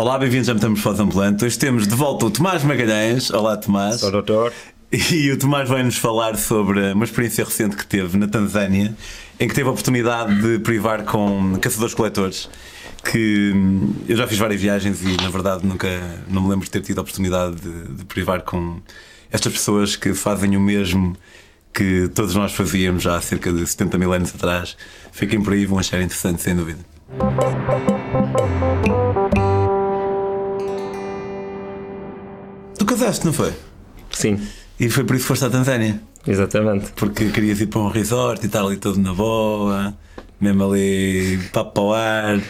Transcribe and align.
Olá, 0.00 0.18
bem-vindos 0.18 0.48
a 0.48 0.54
Metamos 0.54 0.80
Foz 0.80 0.98
Ambulante. 0.98 1.44
Hoje 1.44 1.58
temos 1.58 1.86
de 1.86 1.94
volta 1.94 2.24
o 2.24 2.30
Tomás 2.30 2.64
Magalhães. 2.64 3.30
Olá, 3.30 3.54
Tomás. 3.54 4.00
Sou 4.00 4.10
doutor. 4.10 4.50
E 4.90 5.30
o 5.30 5.38
Tomás 5.38 5.68
vai-nos 5.68 5.98
falar 5.98 6.38
sobre 6.38 6.92
uma 6.92 7.04
experiência 7.04 7.44
recente 7.44 7.76
que 7.76 7.84
teve 7.84 8.16
na 8.16 8.26
Tanzânia, 8.26 8.96
em 9.38 9.46
que 9.46 9.54
teve 9.54 9.68
a 9.68 9.70
oportunidade 9.70 10.40
de 10.40 10.58
privar 10.60 11.04
com 11.04 11.54
caçadores-coletores. 11.60 12.48
Que 13.04 13.52
hum, 13.54 13.92
eu 14.08 14.16
já 14.16 14.26
fiz 14.26 14.38
várias 14.38 14.58
viagens 14.58 15.02
e, 15.02 15.22
na 15.22 15.28
verdade, 15.28 15.66
nunca 15.66 15.86
não 16.30 16.44
me 16.44 16.48
lembro 16.48 16.64
de 16.64 16.70
ter 16.70 16.80
tido 16.80 16.96
a 16.96 17.02
oportunidade 17.02 17.56
de, 17.56 17.96
de 17.96 18.04
privar 18.06 18.40
com 18.40 18.80
estas 19.30 19.52
pessoas 19.52 19.96
que 19.96 20.14
fazem 20.14 20.56
o 20.56 20.60
mesmo 20.60 21.14
que 21.74 22.08
todos 22.14 22.34
nós 22.34 22.52
fazíamos 22.52 23.02
já 23.02 23.16
há 23.16 23.20
cerca 23.20 23.52
de 23.52 23.66
70 23.66 23.98
mil 23.98 24.14
anos 24.14 24.34
atrás. 24.34 24.78
Fiquem 25.12 25.42
por 25.42 25.52
aí, 25.52 25.66
vão 25.66 25.78
achar 25.78 26.00
interessante, 26.00 26.40
sem 26.40 26.56
dúvida. 26.56 26.80
Casaste, 32.90 33.24
não 33.26 33.32
foi? 33.32 33.52
Sim, 34.10 34.38
E 34.78 34.88
foi 34.90 35.04
por 35.04 35.14
isso 35.16 35.24
que 35.24 35.28
foste 35.28 35.44
à 35.44 35.50
Tanzânia? 35.50 36.00
exatamente. 36.26 36.92
Porque 36.92 37.30
querias 37.30 37.60
ir 37.60 37.66
para 37.68 37.80
um 37.80 37.88
resort 37.88 38.42
e 38.42 38.46
estar 38.46 38.62
ali 38.62 38.76
todo 38.76 38.98
na 39.00 39.14
boa, 39.14 39.94
mesmo 40.40 40.64
ali 40.70 41.38
papo 41.52 41.72
para 41.72 41.82
o 41.82 41.92
ar. 41.94 42.40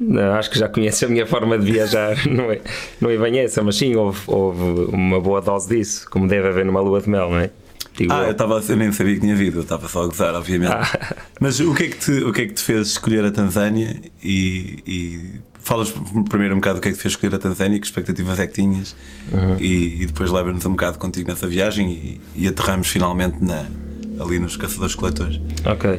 Não, 0.00 0.34
acho 0.34 0.48
que 0.50 0.58
já 0.58 0.68
conhece 0.68 1.04
a 1.04 1.08
minha 1.08 1.26
forma 1.26 1.58
de 1.58 1.72
viajar, 1.72 2.16
não 2.28 2.52
é, 2.52 2.60
não 3.00 3.10
é 3.10 3.16
bem 3.18 3.40
essa, 3.40 3.62
mas 3.64 3.74
sim, 3.76 3.96
houve, 3.96 4.20
houve 4.28 4.62
uma 4.94 5.20
boa 5.20 5.40
dose 5.40 5.68
disso, 5.68 6.06
como 6.08 6.28
deve 6.28 6.46
haver 6.46 6.64
numa 6.64 6.80
lua 6.80 7.00
de 7.00 7.08
mel, 7.10 7.30
não 7.30 7.38
é? 7.38 7.50
Digo 7.96 8.12
Ah, 8.12 8.18
eu. 8.20 8.26
eu, 8.26 8.30
estava, 8.30 8.62
eu 8.68 8.76
nem 8.76 8.92
sabia 8.92 9.14
que 9.14 9.20
tinha 9.22 9.34
vindo, 9.34 9.56
eu 9.58 9.62
estava 9.62 9.88
só 9.88 10.04
a 10.04 10.06
gozar, 10.06 10.32
obviamente. 10.36 10.70
Ah. 10.72 11.16
Mas 11.40 11.58
o 11.58 11.74
que, 11.74 11.82
é 11.84 11.88
que 11.88 11.96
te, 11.98 12.12
o 12.22 12.32
que 12.32 12.42
é 12.42 12.46
que 12.46 12.54
te 12.54 12.62
fez 12.62 12.88
escolher 12.90 13.24
a 13.24 13.32
Tanzânia? 13.32 14.00
E, 14.22 14.78
e 14.86 15.40
falas 15.68 15.92
primeiro 16.28 16.54
um 16.54 16.58
bocado 16.58 16.78
o 16.78 16.80
que 16.82 16.88
é 16.88 16.90
que 16.90 16.96
te 16.96 17.02
fez 17.02 17.12
escolher 17.14 17.34
a 17.34 17.38
Tanzânia, 17.38 17.78
que 17.78 17.86
expectativas 17.86 18.40
é 18.40 18.46
que 18.46 18.54
tinhas, 18.54 18.96
Uhum. 19.32 19.56
e, 19.60 20.02
e 20.02 20.06
depois 20.06 20.30
leva-nos 20.30 20.64
um 20.66 20.70
bocado 20.70 20.98
contigo 20.98 21.28
nessa 21.30 21.46
viagem 21.46 21.90
e, 21.90 22.20
e 22.34 22.48
aterramos 22.48 22.88
finalmente 22.88 23.36
na, 23.44 23.66
ali 24.20 24.38
nos 24.38 24.56
caçadores-coletores. 24.56 25.40
Ok. 25.64 25.98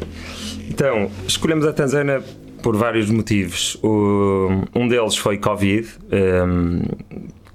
Então, 0.68 1.10
escolhemos 1.28 1.66
a 1.66 1.72
Tanzânia 1.74 2.24
por 2.64 2.76
vários 2.76 3.10
motivos. 3.10 3.78
O- 3.84 4.64
um 4.76 4.88
deles 4.88 5.16
foi 5.16 5.38
Covid. 5.38 5.88
Um, 6.12 6.82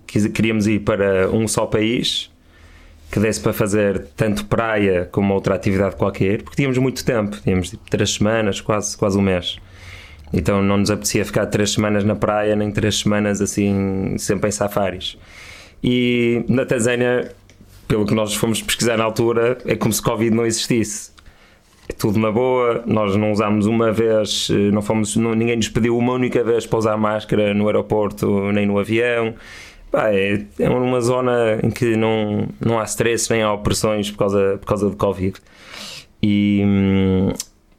quis- 0.07 0.27
queríamos 0.29 0.67
ir 0.67 0.81
para 0.81 1.29
um 1.31 1.47
só 1.49 1.67
país 1.67 2.31
que 3.11 3.21
desse 3.21 3.41
para 3.41 3.53
fazer 3.53 4.07
tanto 4.17 4.45
praia 4.47 5.09
como 5.13 5.35
outra 5.35 5.55
atividade 5.55 5.95
qualquer, 5.97 6.43
porque 6.43 6.57
tínhamos 6.57 6.79
muito 6.79 7.05
tempo, 7.05 7.37
tínhamos 7.43 7.71
tipo, 7.71 7.83
três 7.89 8.15
semanas, 8.15 8.61
quase, 8.61 8.97
quase 8.97 9.17
um 9.19 9.23
mês. 9.23 9.57
Então 10.37 10.61
não 10.63 10.79
nos 10.79 10.91
apetecia 10.91 11.25
ficar 11.25 11.47
três 11.47 11.71
semanas 11.73 12.03
na 12.05 12.17
praia, 12.17 12.57
nem 12.57 12.71
três 12.71 12.99
semanas 12.99 13.41
assim, 13.41 14.17
sempre 14.19 14.49
em 14.49 14.53
safaris. 14.53 15.17
E 15.83 16.45
na 16.49 16.67
Tanzânia, 16.67 17.31
pelo 17.87 18.05
que 18.05 18.15
nós 18.15 18.35
fomos 18.35 18.61
pesquisar 18.61 18.97
na 18.97 19.05
altura, 19.05 19.59
é 19.65 19.77
como 19.77 19.93
se 19.93 20.03
Covid 20.03 20.35
não 20.35 20.45
existisse. 20.45 21.13
É 21.89 21.93
tudo 21.93 22.19
na 22.19 22.33
boa, 22.33 22.83
nós 22.87 23.15
não 23.15 23.31
usámos 23.31 23.67
uma 23.67 23.93
vez, 23.93 24.49
eh, 24.51 24.71
não 24.73 24.81
fomos, 24.81 25.15
não- 25.17 25.35
ninguém 25.35 25.57
nos 25.57 25.69
pediu 25.69 25.97
uma 25.99 26.15
única 26.15 26.43
vez 26.43 26.67
para 26.67 26.79
usar 26.79 26.97
máscara 26.97 27.53
no 27.53 27.67
aeroporto 27.67 28.51
nem 28.53 28.67
no 28.67 28.79
avião. 28.79 29.35
É, 29.93 30.41
é 30.59 30.69
uma 30.69 31.01
zona 31.01 31.61
em 31.63 31.71
que 31.71 31.95
não, 31.95 32.49
não 32.59 32.81
há 32.81 32.85
stress 32.85 33.31
nem 33.31 33.43
há 33.43 33.53
opressões 33.53 34.11
por 34.11 34.19
causa, 34.19 34.57
por 34.59 34.67
causa 34.67 34.91
de 34.91 34.97
Covid. 34.97 35.35
E, 36.23 36.63
hum, 36.65 37.29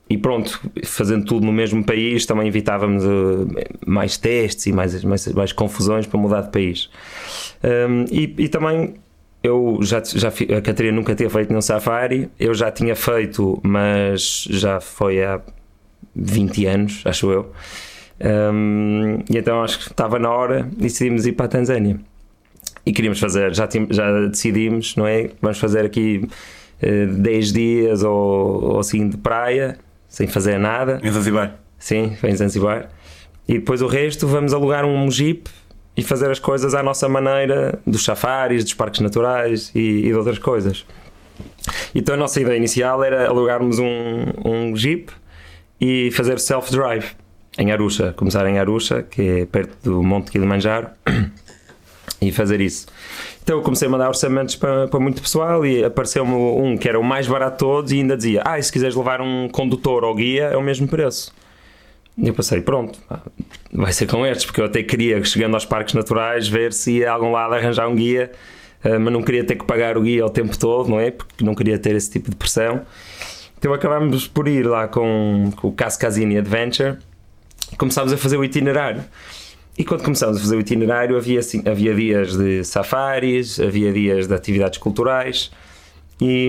e 0.09 0.17
pronto, 0.17 0.61
fazendo 0.83 1.25
tudo 1.25 1.45
no 1.45 1.51
mesmo 1.51 1.83
país, 1.83 2.25
também 2.25 2.47
evitávamos 2.47 3.03
eh, 3.03 3.67
mais 3.85 4.17
testes 4.17 4.67
e 4.67 4.71
mais, 4.71 5.03
mais, 5.03 5.27
mais 5.29 5.51
confusões 5.51 6.05
para 6.05 6.19
mudar 6.19 6.41
de 6.41 6.51
país. 6.51 6.89
Hum, 7.63 8.05
e, 8.11 8.35
e 8.37 8.47
também 8.47 8.93
eu 9.41 9.79
já, 9.81 10.01
já 10.03 10.29
a 10.29 10.61
Catarina 10.61 10.95
nunca 10.95 11.15
tinha 11.15 11.29
feito 11.29 11.49
nenhum 11.49 11.61
safari, 11.61 12.29
eu 12.39 12.53
já 12.53 12.71
tinha 12.71 12.95
feito, 12.95 13.59
mas 13.63 14.47
já 14.49 14.79
foi 14.79 15.23
há 15.23 15.41
20 16.15 16.65
anos, 16.67 17.01
acho 17.05 17.31
eu. 17.31 17.51
Hum, 18.53 19.23
e 19.29 19.37
então 19.37 19.63
acho 19.63 19.79
que 19.79 19.91
estava 19.91 20.19
na 20.19 20.29
hora 20.29 20.69
decidimos 20.77 21.25
ir 21.25 21.33
para 21.33 21.45
a 21.45 21.49
Tanzânia. 21.49 21.99
E 22.85 22.93
queríamos 22.93 23.19
fazer, 23.19 23.55
já, 23.55 23.67
já 23.89 24.27
decidimos, 24.27 24.95
não 24.95 25.07
é? 25.07 25.31
Vamos 25.41 25.57
fazer 25.57 25.83
aqui 25.83 26.27
eh, 26.79 27.07
10 27.07 27.51
dias 27.51 28.03
ou, 28.03 28.63
ou 28.63 28.79
assim 28.79 29.09
de 29.09 29.17
praia, 29.17 29.79
sem 30.15 30.27
fazer 30.27 30.57
nada. 30.57 31.01
Em 31.03 31.11
Zanzibar. 31.11 31.59
Sim, 31.77 32.15
em 32.23 32.35
Zanzibar. 32.37 32.87
E 33.45 33.55
depois 33.55 33.81
o 33.81 33.87
resto 33.87 34.25
vamos 34.25 34.53
alugar 34.53 34.85
um 34.85 35.11
jeep 35.11 35.49
e 35.95 36.01
fazer 36.01 36.31
as 36.31 36.39
coisas 36.39 36.73
à 36.73 36.81
nossa 36.81 37.09
maneira, 37.09 37.77
dos 37.85 38.05
safaris, 38.05 38.63
dos 38.63 38.73
parques 38.73 39.01
naturais 39.01 39.73
e, 39.75 39.79
e 39.79 40.03
de 40.03 40.13
outras 40.13 40.39
coisas. 40.39 40.85
Então 41.93 42.15
a 42.15 42.17
nossa 42.17 42.39
ideia 42.39 42.55
inicial 42.55 43.03
era 43.03 43.27
alugarmos 43.27 43.77
um, 43.77 44.23
um 44.45 44.73
jeep 44.73 45.11
e 45.81 46.09
fazer 46.11 46.39
self-drive 46.39 47.07
em 47.57 47.73
Arusha. 47.73 48.13
Começar 48.13 48.47
em 48.47 48.57
Arusha, 48.57 49.03
que 49.03 49.21
é 49.21 49.45
perto 49.45 49.75
do 49.83 50.01
Monte 50.01 50.31
Kilimanjaro, 50.31 50.87
e 52.21 52.31
fazer 52.31 52.61
isso. 52.61 52.87
Então 53.45 53.57
eu 53.57 53.61
comecei 53.61 53.87
a 53.87 53.91
mandar 53.91 54.07
orçamentos 54.07 54.55
para, 54.55 54.87
para 54.87 54.99
muito 54.99 55.21
pessoal 55.21 55.63
e 55.63 55.83
apareceu-me 55.83 56.33
um 56.33 56.75
que 56.75 56.89
era 56.89 56.99
o 56.99 57.03
mais 57.03 57.27
barato 57.27 57.51
de 57.51 57.59
todos 57.59 57.91
e 57.91 57.97
ainda 57.97 58.17
dizia: 58.17 58.41
Ah, 58.43 58.57
e 58.57 58.63
se 58.63 58.71
quiseres 58.71 58.95
levar 58.95 59.21
um 59.21 59.47
condutor 59.49 60.03
ou 60.03 60.15
guia, 60.15 60.45
é 60.45 60.57
o 60.57 60.63
mesmo 60.63 60.87
preço. 60.87 61.31
E 62.17 62.27
eu 62.27 62.33
pensei, 62.33 62.59
pronto, 62.61 62.97
vai 63.71 63.93
ser 63.93 64.07
com 64.07 64.25
estes, 64.25 64.47
porque 64.47 64.61
eu 64.61 64.65
até 64.65 64.81
queria, 64.81 65.23
chegando 65.23 65.53
aos 65.53 65.63
parques 65.63 65.93
naturais, 65.93 66.47
ver 66.47 66.73
se 66.73 66.93
ia 66.93 67.11
a 67.11 67.13
algum 67.13 67.31
lado 67.31 67.53
arranjar 67.53 67.87
um 67.87 67.93
guia, 67.93 68.31
eh, 68.83 68.97
mas 68.97 69.13
não 69.13 69.21
queria 69.21 69.43
ter 69.43 69.55
que 69.57 69.65
pagar 69.65 69.95
o 69.95 70.01
guia 70.01 70.25
o 70.25 70.29
tempo 70.29 70.57
todo, 70.57 70.89
não 70.89 70.99
é? 70.99 71.11
Porque 71.11 71.45
não 71.45 71.53
queria 71.53 71.77
ter 71.77 71.95
esse 71.95 72.09
tipo 72.09 72.31
de 72.31 72.35
pressão. 72.35 72.81
Então 73.59 73.73
acabámos 73.73 74.27
por 74.27 74.47
ir 74.47 74.65
lá 74.65 74.87
com, 74.87 75.51
com 75.55 75.67
o 75.67 75.71
Cascazini 75.71 76.37
Adventure 76.39 76.97
começámos 77.77 78.13
a 78.13 78.17
fazer 78.17 78.37
o 78.37 78.43
itinerário. 78.43 79.03
E 79.77 79.83
quando 79.83 80.03
começámos 80.03 80.37
a 80.37 80.39
fazer 80.39 80.55
o 80.55 80.59
itinerário, 80.59 81.17
havia, 81.17 81.39
assim, 81.39 81.61
havia 81.67 81.93
dias 81.93 82.37
de 82.37 82.63
safaris, 82.63 83.59
havia 83.59 83.91
dias 83.91 84.27
de 84.27 84.33
atividades 84.33 84.77
culturais. 84.79 85.51
E 86.21 86.47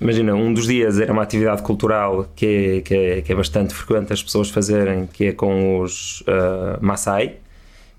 imagina, 0.00 0.32
um 0.34 0.54
dos 0.54 0.66
dias 0.68 1.00
era 1.00 1.12
uma 1.12 1.22
atividade 1.24 1.60
cultural 1.62 2.28
que 2.36 2.46
é, 2.46 2.80
que 2.82 2.94
é, 2.94 3.22
que 3.22 3.32
é 3.32 3.34
bastante 3.34 3.74
frequente 3.74 4.12
as 4.12 4.22
pessoas 4.22 4.48
fazerem, 4.48 5.08
que 5.12 5.26
é 5.26 5.32
com 5.32 5.80
os 5.80 6.22
ah, 6.28 6.78
Maasai, 6.80 7.34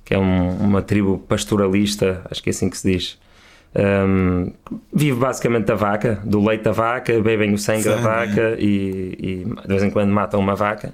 que 0.05 0.13
é 0.13 0.17
um- 0.17 0.55
uma 0.57 0.81
tribo 0.81 1.17
pastoralista, 1.27 2.21
acho 2.31 2.41
que 2.41 2.49
é 2.49 2.51
assim 2.51 2.69
que 2.69 2.77
se 2.77 2.89
diz. 2.89 3.19
Um, 3.75 4.51
vive 4.93 5.19
basicamente 5.19 5.65
da 5.65 5.75
vaca, 5.75 6.21
do 6.23 6.45
leite 6.45 6.63
da 6.63 6.71
vaca, 6.71 7.19
bebem 7.19 7.53
o 7.53 7.57
sangue 7.57 7.83
da 7.83 7.95
Sangue, 7.97 8.03
vaca 8.03 8.55
e, 8.59 9.17
e 9.19 9.45
de 9.45 9.67
vez 9.67 9.83
em 9.83 9.89
quando 9.89 10.11
matam 10.11 10.39
uma 10.39 10.55
vaca. 10.55 10.93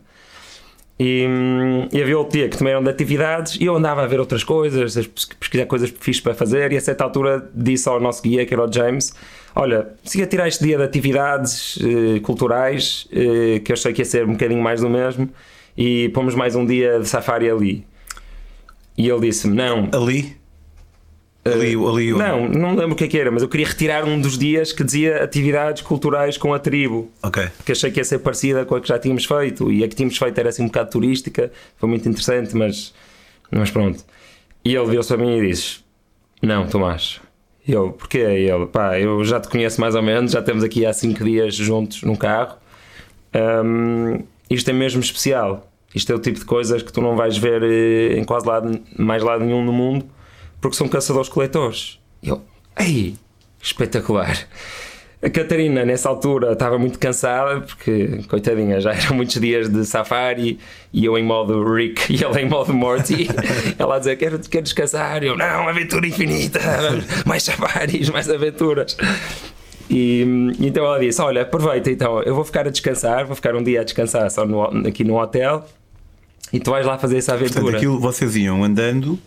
E, 0.99 1.25
hum, 1.25 1.87
e 1.93 2.01
havia 2.01 2.17
outro 2.17 2.37
dia 2.37 2.49
que 2.49 2.57
também 2.57 2.73
eram 2.73 2.83
de 2.83 2.89
atividades 2.89 3.55
e 3.55 3.63
eu 3.63 3.75
andava 3.75 4.03
a 4.03 4.07
ver 4.07 4.19
outras 4.19 4.43
coisas, 4.43 4.95
pesquisar 5.39 5.65
coisas 5.65 5.89
fixas 5.89 6.19
para 6.19 6.33
fazer 6.33 6.73
e 6.73 6.77
a 6.77 6.81
certa 6.81 7.05
altura 7.05 7.49
disse 7.55 7.87
ao 7.87 8.01
nosso 8.01 8.21
guia, 8.21 8.45
que 8.45 8.53
era 8.53 8.65
o 8.65 8.71
James, 8.71 9.13
olha, 9.55 9.87
se 10.03 10.19
ia 10.19 10.27
tirar 10.27 10.49
este 10.49 10.65
dia 10.65 10.77
de 10.77 10.83
atividades 10.83 11.79
eh, 11.81 12.19
culturais, 12.19 13.07
eh, 13.13 13.59
que 13.59 13.71
eu 13.71 13.75
achei 13.75 13.93
que 13.93 14.01
ia 14.01 14.05
ser 14.05 14.25
um 14.25 14.33
bocadinho 14.33 14.61
mais 14.61 14.81
do 14.81 14.89
mesmo, 14.89 15.29
e 15.77 16.09
pomos 16.09 16.35
mais 16.35 16.53
um 16.53 16.65
dia 16.65 16.99
de 16.99 17.07
safari 17.07 17.49
ali. 17.49 17.85
E 18.97 19.07
ele 19.07 19.21
disse-me, 19.21 19.55
não, 19.55 19.87
Ali? 19.93 20.38
Ali, 21.53 21.75
ali 21.75 22.11
não, 22.11 22.47
não 22.47 22.69
lembro 22.75 22.93
o 22.93 22.95
que 22.95 23.03
é 23.03 23.07
que 23.07 23.17
era, 23.17 23.31
mas 23.31 23.41
eu 23.41 23.49
queria 23.49 23.67
retirar 23.67 24.05
um 24.05 24.19
dos 24.19 24.37
dias 24.37 24.71
que 24.71 24.83
dizia 24.83 25.23
atividades 25.23 25.81
culturais 25.81 26.37
com 26.37 26.53
a 26.53 26.59
tribo 26.59 27.11
Ok. 27.23 27.47
que 27.65 27.71
achei 27.71 27.91
que 27.91 27.99
ia 27.99 28.03
ser 28.03 28.19
parecida 28.19 28.65
com 28.65 28.75
a 28.75 28.81
que 28.81 28.87
já 28.87 28.97
tínhamos 28.99 29.25
feito 29.25 29.71
e 29.71 29.83
a 29.83 29.87
que 29.87 29.95
tínhamos 29.95 30.17
feito 30.17 30.37
era 30.37 30.49
assim 30.49 30.63
um 30.63 30.67
bocado 30.67 30.89
turística, 30.91 31.51
foi 31.77 31.89
muito 31.89 32.07
interessante, 32.07 32.55
mas, 32.55 32.93
mas 33.51 33.69
pronto. 33.71 34.03
E 34.63 34.75
ele 34.75 34.85
virou-se 34.87 35.09
para 35.09 35.17
mim 35.25 35.37
e 35.37 35.47
disse: 35.47 35.79
Não, 36.41 36.67
Tomás. 36.67 37.19
E 37.67 37.71
eu, 37.71 37.91
porquê? 37.91 38.19
E 38.19 38.49
ele, 38.49 38.65
pá, 38.65 38.99
eu 38.99 39.23
já 39.23 39.39
te 39.39 39.47
conheço 39.47 39.79
mais 39.79 39.95
ou 39.95 40.01
menos, 40.01 40.31
já 40.31 40.39
estamos 40.39 40.63
aqui 40.63 40.85
há 40.85 40.91
5 40.93 41.23
dias 41.23 41.55
juntos 41.55 42.01
num 42.03 42.15
carro. 42.15 42.57
Hum, 43.35 44.23
isto 44.49 44.69
é 44.69 44.73
mesmo 44.73 45.01
especial. 45.01 45.65
Isto 45.93 46.11
é 46.11 46.15
o 46.15 46.19
tipo 46.19 46.39
de 46.39 46.45
coisas 46.45 46.83
que 46.83 46.91
tu 46.93 47.01
não 47.01 47.15
vais 47.15 47.37
ver 47.37 47.63
eh, 47.63 48.17
em 48.19 48.23
quase 48.23 48.45
lado, 48.45 48.79
mais 48.97 49.23
lado 49.23 49.43
nenhum 49.43 49.63
no 49.63 49.71
mundo, 49.73 50.05
porque 50.61 50.75
são 50.75 50.87
caçadores-coletores. 50.87 51.99
Eu, 52.21 52.41
ei, 52.77 53.15
espetacular. 53.61 54.47
A 55.21 55.29
Catarina, 55.29 55.83
nessa 55.83 56.07
altura, 56.07 56.53
estava 56.53 56.79
muito 56.79 56.97
cansada 56.97 57.59
porque, 57.59 58.21
coitadinha, 58.29 58.79
já 58.79 58.93
eram 58.93 59.17
muitos 59.17 59.39
dias 59.39 59.67
de 59.67 59.85
safari 59.85 60.57
e 60.93 61.03
eu 61.03 61.17
em 61.17 61.23
modo 61.23 61.61
Rick 61.73 62.03
e 62.15 62.23
ela 62.23 62.39
em 62.39 62.47
modo 62.47 62.73
Morty. 62.73 63.27
ela 63.77 63.97
a 63.97 63.99
dizer: 63.99 64.15
Quero, 64.15 64.39
quero 64.39 64.63
descansar. 64.63 65.21
Eu, 65.21 65.35
não, 65.35 65.67
aventura 65.67 66.07
infinita, 66.07 66.59
mais 67.25 67.43
safaris, 67.43 68.09
mais 68.09 68.29
aventuras. 68.29 68.95
E, 69.89 70.23
então 70.61 70.85
ela 70.85 70.99
disse: 70.99 71.21
Olha, 71.21 71.41
aproveita, 71.41 71.91
então, 71.91 72.21
eu 72.23 72.33
vou 72.33 72.45
ficar 72.45 72.65
a 72.65 72.69
descansar, 72.69 73.25
vou 73.25 73.35
ficar 73.35 73.55
um 73.55 73.63
dia 73.63 73.81
a 73.81 73.83
descansar 73.83 74.31
só 74.31 74.45
no, 74.45 74.87
aqui 74.87 75.03
no 75.03 75.19
hotel 75.19 75.65
e 76.53 76.61
tu 76.61 76.71
vais 76.71 76.85
lá 76.85 76.97
fazer 76.97 77.17
essa 77.17 77.33
Portanto, 77.33 77.57
aventura. 77.57 77.77
aquilo 77.77 77.99
vocês 77.99 78.37
iam 78.37 78.63
andando 78.63 79.19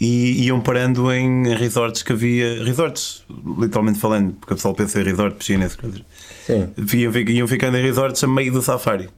e 0.00 0.46
iam 0.46 0.60
parando 0.60 1.12
em 1.12 1.54
resorts 1.54 2.02
que 2.02 2.12
havia. 2.12 2.64
Resorts, 2.64 3.22
literalmente 3.58 3.98
falando, 3.98 4.32
porque 4.34 4.54
o 4.54 4.56
pessoal 4.56 4.74
pensa 4.74 5.00
em 5.00 5.04
resort, 5.04 5.36
piscina, 5.36 5.64
essas 5.64 5.76
coisas. 5.76 6.02
Sim. 6.46 6.68
Iam, 6.94 7.12
iam 7.28 7.46
ficando 7.46 7.76
em 7.76 7.82
resorts 7.82 8.22
a 8.24 8.26
meio 8.26 8.52
do 8.52 8.62
safari. 8.62 9.08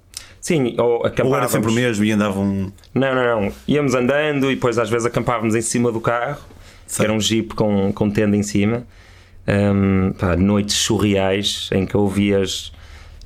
Sim, 0.40 0.74
ou 0.78 0.84
Ou 0.86 0.98
era 1.06 1.08
acampávamos. 1.08 1.52
sempre 1.52 1.70
o 1.70 1.72
mesmo 1.74 2.04
e 2.04 2.10
andavam. 2.10 2.72
Não, 2.92 3.14
não, 3.14 3.40
não. 3.42 3.52
Íamos 3.68 3.94
andando 3.94 4.50
e 4.50 4.56
depois 4.56 4.76
às 4.76 4.90
vezes 4.90 5.06
acampávamos 5.06 5.54
em 5.54 5.62
cima 5.62 5.92
do 5.92 6.00
carro, 6.00 6.40
que 6.84 6.92
Certo. 6.92 7.04
era 7.08 7.12
um 7.12 7.20
jeep 7.20 7.54
com, 7.54 7.92
com 7.92 8.10
tenda 8.10 8.36
em 8.36 8.42
cima. 8.42 8.84
Hum, 9.46 10.12
pá, 10.18 10.34
noites 10.36 10.74
surreais 10.76 11.68
em 11.72 11.86
que 11.86 11.96
ouvias 11.96 12.72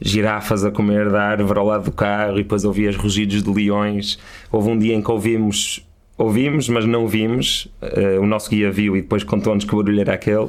girafas 0.00 0.62
a 0.62 0.70
comer 0.70 1.10
da 1.10 1.22
árvore 1.22 1.58
ao 1.58 1.64
lado 1.66 1.84
do 1.84 1.92
carro 1.92 2.34
e 2.38 2.42
depois 2.42 2.64
ouvias 2.64 2.96
rugidos 2.96 3.42
de 3.42 3.50
leões. 3.50 4.18
Houve 4.52 4.68
um 4.68 4.78
dia 4.78 4.94
em 4.94 5.00
que 5.00 5.10
ouvimos, 5.10 5.85
ouvimos, 6.16 6.68
mas 6.68 6.84
não 6.84 7.06
vimos. 7.06 7.68
Eh, 7.80 8.18
o 8.18 8.26
nosso 8.26 8.50
guia 8.50 8.70
viu 8.70 8.96
e 8.96 9.02
depois 9.02 9.24
contou-nos 9.24 9.64
que 9.64 9.74
barulho 9.74 10.00
era 10.00 10.14
aquele. 10.14 10.48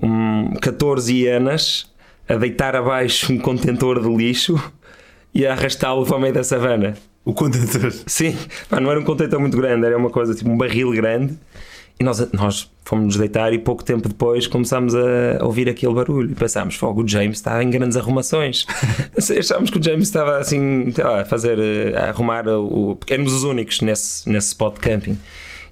Um, 0.00 0.54
14 0.60 1.12
hienas 1.14 1.90
a 2.28 2.36
deitar 2.36 2.76
abaixo 2.76 3.32
um 3.32 3.38
contentor 3.38 4.00
de 4.00 4.08
lixo 4.08 4.60
e 5.34 5.46
a 5.46 5.52
arrastá-lo 5.52 6.04
para 6.06 6.16
o 6.16 6.20
meio 6.20 6.32
da 6.32 6.44
savana. 6.44 6.96
O 7.24 7.34
contentor. 7.34 7.92
Sim, 8.06 8.36
pá, 8.68 8.80
não 8.80 8.90
era 8.90 9.00
um 9.00 9.04
contentor 9.04 9.40
muito 9.40 9.56
grande, 9.56 9.84
era 9.84 9.96
uma 9.96 10.10
coisa 10.10 10.34
tipo 10.34 10.50
um 10.50 10.56
barril 10.56 10.90
grande. 10.92 11.38
E 12.00 12.04
nós, 12.04 12.32
nós 12.32 12.70
fomos 12.82 13.04
nos 13.04 13.16
deitar 13.18 13.52
e 13.52 13.58
pouco 13.58 13.84
tempo 13.84 14.08
depois 14.08 14.46
começámos 14.46 14.94
a 14.94 15.44
ouvir 15.44 15.68
aquele 15.68 15.92
barulho 15.92 16.30
e 16.32 16.34
pensámos: 16.34 16.74
fogo, 16.74 17.02
o 17.02 17.06
James 17.08 17.36
está 17.36 17.62
em 17.62 17.68
grandes 17.68 17.94
arrumações. 17.98 18.64
Achámos 19.38 19.68
que 19.68 19.78
o 19.78 19.82
James 19.82 20.04
estava 20.08 20.38
assim 20.38 20.92
a 21.04 21.26
fazer, 21.26 21.58
eh, 21.58 21.94
a 21.94 22.08
arrumar 22.08 22.48
o. 22.48 22.96
Porque 22.96 23.12
éramos 23.12 23.34
os 23.34 23.44
únicos 23.44 23.82
nesse, 23.82 24.26
nesse 24.30 24.48
spot 24.48 24.76
de 24.76 24.80
camping. 24.80 25.18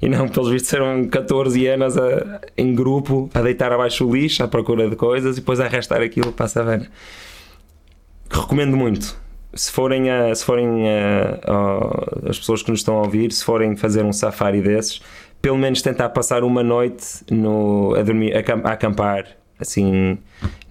E 0.02 0.08
não, 0.08 0.28
pelos 0.28 0.50
vistos 0.50 0.70
eram 0.75 1.08
14 1.08 1.58
hienas 1.60 1.96
a- 1.96 2.40
em 2.58 2.75
grupo 2.75 3.30
a 3.32 3.40
deitar 3.40 3.72
abaixo 3.72 4.06
o 4.06 4.14
lixo 4.14 4.44
à 4.44 4.48
procura 4.48 4.88
de 4.88 4.94
coisas 4.94 5.38
e 5.38 5.40
depois 5.40 5.58
a 5.60 5.64
arrastar 5.64 6.02
aquilo 6.02 6.30
para 6.30 6.44
a 6.44 6.48
savana. 6.48 6.86
Recomendo 8.30 8.76
muito. 8.76 9.16
Se 9.54 9.72
forem, 9.72 10.10
a, 10.10 10.32
se 10.34 10.44
forem 10.44 10.86
a- 10.88 11.38
a- 11.46 12.28
as 12.30 12.38
pessoas 12.38 12.62
que 12.62 12.70
nos 12.70 12.80
estão 12.80 12.98
a 12.98 13.02
ouvir, 13.02 13.32
se 13.32 13.42
forem 13.42 13.75
fazer 13.76 14.04
um 14.04 14.12
safari 14.12 14.60
desses, 14.60 15.00
pelo 15.40 15.56
menos 15.58 15.82
tentar 15.82 16.08
passar 16.11 16.43
uma 16.43 16.62
noite 16.62 17.05
no, 17.31 17.94
a, 17.94 18.02
dormir, 18.02 18.32
a, 18.35 18.69
a 18.69 18.73
acampar, 18.73 19.26
assim, 19.58 20.19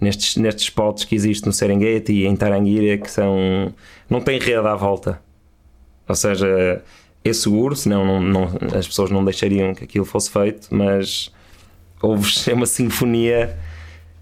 nestes, 0.00 0.36
nestes 0.36 0.64
spots 0.64 1.04
que 1.04 1.14
existem 1.14 1.46
no 1.48 1.52
Serengeti 1.52 2.12
e 2.12 2.26
em 2.26 2.36
Tarangira, 2.36 2.98
que 2.98 3.10
são. 3.10 3.72
não 4.08 4.20
tem 4.20 4.38
rede 4.38 4.66
à 4.66 4.74
volta. 4.74 5.20
Ou 6.08 6.14
seja, 6.14 6.82
é 7.24 7.32
seguro, 7.32 7.76
senão 7.76 8.04
não, 8.04 8.20
não- 8.20 8.50
as 8.78 8.86
pessoas 8.86 9.10
não 9.10 9.24
deixariam 9.24 9.74
que 9.74 9.84
aquilo 9.84 10.04
fosse 10.04 10.30
feito, 10.30 10.68
mas 10.70 11.30
houve 12.00 12.30
uma 12.52 12.66
sinfonia 12.66 13.56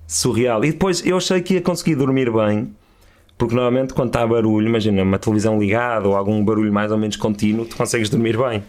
surreal. 0.06 0.64
E 0.64 0.72
depois 0.72 1.04
eu 1.04 1.16
achei 1.16 1.40
que 1.40 1.54
ia 1.54 1.60
conseguir 1.60 1.94
dormir 1.96 2.30
bem, 2.32 2.72
porque 3.38 3.54
normalmente 3.54 3.92
quando 3.94 4.08
está 4.08 4.26
barulho, 4.26 4.66
imagina 4.68 5.02
uma 5.02 5.18
televisão 5.18 5.58
ligada 5.60 6.08
ou 6.08 6.16
algum 6.16 6.44
barulho 6.44 6.72
mais 6.72 6.90
ou 6.90 6.98
menos 6.98 7.16
contínuo, 7.16 7.66
tu 7.66 7.76
consegues 7.76 8.08
dormir 8.08 8.36
bem. 8.36 8.62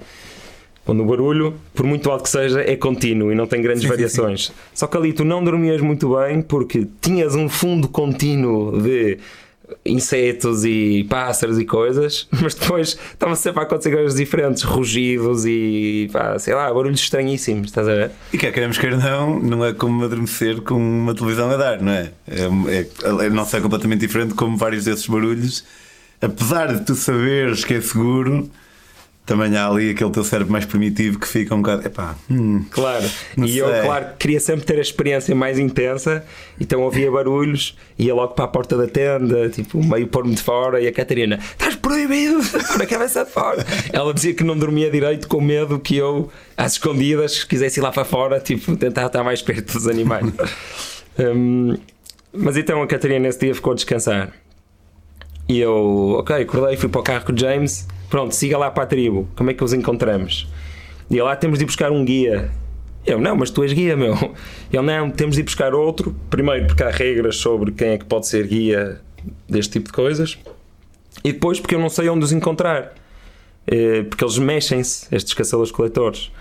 Quando 0.87 1.03
o 1.03 1.05
barulho, 1.05 1.53
por 1.75 1.85
muito 1.85 2.09
alto 2.09 2.23
que 2.23 2.29
seja, 2.29 2.61
é 2.61 2.77
contínuo 2.77 3.29
e 3.29 3.35
não 3.35 3.45
tem 3.45 3.61
grandes 3.61 3.81
Sim, 3.81 3.89
sim, 3.89 3.93
variações. 3.93 4.53
Só 4.73 4.87
que 4.87 4.95
ali 4.95 5.11
tu 5.11 5.25
não 5.25 5.43
dormias 5.43 5.81
muito 5.81 6.15
bem 6.15 6.41
porque 6.41 6.87
tinhas 7.01 7.35
um 7.35 7.49
fundo 7.49 7.89
contínuo 7.89 8.81
de 8.81 9.17
insetos 9.85 10.63
e 10.63 11.05
pássaros 11.09 11.59
e 11.59 11.65
coisas, 11.65 12.25
mas 12.41 12.55
depois 12.55 12.97
estavam 13.11 13.35
sempre 13.35 13.59
a 13.59 13.63
acontecer 13.63 13.91
coisas 13.91 14.15
diferentes, 14.15 14.63
rugidos 14.63 15.45
e 15.45 16.09
pá, 16.13 16.39
sei 16.39 16.53
lá, 16.53 16.73
barulhos 16.73 17.01
estranhíssimos, 17.01 17.67
estás 17.67 17.85
a 17.85 17.93
ver? 17.93 18.11
E 18.31 18.37
quer 18.37 18.53
queremos, 18.53 18.77
quer 18.77 18.95
não, 18.95 19.41
não 19.41 19.65
é 19.65 19.73
como 19.73 20.05
adormecer 20.05 20.61
com 20.61 20.75
uma 20.75 21.13
televisão 21.13 21.51
a 21.51 21.57
dar, 21.57 21.81
não 21.81 21.91
é? 21.91 22.11
É, 22.29 22.43
é, 22.43 23.25
é 23.25 23.29
não 23.29 23.43
sei, 23.43 23.59
completamente 23.59 23.99
diferente 23.99 24.33
como 24.35 24.55
vários 24.55 24.85
desses 24.85 25.05
barulhos. 25.05 25.65
Apesar 26.21 26.73
de 26.73 26.85
tu 26.85 26.95
saberes 26.95 27.65
que 27.65 27.73
é 27.73 27.81
seguro, 27.81 28.49
também 29.27 29.55
há 29.57 29.67
ali 29.67 29.89
aquele 29.91 30.09
teu 30.09 30.23
cérebro 30.23 30.53
mais 30.53 30.65
primitivo 30.65 31.19
que 31.19 31.27
fica 31.27 31.53
um 31.53 31.61
bocado. 31.61 31.85
Epá, 31.85 32.15
hum, 32.31 32.63
Claro. 32.71 33.05
E 33.37 33.57
eu, 33.57 33.69
sei. 33.69 33.81
claro, 33.81 34.05
queria 34.17 34.39
sempre 34.39 34.65
ter 34.65 34.77
a 34.77 34.81
experiência 34.81 35.35
mais 35.35 35.59
intensa, 35.59 36.25
então 36.59 36.81
ouvia 36.81 37.11
barulhos, 37.11 37.77
ia 37.99 38.15
logo 38.15 38.33
para 38.33 38.45
a 38.45 38.47
porta 38.47 38.77
da 38.77 38.87
tenda, 38.87 39.49
tipo, 39.49 39.83
meio 39.83 40.07
pôr-me 40.07 40.33
de 40.33 40.41
fora, 40.41 40.79
e 40.79 40.87
a 40.87 40.93
Catarina, 40.93 41.37
estás 41.37 41.75
proibido, 41.75 42.39
por 42.71 42.81
a 42.81 42.85
cabeça 42.85 43.25
de 43.25 43.31
fora. 43.31 43.65
Ela 43.91 44.13
dizia 44.13 44.33
que 44.33 44.45
não 44.45 44.57
dormia 44.57 44.89
direito 44.89 45.27
com 45.27 45.41
medo 45.41 45.77
que 45.77 45.97
eu, 45.97 46.31
às 46.55 46.73
escondidas, 46.73 47.43
quisesse 47.43 47.81
ir 47.81 47.83
lá 47.83 47.91
para 47.91 48.05
fora, 48.05 48.39
tipo, 48.39 48.77
tentar 48.77 49.07
estar 49.07 49.25
mais 49.25 49.41
perto 49.41 49.73
dos 49.73 49.87
animais. 49.87 50.25
Hum, 51.19 51.75
mas 52.31 52.57
então 52.57 52.79
a 52.79 52.85
Catarina 52.85 53.21
nesse 53.21 53.39
dia 53.39 53.55
ficou 53.55 53.71
a 53.71 53.75
descansar. 53.75 54.31
E 55.49 55.59
eu, 55.59 56.17
ok, 56.19 56.43
acordei, 56.43 56.77
fui 56.77 56.87
para 56.87 57.01
o 57.01 57.03
carro 57.03 57.25
com 57.25 57.33
o 57.33 57.37
James. 57.37 57.87
Pronto, 58.09 58.33
siga 58.33 58.57
lá 58.57 58.71
para 58.71 58.83
a 58.83 58.87
tribo. 58.87 59.27
Como 59.35 59.49
é 59.49 59.53
que 59.53 59.63
os 59.63 59.73
encontramos? 59.73 60.47
E 61.09 61.21
lá 61.21 61.35
temos 61.35 61.59
de 61.59 61.65
ir 61.65 61.67
buscar 61.67 61.91
um 61.91 62.03
guia. 62.03 62.49
Eu, 63.05 63.19
não, 63.19 63.35
mas 63.35 63.49
tu 63.49 63.63
és 63.63 63.71
guia, 63.71 63.95
meu. 63.95 64.15
Ele, 64.71 64.81
não, 64.81 65.09
temos 65.09 65.35
de 65.35 65.41
ir 65.41 65.45
buscar 65.45 65.73
outro. 65.73 66.15
Primeiro, 66.29 66.67
porque 66.67 66.83
há 66.83 66.89
regras 66.89 67.37
sobre 67.37 67.71
quem 67.71 67.89
é 67.89 67.97
que 67.97 68.05
pode 68.05 68.27
ser 68.27 68.45
guia 68.47 69.01
deste 69.47 69.73
tipo 69.73 69.87
de 69.87 69.93
coisas. 69.93 70.37
E 71.23 71.31
depois, 71.31 71.59
porque 71.59 71.75
eu 71.75 71.79
não 71.79 71.89
sei 71.89 72.09
onde 72.09 72.23
os 72.25 72.31
encontrar. 72.31 72.93
Eh, 73.67 74.03
Porque 74.03 74.23
eles 74.23 74.37
mexem-se, 74.37 75.13
estes 75.13 75.33
caçadores-coletores. 75.33 76.31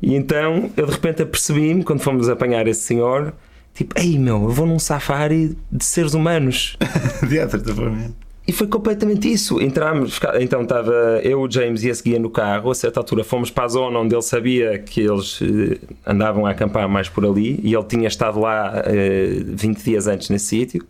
E 0.00 0.14
então, 0.16 0.70
eu 0.76 0.84
de 0.84 0.92
repente 0.92 1.22
apercebi-me, 1.22 1.84
quando 1.84 2.00
fomos 2.00 2.28
apanhar 2.28 2.66
esse 2.66 2.80
senhor, 2.80 3.32
tipo, 3.72 3.96
ei 3.98 4.18
meu, 4.18 4.42
eu 4.42 4.48
vou 4.48 4.66
num 4.66 4.80
safari 4.80 5.56
de 5.70 5.84
seres 5.84 6.12
humanos. 6.12 6.76
de 7.22 7.72
forma. 7.72 8.12
E 8.46 8.52
foi 8.52 8.66
completamente 8.66 9.30
isso. 9.32 9.60
Entramos, 9.62 10.18
então 10.40 10.62
estava 10.62 11.20
eu, 11.22 11.40
o 11.42 11.50
James 11.50 11.84
e 11.84 11.88
esse 11.88 12.02
guia 12.02 12.18
no 12.18 12.28
carro. 12.28 12.70
A 12.70 12.74
certa 12.74 12.98
altura 12.98 13.22
fomos 13.22 13.50
para 13.50 13.64
a 13.64 13.68
zona 13.68 13.98
onde 14.00 14.14
ele 14.14 14.22
sabia 14.22 14.78
que 14.80 15.00
eles 15.00 15.38
eh, 15.42 15.78
andavam 16.04 16.44
a 16.44 16.50
acampar 16.50 16.88
mais 16.88 17.08
por 17.08 17.24
ali 17.24 17.60
e 17.62 17.72
ele 17.72 17.84
tinha 17.84 18.08
estado 18.08 18.40
lá 18.40 18.82
eh, 18.84 19.42
20 19.46 19.82
dias 19.84 20.08
antes 20.08 20.28
nesse 20.28 20.46
sítio. 20.46 20.84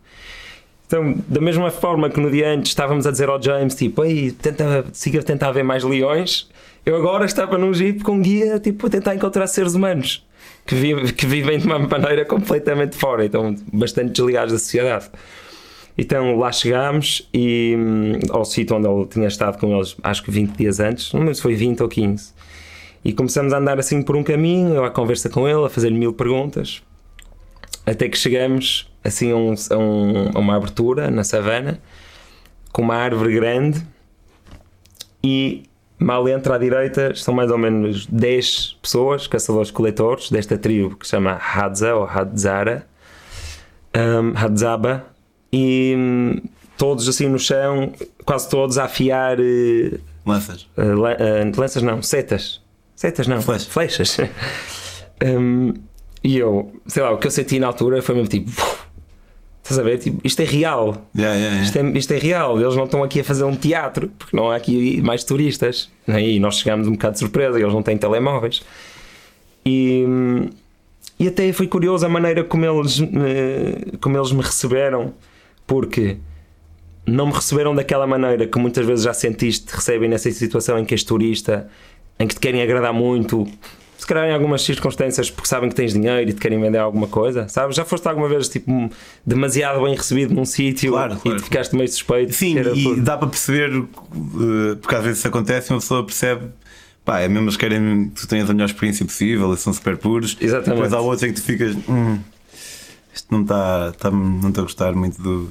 Então, 0.87 1.15
da 1.27 1.39
mesma 1.39 1.69
forma 1.69 2.09
que 2.09 2.19
no 2.19 2.29
dia 2.31 2.49
antes 2.49 2.71
estávamos 2.71 3.05
a 3.05 3.11
dizer 3.11 3.29
ao 3.29 3.41
James, 3.41 3.75
tipo, 3.75 4.03
ei, 4.03 4.31
tenta, 4.31 4.85
siga 4.91 5.19
a 5.19 5.23
tentar 5.23 5.51
ver 5.51 5.63
mais 5.63 5.83
leões, 5.83 6.49
eu 6.85 6.95
agora 6.95 7.25
estava 7.25 7.57
num 7.57 7.73
jeep 7.73 8.03
com 8.03 8.19
guia, 8.21 8.59
tipo, 8.59 8.87
a 8.87 8.89
tentar 8.89 9.15
encontrar 9.15 9.45
seres 9.47 9.73
humanos 9.75 10.23
que, 10.65 10.75
vi- 10.75 11.13
que 11.13 11.25
vivem 11.25 11.57
de 11.59 11.65
uma 11.67 11.79
maneira 11.79 12.25
completamente 12.25 12.95
fora, 12.97 13.25
então 13.25 13.55
bastante 13.71 14.11
desligados 14.11 14.53
da 14.53 14.59
sociedade. 14.59 15.05
Então 15.97 16.35
lá 16.37 16.51
chegámos 16.51 17.27
e 17.33 17.75
hum, 17.77 18.13
ao 18.31 18.43
sítio 18.45 18.75
onde 18.75 18.87
ele 18.87 19.05
tinha 19.05 19.27
estado 19.27 19.59
com 19.59 19.75
eles, 19.75 19.95
acho 20.03 20.23
que 20.23 20.31
20 20.31 20.55
dias 20.57 20.79
antes, 20.79 21.13
não 21.13 21.19
lembro 21.21 21.35
se 21.35 21.41
foi 21.41 21.53
20 21.55 21.81
ou 21.83 21.89
15. 21.89 22.33
E 23.05 23.13
começamos 23.13 23.53
a 23.53 23.57
andar 23.57 23.77
assim 23.79 24.01
por 24.01 24.15
um 24.15 24.23
caminho, 24.23 24.73
eu 24.75 24.83
à 24.85 24.89
conversa 24.89 25.29
com 25.29 25.47
ele, 25.47 25.65
a 25.65 25.69
fazer-lhe 25.69 25.97
mil 25.97 26.13
perguntas, 26.13 26.81
até 27.85 28.07
que 28.09 28.17
chegamos 28.17 28.89
assim 29.03 29.31
a, 29.31 29.35
um- 29.35 29.53
a 29.69 29.77
um- 29.77 30.31
a 30.35 30.39
uma 30.39 30.55
abertura 30.55 31.11
na 31.11 31.23
savana, 31.23 31.79
com 32.71 32.81
uma 32.81 32.95
árvore 32.95 33.35
grande 33.35 33.85
e 35.23 35.63
mal 35.99 36.27
entra 36.27 36.55
à 36.55 36.57
direita 36.57 37.11
estão 37.13 37.33
mais 37.33 37.51
ou 37.51 37.57
menos 37.57 38.05
10 38.07 38.77
pessoas, 38.81 39.27
caçadores-coletores, 39.27 40.29
desta 40.31 40.57
tribo 40.57 40.95
que 40.97 41.05
se 41.05 41.11
chama 41.11 41.33
Hadza 41.39 41.93
ou 41.95 42.05
Hadzara, 42.05 42.87
um, 43.95 44.33
Hadzaba, 44.35 45.05
e 45.55 45.93
hum, 45.95 46.41
todos 46.77 47.07
assim 47.07 47.29
no 47.29 47.37
chão, 47.37 47.93
quase 48.25 48.49
todos 48.49 48.77
a 48.79 48.85
afiar 48.85 49.39
eh, 49.39 49.99
Lanças. 50.25 50.67
lan- 50.75 51.15
eh, 51.19 51.51
lanças, 51.55 51.83
não, 51.83 52.01
setas. 52.01 52.59
Setas 52.95 53.27
não, 53.27 53.39
Flechas. 53.41 53.67
flechas. 53.67 54.17
Hum, 55.23 55.73
e 56.21 56.37
eu, 56.37 56.73
sei 56.87 57.01
lá, 57.01 57.11
o 57.11 57.17
que 57.17 57.27
eu 57.27 57.31
senti 57.31 57.57
na 57.59 57.67
altura 57.67 58.01
foi 58.01 58.15
mesmo 58.15 58.27
tipo, 58.27 58.49
estás 59.61 59.79
a 59.79 59.83
ver? 59.83 59.97
Tipo, 59.99 60.19
isto 60.23 60.41
é 60.41 60.43
real. 60.45 61.07
Yeah, 61.15 61.35
yeah, 61.37 61.55
yeah. 61.55 61.63
Isto 61.63 61.77
é, 61.77 61.97
isto 61.97 62.11
é 62.13 62.17
real, 62.17 62.59
eles 62.59 62.75
não 62.75 62.83
estão 62.85 63.03
aqui 63.03 63.21
a 63.21 63.23
fazer 63.23 63.45
um 63.45 63.55
teatro, 63.55 64.11
porque 64.17 64.35
não 64.35 64.51
há 64.51 64.55
aqui 64.57 65.01
mais 65.01 65.23
turistas. 65.23 65.89
não 66.05 66.15
é? 66.15 66.23
E 66.27 66.39
nós 66.41 66.57
chegámos 66.57 66.87
um 66.87 66.93
bocado 66.93 67.13
de 67.13 67.19
surpresa, 67.19 67.57
eles 67.57 67.71
não 67.73 67.81
têm 67.83 67.97
telemóveis. 67.97 68.63
E, 69.65 70.03
hum, 70.05 70.49
e 71.17 71.27
até 71.27 71.53
foi 71.53 71.67
curioso 71.67 72.05
a 72.05 72.09
maneira 72.09 72.43
como 72.43 72.65
eles, 72.65 72.99
como 74.01 74.17
eles 74.17 74.31
me 74.33 74.41
receberam, 74.41 75.13
porque 75.67 76.17
não 77.05 77.27
me 77.27 77.33
receberam 77.33 77.75
daquela 77.75 78.07
maneira 78.07 78.47
que 78.47 78.57
muitas 78.59 78.85
vezes 78.85 79.03
já 79.05 79.13
sentiste, 79.13 79.65
te 79.67 79.75
recebem 79.75 80.09
nessa 80.09 80.31
situação 80.31 80.79
em 80.79 80.85
que 80.85 80.93
és 80.93 81.03
turista, 81.03 81.67
em 82.19 82.27
que 82.27 82.35
te 82.35 82.39
querem 82.39 82.61
agradar 82.61 82.93
muito. 82.93 83.45
Se 83.97 84.07
calhar 84.07 84.27
em 84.27 84.33
algumas 84.33 84.61
circunstâncias 84.61 85.31
porque 85.31 85.47
sabem 85.47 85.69
que 85.69 85.75
tens 85.75 85.93
dinheiro 85.93 86.29
e 86.29 86.33
te 86.33 86.39
querem 86.41 86.59
vender 86.59 86.77
alguma 86.77 87.07
coisa, 87.07 87.47
sabes? 87.47 87.75
Já 87.75 87.85
foste 87.85 88.05
alguma 88.07 88.27
vez 88.27 88.49
tipo 88.49 88.89
demasiado 89.25 89.81
bem 89.83 89.95
recebido 89.95 90.33
num 90.33 90.43
sítio 90.43 90.91
Claro, 90.91 91.13
e 91.13 91.17
claro. 91.19 91.37
te 91.37 91.43
ficaste 91.43 91.73
meio 91.75 91.87
suspeito? 91.87 92.33
Sim, 92.33 92.57
e 92.59 92.83
por- 92.83 92.99
dá 93.01 93.17
para 93.17 93.29
perceber, 93.29 93.71
eh, 93.71 94.75
porque 94.81 94.95
às 94.95 95.03
vezes 95.03 95.19
isso 95.19 95.27
acontece, 95.29 95.71
uma 95.71 95.79
pessoa 95.79 96.05
percebe 96.05 96.47
pá, 97.05 97.19
é 97.21 97.27
mesmo 97.29 97.45
eles 97.45 97.57
querem 97.57 98.09
que 98.09 98.21
tu 98.21 98.27
tenhas 98.27 98.49
a 98.49 98.53
melhor 98.53 98.65
experiência 98.65 99.05
possível 99.05 99.53
e 99.53 99.57
são 99.57 99.71
super 99.73 99.97
puros. 99.97 100.37
Exatamente. 100.39 100.69
Depois 100.81 100.93
há 100.93 100.99
outros 101.01 101.23
em 101.23 101.33
que 101.33 101.39
tu 101.41 101.45
ficas. 101.45 101.75
Hum, 101.87 102.17
não 103.33 103.41
está 103.41 103.91
tá, 103.97 104.09
não 104.11 104.49
estou 104.49 104.61
a 104.61 104.65
gostar 104.65 104.93
muito 104.93 105.21
do, 105.21 105.45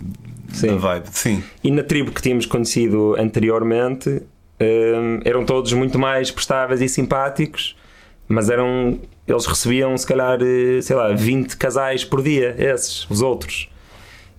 da 0.49 0.55
Sim. 0.55 0.77
vibe. 0.77 1.07
Sim. 1.11 1.43
E 1.63 1.71
na 1.71 1.83
tribo 1.83 2.11
que 2.13 2.23
tínhamos 2.23 2.47
conhecido 2.47 3.15
anteriormente 3.19 4.09
hum, 4.61 5.21
eram 5.25 5.45
todos 5.45 5.73
muito 5.73 5.99
mais 5.99 6.31
prestáveis 6.31 6.81
e 6.81 6.89
simpáticos, 6.89 7.77
mas 8.29 8.49
eram 8.49 8.99
eles 9.27 9.47
recebiam 9.47 9.97
se 9.97 10.07
calhar, 10.07 10.39
eh, 10.43 10.81
sei 10.83 10.97
lá, 10.97 11.13
20 11.13 11.57
casais 11.57 12.05
por 12.05 12.23
dia, 12.23 12.55
esses, 12.59 13.09
os 13.09 13.23
outros. 13.23 13.69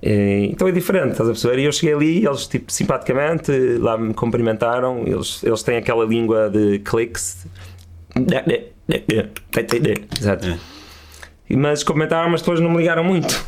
Eh, 0.01 0.47
Então 0.51 0.67
é 0.67 0.71
diferente, 0.71 1.11
estás 1.11 1.29
a 1.29 1.31
perceber? 1.31 1.59
E 1.59 1.65
eu 1.65 1.71
cheguei 1.71 1.95
ali 1.95 2.19
e 2.21 2.25
eles, 2.27 2.45
tipo, 2.47 2.71
simpaticamente, 2.71 3.51
lá 3.79 3.97
me 3.97 4.13
cumprimentaram. 4.13 5.03
Eles, 5.07 5.41
eles 5.43 5.63
têm 5.63 5.77
aquela 5.77 6.03
língua 6.05 6.49
de 6.49 6.79
cliques. 6.79 7.47
Exato. 10.19 10.47
É. 10.49 10.57
Mas 11.55 11.83
comentaram, 11.83 12.29
mas 12.29 12.41
depois 12.41 12.59
não 12.59 12.69
me 12.71 12.77
ligaram 12.77 13.03
muito. 13.03 13.45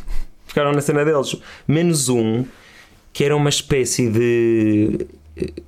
Ficaram 0.47 0.71
na 0.71 0.81
cena 0.81 1.03
deles. 1.03 1.35
Menos 1.67 2.07
um, 2.09 2.45
que 3.11 3.23
era 3.23 3.35
uma 3.35 3.49
espécie 3.49 4.09
de. 4.09 5.05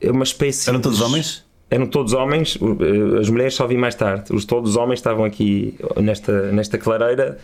é 0.01 0.11
Uma 0.11 0.23
espécie 0.23 0.69
Eram 0.69 0.79
todos 0.81 0.97
de- 0.99 1.03
homens? 1.03 1.45
Eram 1.69 1.85
todos 1.85 2.13
homens, 2.13 2.57
eh, 2.61 3.19
as 3.19 3.29
mulheres 3.29 3.53
só 3.53 3.67
vi 3.67 3.75
mais 3.75 3.93
tarde. 3.93 4.33
Os 4.33 4.45
todos 4.45 4.69
os 4.71 4.75
homens 4.77 4.99
estavam 4.99 5.25
aqui 5.25 5.77
nesta, 5.97 6.49
nesta 6.53 6.77
clareira, 6.77 7.37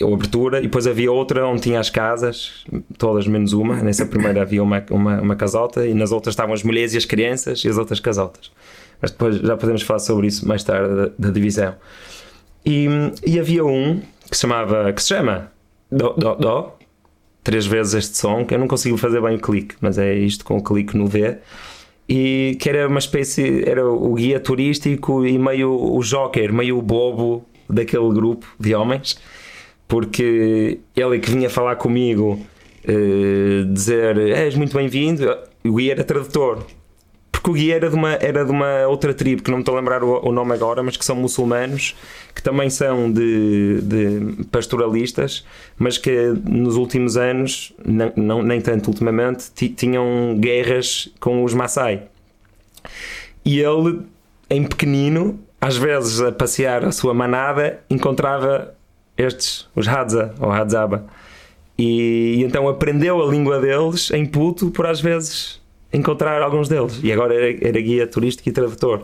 ou 0.00 0.14
abertura, 0.14 0.60
e 0.60 0.62
depois 0.62 0.86
havia 0.86 1.10
outra 1.10 1.44
onde 1.48 1.60
tinha 1.62 1.80
as 1.80 1.90
casas, 1.90 2.64
todas 2.96 3.26
menos 3.26 3.52
uma. 3.52 3.82
Nessa 3.82 4.06
primeira 4.06 4.42
havia 4.42 4.62
uma, 4.62 4.84
uma, 4.88 5.20
uma 5.20 5.34
casota, 5.34 5.84
e 5.84 5.92
nas 5.92 6.12
outras 6.12 6.34
estavam 6.34 6.54
as 6.54 6.62
mulheres 6.62 6.94
e 6.94 6.98
as 6.98 7.04
crianças, 7.04 7.64
e 7.64 7.68
as 7.68 7.76
outras 7.78 7.98
casotas. 7.98 8.52
Mas 9.00 9.10
depois 9.10 9.34
já 9.36 9.56
podemos 9.56 9.82
falar 9.82 9.98
sobre 9.98 10.28
isso 10.28 10.46
mais 10.46 10.62
tarde 10.62 10.94
da, 10.94 11.10
da 11.18 11.30
divisão. 11.32 11.74
E, 12.64 12.86
e 13.26 13.38
havia 13.38 13.64
um 13.64 14.00
que 14.30 14.36
chamava, 14.36 14.92
que 14.92 15.02
se 15.02 15.08
chama 15.08 15.52
Dó, 15.90 16.14
Dó, 16.16 16.34
Dó, 16.34 16.78
três 17.42 17.66
vezes 17.66 17.94
este 17.94 18.16
som, 18.16 18.44
que 18.44 18.54
eu 18.54 18.58
não 18.58 18.68
consigo 18.68 18.96
fazer 18.96 19.20
bem 19.20 19.36
o 19.36 19.40
clique, 19.40 19.74
mas 19.80 19.98
é 19.98 20.14
isto 20.14 20.44
com 20.44 20.56
o 20.56 20.62
clique 20.62 20.96
no 20.96 21.06
V. 21.06 21.38
E 22.08 22.56
que 22.60 22.68
era 22.68 22.88
uma 22.88 22.98
espécie, 22.98 23.64
era 23.68 23.86
o 23.86 24.14
guia 24.14 24.38
turístico 24.40 25.26
e 25.26 25.38
meio 25.38 25.70
o 25.72 26.00
joker, 26.02 26.52
meio 26.52 26.78
o 26.78 26.82
bobo 26.82 27.44
daquele 27.68 28.08
grupo 28.12 28.46
de 28.58 28.74
homens, 28.74 29.18
porque 29.88 30.80
ele 30.96 31.18
que 31.18 31.30
vinha 31.30 31.48
falar 31.48 31.76
comigo, 31.76 32.38
eh, 32.84 33.64
dizer 33.68 34.18
és 34.18 34.54
muito 34.54 34.76
bem-vindo, 34.76 35.24
o 35.64 35.74
guia 35.74 35.92
era 35.92 36.04
tradutor, 36.04 36.66
porque 37.42 37.50
o 37.50 37.54
guia 37.54 37.74
era 37.74 37.90
de 37.90 37.96
uma, 37.96 38.12
era 38.14 38.44
de 38.44 38.50
uma 38.52 38.86
outra 38.86 39.12
tribo 39.12 39.42
que 39.42 39.50
não 39.50 39.58
me 39.58 39.62
estou 39.62 39.74
a 39.76 39.80
lembrar 39.80 40.04
o, 40.04 40.24
o 40.28 40.30
nome 40.30 40.52
agora, 40.54 40.80
mas 40.82 40.96
que 40.96 41.04
são 41.04 41.16
muçulmanos, 41.16 41.96
que 42.34 42.40
também 42.42 42.70
são 42.70 43.10
de, 43.10 43.80
de 43.82 44.44
pastoralistas, 44.44 45.44
mas 45.76 45.98
que 45.98 46.32
nos 46.44 46.76
últimos 46.76 47.16
anos, 47.16 47.72
não, 47.84 48.12
não- 48.16 48.42
nem 48.42 48.60
tanto 48.60 48.88
ultimamente, 48.88 49.50
ti- 49.54 49.68
tinham 49.70 50.36
guerras 50.38 51.08
com 51.18 51.42
os 51.42 51.52
Maasai. 51.52 52.02
E 53.44 53.58
ele, 53.60 54.02
em 54.48 54.64
pequenino, 54.64 55.40
às 55.60 55.76
vezes 55.76 56.20
a 56.20 56.30
passear 56.30 56.84
a 56.84 56.92
sua 56.92 57.12
manada, 57.12 57.80
encontrava 57.90 58.72
estes, 59.18 59.66
os 59.74 59.88
Hadza 59.88 60.32
ou 60.38 60.50
Hadzaba. 60.50 61.06
E, 61.78 62.36
e 62.38 62.44
então 62.44 62.68
aprendeu 62.68 63.20
a 63.20 63.28
língua 63.30 63.58
deles 63.60 64.10
em 64.12 64.26
puto 64.26 64.70
por 64.70 64.86
às 64.86 65.00
vezes 65.00 65.60
encontrar 65.92 66.40
alguns 66.42 66.68
deles. 66.68 66.98
E 67.02 67.12
agora 67.12 67.34
era, 67.34 67.68
era 67.68 67.80
guia 67.80 68.06
turístico 68.06 68.48
e 68.48 68.52
tradutor. 68.52 69.02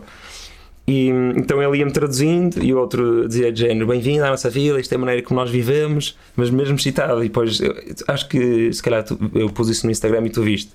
E 0.87 1.09
então 1.35 1.61
ele 1.61 1.77
ia-me 1.77 1.91
traduzindo 1.91 2.63
e 2.63 2.73
o 2.73 2.79
outro 2.79 3.27
dizia 3.27 3.51
de 3.51 3.59
género: 3.59 3.85
Bem-vindo 3.85 4.23
à 4.25 4.29
nossa 4.31 4.49
vila, 4.49 4.79
isto 4.81 4.91
é 4.91 4.95
a 4.95 4.99
maneira 4.99 5.21
como 5.21 5.39
nós 5.39 5.49
vivemos, 5.51 6.17
mas 6.35 6.49
mesmo 6.49 6.79
citado. 6.79 7.23
E 7.23 7.27
depois 7.27 7.59
eu- 7.59 7.75
acho 8.07 8.27
que 8.27 8.73
se 8.73 8.81
calhar 8.81 9.03
tu- 9.03 9.19
eu 9.35 9.49
pus 9.49 9.69
isso 9.69 9.85
no 9.85 9.91
Instagram 9.91 10.25
e 10.25 10.29
tu 10.31 10.41
viste. 10.41 10.71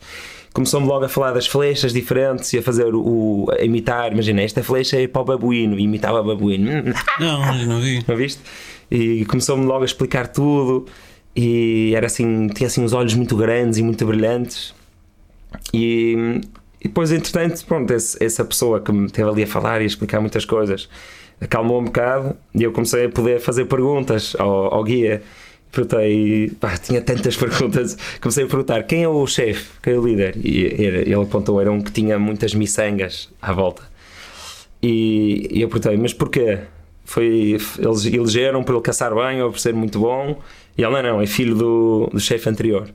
Começou-me 0.52 0.86
logo 0.86 1.04
a 1.04 1.08
falar 1.08 1.32
das 1.32 1.48
flechas 1.48 1.92
diferentes 1.92 2.52
e 2.52 2.58
a 2.58 2.62
fazer 2.62 2.94
o. 2.94 3.48
a 3.58 3.64
imitar. 3.64 4.12
Imagina, 4.12 4.40
esta 4.42 4.62
flecha 4.62 4.96
é 5.00 5.08
para 5.08 5.20
o 5.20 5.24
babuíno, 5.24 5.76
e 5.80 5.82
imitava 5.82 6.20
o 6.20 6.24
babuíno. 6.24 6.70
Não, 7.18 7.66
não 7.66 7.80
vi. 7.80 8.04
não 8.06 8.14
viste? 8.14 8.40
E 8.88 9.24
começou-me 9.24 9.66
logo 9.66 9.82
a 9.82 9.84
explicar 9.84 10.28
tudo 10.28 10.86
e 11.34 11.92
era 11.96 12.06
assim, 12.06 12.46
tinha 12.54 12.68
assim 12.68 12.84
uns 12.84 12.92
olhos 12.92 13.14
muito 13.14 13.34
grandes 13.36 13.78
e 13.78 13.82
muito 13.82 14.06
brilhantes. 14.06 14.72
E, 15.72 16.40
e 16.80 16.88
depois, 16.88 17.10
entretanto, 17.12 17.64
pronto, 17.66 17.92
esse- 17.92 18.22
essa 18.22 18.44
pessoa 18.44 18.80
que 18.80 18.92
me 18.92 19.06
esteve 19.06 19.28
ali 19.28 19.42
a 19.42 19.46
falar 19.46 19.80
e 19.80 19.84
a 19.84 19.86
explicar 19.86 20.20
muitas 20.20 20.44
coisas 20.44 20.88
acalmou 21.40 21.80
um 21.80 21.84
bocado 21.84 22.36
e 22.54 22.62
eu 22.62 22.72
comecei 22.72 23.06
a 23.06 23.08
poder 23.08 23.40
fazer 23.40 23.64
perguntas 23.66 24.34
ao, 24.38 24.72
ao 24.74 24.84
guia. 24.84 25.22
Perguntei, 25.72 26.50
pá, 26.60 26.76
tinha 26.78 27.00
tantas 27.02 27.36
perguntas. 27.38 27.98
Comecei 28.20 28.44
a 28.44 28.46
perguntar 28.46 28.82
quem 28.84 29.02
é 29.02 29.08
o 29.08 29.26
chefe, 29.26 29.70
quem 29.82 29.94
é 29.94 29.98
o 29.98 30.06
líder? 30.06 30.36
E 30.36 30.66
era- 30.86 30.98
ele 31.02 31.14
apontou, 31.14 31.60
era 31.60 31.70
um 31.72 31.80
que 31.82 31.90
tinha 31.90 32.18
muitas 32.18 32.54
miçangas 32.54 33.28
à 33.42 33.52
volta. 33.52 33.82
E, 34.82 35.48
e 35.50 35.62
eu 35.62 35.68
perguntei, 35.68 35.96
mas 35.96 36.12
porquê? 36.12 36.58
Foi, 37.04 37.58
eles 37.78 38.04
elegeram 38.06 38.62
por 38.64 38.74
ele 38.74 38.82
caçar 38.82 39.14
bem 39.14 39.42
ou 39.42 39.50
por 39.50 39.58
ser 39.58 39.74
muito 39.74 39.98
bom? 39.98 40.40
E 40.76 40.82
ele, 40.82 40.92
não, 40.92 41.02
não, 41.02 41.20
é 41.20 41.26
filho 41.26 41.54
do, 41.54 42.08
do 42.12 42.20
chefe 42.20 42.48
anterior. 42.48 42.88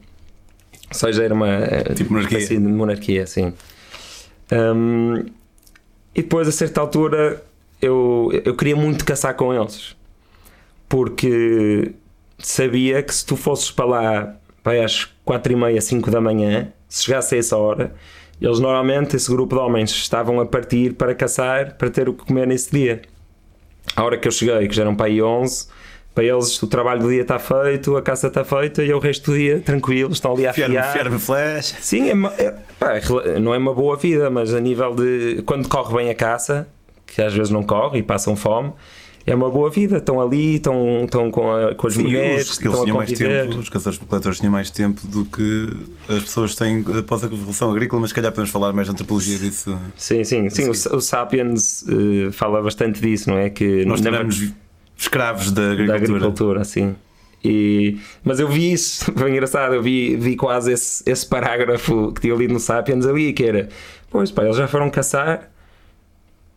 Ou 0.92 0.94
seja, 0.98 1.24
era 1.24 1.34
uma 1.34 1.48
Tipo 1.96 2.14
monarquia. 2.14 2.38
espécie 2.40 2.60
de 2.60 2.68
monarquia, 2.68 3.28
sim. 3.28 3.54
Hum, 4.52 5.26
e 6.16 6.22
depois, 6.22 6.48
a 6.48 6.52
certa 6.52 6.82
altura, 6.82 7.44
eu, 7.82 8.30
eu 8.44 8.56
queria 8.56 8.76
muito 8.76 9.06
caçar 9.06 9.36
com 9.36 9.54
eles. 9.54 9.96
Porque 10.88 11.92
sabia 12.40 13.04
que 13.04 13.14
se 13.14 13.26
tu 13.26 13.36
fosses 13.36 13.70
para 13.72 13.86
lá 13.86 14.36
vai 14.64 14.84
às 14.84 15.06
4 15.24 15.54
e 15.54 15.56
meia, 15.56 15.82
5 15.82 16.10
da 16.10 16.20
manhã, 16.20 16.72
se 16.88 17.04
chegasse 17.04 17.36
a 17.36 17.38
essa 17.38 17.58
hora, 17.58 17.94
eles 18.42 18.60
normalmente, 18.60 19.16
esse 19.16 19.30
grupo 19.30 19.56
de 19.56 19.62
homens, 19.62 19.92
estavam 19.92 20.40
a 20.40 20.46
partir 20.46 20.94
para 20.94 21.14
caçar 21.14 21.76
para 21.76 21.90
ter 21.90 22.10
o 22.10 22.14
que 22.14 22.26
comer 22.26 22.48
nesse 22.48 22.72
dia. 22.72 23.02
A 23.96 24.04
hora 24.04 24.18
que 24.18 24.28
eu 24.28 24.32
cheguei, 24.32 24.68
que 24.68 24.76
já 24.76 24.82
eram 24.84 24.96
para 24.96 25.06
aí 25.08 25.22
11, 25.22 25.68
para 26.14 26.24
eles 26.24 26.62
o 26.62 26.68
trabalho 26.68 27.02
do 27.02 27.10
dia 27.10 27.22
está 27.22 27.40
feito, 27.40 27.96
a 27.96 28.02
caça 28.02 28.28
está 28.28 28.44
feita 28.44 28.84
e 28.84 28.92
o 28.94 29.00
resto 29.00 29.32
do 29.32 29.38
dia 29.38 29.60
tranquilo, 29.62 30.12
estão 30.12 30.34
ali 30.34 30.46
a 30.46 30.52
afiar. 30.52 30.92
fiar 30.92 31.12
flash. 31.20 31.76
Sim, 31.82 32.10
é, 32.10 32.44
é- 32.44 32.56
pá, 32.80 32.96
é 32.98 33.40
não 33.40 33.54
é 33.54 33.58
uma 33.58 33.74
boa 33.74 33.96
vida, 33.96 34.30
mas 34.30 34.54
a 34.54 34.60
nível 34.60 34.94
de 34.96 35.42
quando 35.46 35.68
corre 35.70 35.96
bem 35.96 36.10
a 36.10 36.16
caça, 36.16 36.68
que 37.06 37.22
às 37.22 37.34
vezes 37.34 37.50
não 37.52 37.64
corre 37.64 38.00
e 38.00 38.04
passam 38.04 38.36
fome, 38.36 38.72
é 39.26 39.36
uma 39.36 39.50
boa 39.50 39.70
vida. 39.70 39.98
Estão 39.98 40.20
ali, 40.20 40.56
estão, 40.56 41.04
estão 41.06 41.30
com, 41.32 41.52
a- 41.52 41.76
com 41.76 41.88
as 41.88 41.94
Sim, 41.94 42.04
mulheres, 42.04 42.50
os, 42.50 42.52
estão 42.54 42.72
eles 42.72 42.80
a 42.80 42.84
tinham 42.84 42.98
mais 42.98 43.10
conviver. 43.12 43.48
tempo, 43.48 43.60
os 43.60 43.70
caçadores-coletores 43.70 44.38
tinham 44.40 44.52
mais 44.52 44.70
tempo 44.72 45.06
do 45.08 45.24
que 45.26 45.70
as 46.10 46.24
pessoas 46.24 46.56
têm 46.56 46.84
após 46.98 47.24
a 47.24 47.28
revolução 47.28 47.72
agrícola, 47.72 48.02
mas 48.02 48.10
se 48.10 48.16
calhar 48.16 48.32
podemos 48.32 48.50
falar 48.50 48.74
mais 48.74 48.88
de 48.88 48.94
antropologia 48.94 49.38
disso. 49.38 49.78
Sim, 49.96 50.24
sim, 50.24 50.50
sim. 50.50 50.68
O, 50.68 50.72
o 50.72 51.02
Sapiens 51.02 51.86
eh, 51.88 52.32
fala 52.32 52.62
bastante 52.62 53.00
disso, 53.00 53.30
não 53.30 53.38
é? 53.38 53.50
Que 53.50 53.86
Nós 53.86 54.02
na- 54.02 54.10
tivemos 54.12 54.52
escravos 55.00 55.52
da 55.52 55.62
da 55.62 55.72
agricultura. 55.72 55.96
agricultura, 55.96 56.64
sim. 56.64 56.96
E, 57.44 57.98
mas 58.24 58.40
eu 58.40 58.50
vi 58.50 58.74
isso, 58.74 59.12
foi 59.16 59.32
engraçado, 59.32 59.74
eu 59.76 59.82
vi, 59.82 60.16
vi 60.18 60.36
quase 60.36 60.74
esse, 60.74 61.04
esse 61.10 61.26
parágrafo 61.26 62.12
que 62.12 62.22
tinha 62.22 62.36
lido 62.36 62.54
no 62.54 62.60
Sapiens 62.60 63.06
ali, 63.06 63.32
que 63.32 63.44
era, 63.44 63.70
pois 64.10 64.30
pá, 64.30 64.44
eles 64.44 64.58
já 64.58 64.68
foram 64.68 64.90
caçar, 64.90 65.50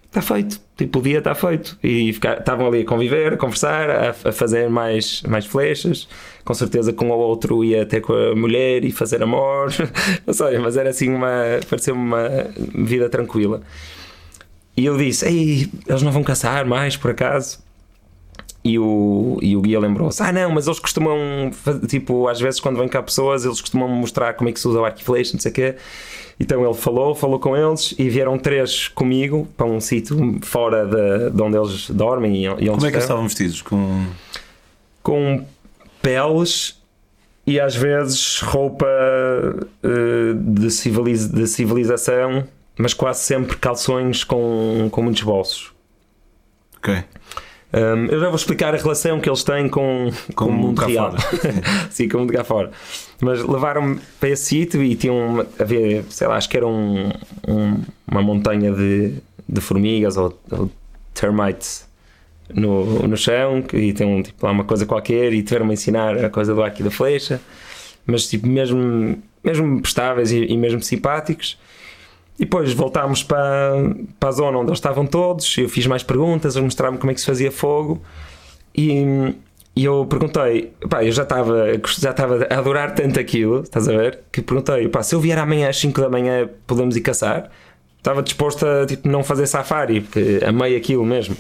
está 0.07 0.21
feito, 0.21 0.61
tipo, 0.77 0.99
o 0.99 1.03
dia 1.03 1.19
está 1.19 1.35
feito. 1.35 1.79
E 1.83 2.11
estavam 2.11 2.67
ali 2.67 2.83
a 2.83 2.85
conviver, 2.85 3.33
a 3.33 3.37
conversar, 3.37 3.89
a, 3.89 4.11
a 4.11 4.33
fazer 4.33 4.69
mais, 4.69 5.23
mais 5.23 5.47
flechas, 5.47 6.09
com 6.45 6.53
certeza 6.53 6.93
com 6.93 7.11
o 7.11 7.17
outro 7.17 7.65
ia 7.65 7.83
até 7.83 8.01
com 8.01 8.13
a 8.13 8.35
mulher 8.35 8.85
e 8.85 8.91
fazer 8.91 9.23
amor, 9.23 9.73
não 10.27 10.35
sei, 10.35 10.59
mas 10.59 10.77
era 10.77 10.91
assim 10.91 11.09
uma, 11.11 11.31
pareceu-me 11.69 12.03
uma 12.03 12.29
vida 12.75 13.09
tranquila. 13.09 13.63
E 14.77 14.85
eu 14.85 14.97
disse, 14.97 15.27
ei, 15.27 15.71
eles 15.87 16.03
não 16.03 16.11
vão 16.11 16.23
caçar 16.25 16.67
mais, 16.67 16.97
por 16.97 17.11
acaso? 17.11 17.59
E 18.65 18.79
o, 18.79 19.39
e 19.43 19.57
o 19.57 19.61
guia 19.61 19.81
lembrou-se: 19.81 20.23
Ah, 20.23 20.33
não, 20.33 20.53
mas 20.53 20.67
eles 20.69 20.79
costumam, 20.79 21.51
tipo, 21.89 22.29
às 22.29 22.41
vezes 22.41 22.61
quando 22.61 22.79
vêm 22.79 22.89
cá 22.89 23.03
pessoas, 23.03 23.45
eles 23.45 23.61
costumam 23.61 23.89
mostrar 23.89 24.35
como 24.35 24.49
é 24.49 24.53
que 24.53 24.61
se 24.61 24.69
usa 24.69 24.81
o 24.81 24.99
flecha, 25.03 25.33
não 25.33 25.41
sei 25.41 25.51
o 25.51 25.55
quê. 25.55 25.75
Então 26.39 26.65
ele 26.65 26.75
falou, 26.75 27.15
falou 27.15 27.39
com 27.41 27.57
eles 27.57 27.95
e 27.99 28.09
vieram 28.09 28.39
três 28.39 28.89
comigo 28.89 29.49
para 29.57 29.67
um 29.67 29.81
sítio 29.81 30.39
fora 30.43 30.87
de, 30.87 31.31
de 31.31 31.43
onde 31.43 31.57
eles 31.57 31.91
dormem 31.91 32.37
e, 32.37 32.47
e 32.47 32.67
Como 32.69 32.87
é 32.87 32.91
que 32.91 32.95
eles 32.97 33.05
estavam 33.05 33.25
vestidos? 33.25 33.63
Com... 33.63 34.07
com 35.03 35.45
peles 36.01 36.81
e 37.47 37.59
às 37.61 37.75
vezes 37.77 38.41
roupa 38.41 38.87
eh, 39.83 40.35
de, 40.37 40.71
civiliz- 40.71 41.29
de 41.29 41.47
civilização, 41.47 42.45
mas 42.79 42.95
quase 42.95 43.21
sempre 43.21 43.57
calções 43.57 44.23
com, 44.25 44.89
com 44.91 45.03
muitos 45.03 45.23
bolsos. 45.23 45.73
Ok. 46.79 47.03
Um, 47.75 48.07
eu 48.07 48.21
já 48.21 48.27
vou 48.27 48.37
explicar 48.37 48.75
a 48.75 48.77
relação 48.77 49.19
que 49.19 49.29
eles 49.29 49.43
têm 49.43 49.69
com, 49.69 50.11
com, 50.35 50.45
o 50.47 50.53
mundo 50.53 50.79
real. 50.83 51.15
Sim, 51.91 52.09
com 52.09 52.19
o 52.19 52.21
mundo 52.21 52.33
cá 52.33 52.45
fora. 52.45 52.71
Mas 53.21 53.43
levaram-me 53.43 53.99
para 54.21 54.29
esse 54.29 54.45
sítio 54.45 54.83
e 54.83 54.95
tinham, 54.95 55.17
uma- 55.17 55.47
havia, 55.59 56.05
sei 56.11 56.27
lá, 56.27 56.37
acho 56.37 56.49
que 56.51 56.57
era 56.57 56.67
um, 56.67 57.11
um- 57.49 57.81
uma 58.07 58.21
montanha 58.21 58.73
de, 58.73 59.15
de 59.49 59.61
formigas 59.61 60.17
ou, 60.19 60.39
ou 60.51 60.71
termites 61.15 61.89
no, 62.53 63.07
no 63.09 63.17
chão 63.17 63.65
e 63.73 63.93
tem 63.95 64.07
um, 64.07 64.23
tipo, 64.23 64.45
lá 64.45 64.53
uma 64.53 64.65
coisa 64.65 64.85
qualquer 64.85 65.33
e 65.33 65.43
tiveram-me 65.43 65.71
a 65.71 65.75
ensinar 65.75 66.25
a 66.25 66.29
coisa 66.29 66.55
do 66.55 66.63
arco 66.63 66.81
e 66.81 66.85
da 66.85 66.91
flecha, 66.91 67.41
mas 68.05 68.29
tipo, 68.29 68.47
mesmo, 68.47 69.17
mesmo 69.43 69.81
prestáveis 69.81 70.31
e, 70.31 70.45
e 70.45 70.57
mesmo 70.59 70.83
simpáticos. 70.83 71.59
E 72.39 72.45
depois 72.45 72.73
voltámos 72.73 73.23
para, 73.23 73.95
para 74.19 74.29
a 74.29 74.33
zona 74.33 74.59
onde 74.59 74.71
eles 74.71 74.79
estavam 74.79 75.07
todos. 75.07 75.57
Eu 75.59 75.69
fiz 75.69 75.87
mais 75.87 76.03
perguntas, 76.03 76.57
eles 76.57 76.65
mostraram-me 76.65 76.99
como 76.99 77.11
é 77.11 77.15
que 77.15 77.21
se 77.21 77.27
fazia 77.27 77.53
fogo. 77.53 78.03
E, 78.75 79.35
e 79.77 79.85
eu 79.85 80.07
perguntei, 80.07 80.73
pá, 80.89 81.05
eu 81.05 81.13
já 81.13 81.23
estava 81.23 81.67
já 81.99 82.11
estava 82.11 82.47
a 82.51 82.59
adorar 82.59 82.95
tanto 82.95 83.21
aquilo, 83.21 83.61
estás 83.63 83.89
a 83.89 83.93
ver? 83.93 84.21
Que 84.33 84.43
perguntei, 84.43 84.89
pá, 84.89 85.03
se 85.03 85.15
eu 85.15 85.21
vier 85.21 85.39
amanhã 85.39 85.69
às 85.69 85.79
5 85.79 86.01
da 86.01 86.09
manhã, 86.09 86.49
podemos 86.67 86.97
ir 86.97 87.01
caçar? 87.03 87.51
Estava 87.99 88.23
disposto 88.23 88.67
a 88.67 88.85
tipo, 88.87 89.09
não 89.09 89.23
fazer 89.23 89.47
safari, 89.47 90.01
porque 90.01 90.41
amei 90.45 90.77
aquilo 90.77 91.05
mesmo. 91.05 91.37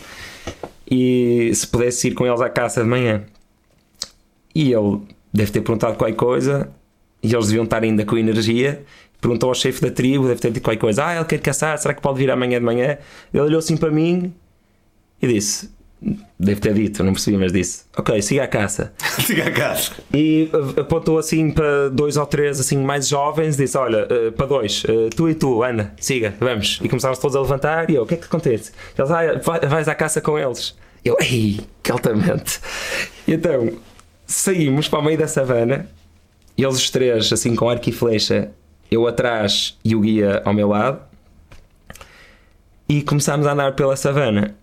E 0.88 1.50
se 1.54 1.66
pudesse 1.66 2.08
ir 2.08 2.14
com 2.14 2.26
eles 2.26 2.40
à 2.40 2.49
caça 2.49 2.82
de 2.82 2.88
manhã. 2.88 3.25
E 4.54 4.72
ele 4.72 5.00
deve 5.32 5.50
ter 5.50 5.61
perguntado 5.62 5.96
qualquer 5.96 6.14
coisa, 6.14 6.70
e 7.22 7.34
eles 7.34 7.46
deviam 7.46 7.64
estar 7.64 7.82
ainda 7.82 8.04
com 8.04 8.16
energia. 8.16 8.84
Perguntou 9.22 9.50
ao 9.50 9.54
chefe 9.54 9.80
da 9.80 9.88
tribo, 9.88 10.26
deve 10.26 10.40
ter 10.40 10.50
dito 10.50 10.64
qualquer 10.64 10.80
coisa: 10.80 11.06
Ah, 11.06 11.14
ele 11.14 11.24
quer 11.24 11.38
caçar, 11.38 11.78
será 11.78 11.94
que 11.94 12.02
pode 12.02 12.18
vir 12.18 12.28
amanhã 12.28 12.58
de 12.58 12.64
manhã? 12.64 12.98
Ele 13.32 13.42
olhou 13.44 13.60
assim 13.60 13.76
para 13.76 13.88
mim 13.88 14.34
e 15.22 15.28
disse: 15.28 15.70
Deve 16.36 16.60
ter 16.60 16.74
dito, 16.74 17.04
não 17.04 17.12
percebi, 17.12 17.36
mas 17.36 17.52
disse: 17.52 17.84
Ok, 17.96 18.20
siga 18.20 18.42
a 18.42 18.48
caça. 18.48 18.92
siga 19.24 19.46
a 19.46 19.52
caça. 19.52 19.92
E 20.12 20.50
apontou 20.76 21.18
assim 21.18 21.52
para 21.52 21.88
dois 21.88 22.16
ou 22.16 22.26
três 22.26 22.58
assim 22.58 22.78
mais 22.78 23.06
jovens, 23.06 23.56
disse: 23.56 23.78
Olha, 23.78 24.08
uh, 24.08 24.32
para 24.32 24.46
dois, 24.46 24.82
uh, 24.82 25.08
tu 25.14 25.28
e 25.28 25.36
tu, 25.36 25.62
anda, 25.62 25.94
siga, 26.00 26.34
vamos. 26.40 26.80
E 26.82 26.88
começámos 26.88 27.20
todos 27.20 27.36
a 27.36 27.40
levantar. 27.40 27.90
E 27.90 27.94
eu: 27.94 28.02
O 28.02 28.06
que 28.06 28.14
é 28.14 28.16
que 28.16 28.24
acontece? 28.24 28.72
Eles: 28.98 29.10
Ah, 29.12 29.40
vais 29.68 29.86
à 29.86 29.94
caça 29.94 30.20
com 30.20 30.36
eles. 30.36 30.76
Eu: 31.04 31.16
Ei, 31.20 31.60
que 31.80 31.92
altamente. 31.92 32.58
E 33.28 33.34
então 33.34 33.72
saímos 34.26 34.88
para 34.88 34.98
o 34.98 35.04
meio 35.04 35.16
da 35.16 35.28
savana, 35.28 35.88
eles 36.58 36.74
os 36.74 36.90
três, 36.90 37.32
assim 37.32 37.54
com 37.54 37.70
arco 37.70 37.88
e 37.88 37.92
flecha, 37.92 38.50
eu 38.92 39.06
atrás 39.06 39.78
e 39.84 39.94
o 39.96 40.00
guia 40.00 40.42
ao 40.44 40.52
meu 40.52 40.68
lado, 40.68 41.00
e 42.88 43.02
começámos 43.02 43.46
a 43.46 43.52
andar 43.52 43.75
pela 43.75 43.96
savana 43.96 44.54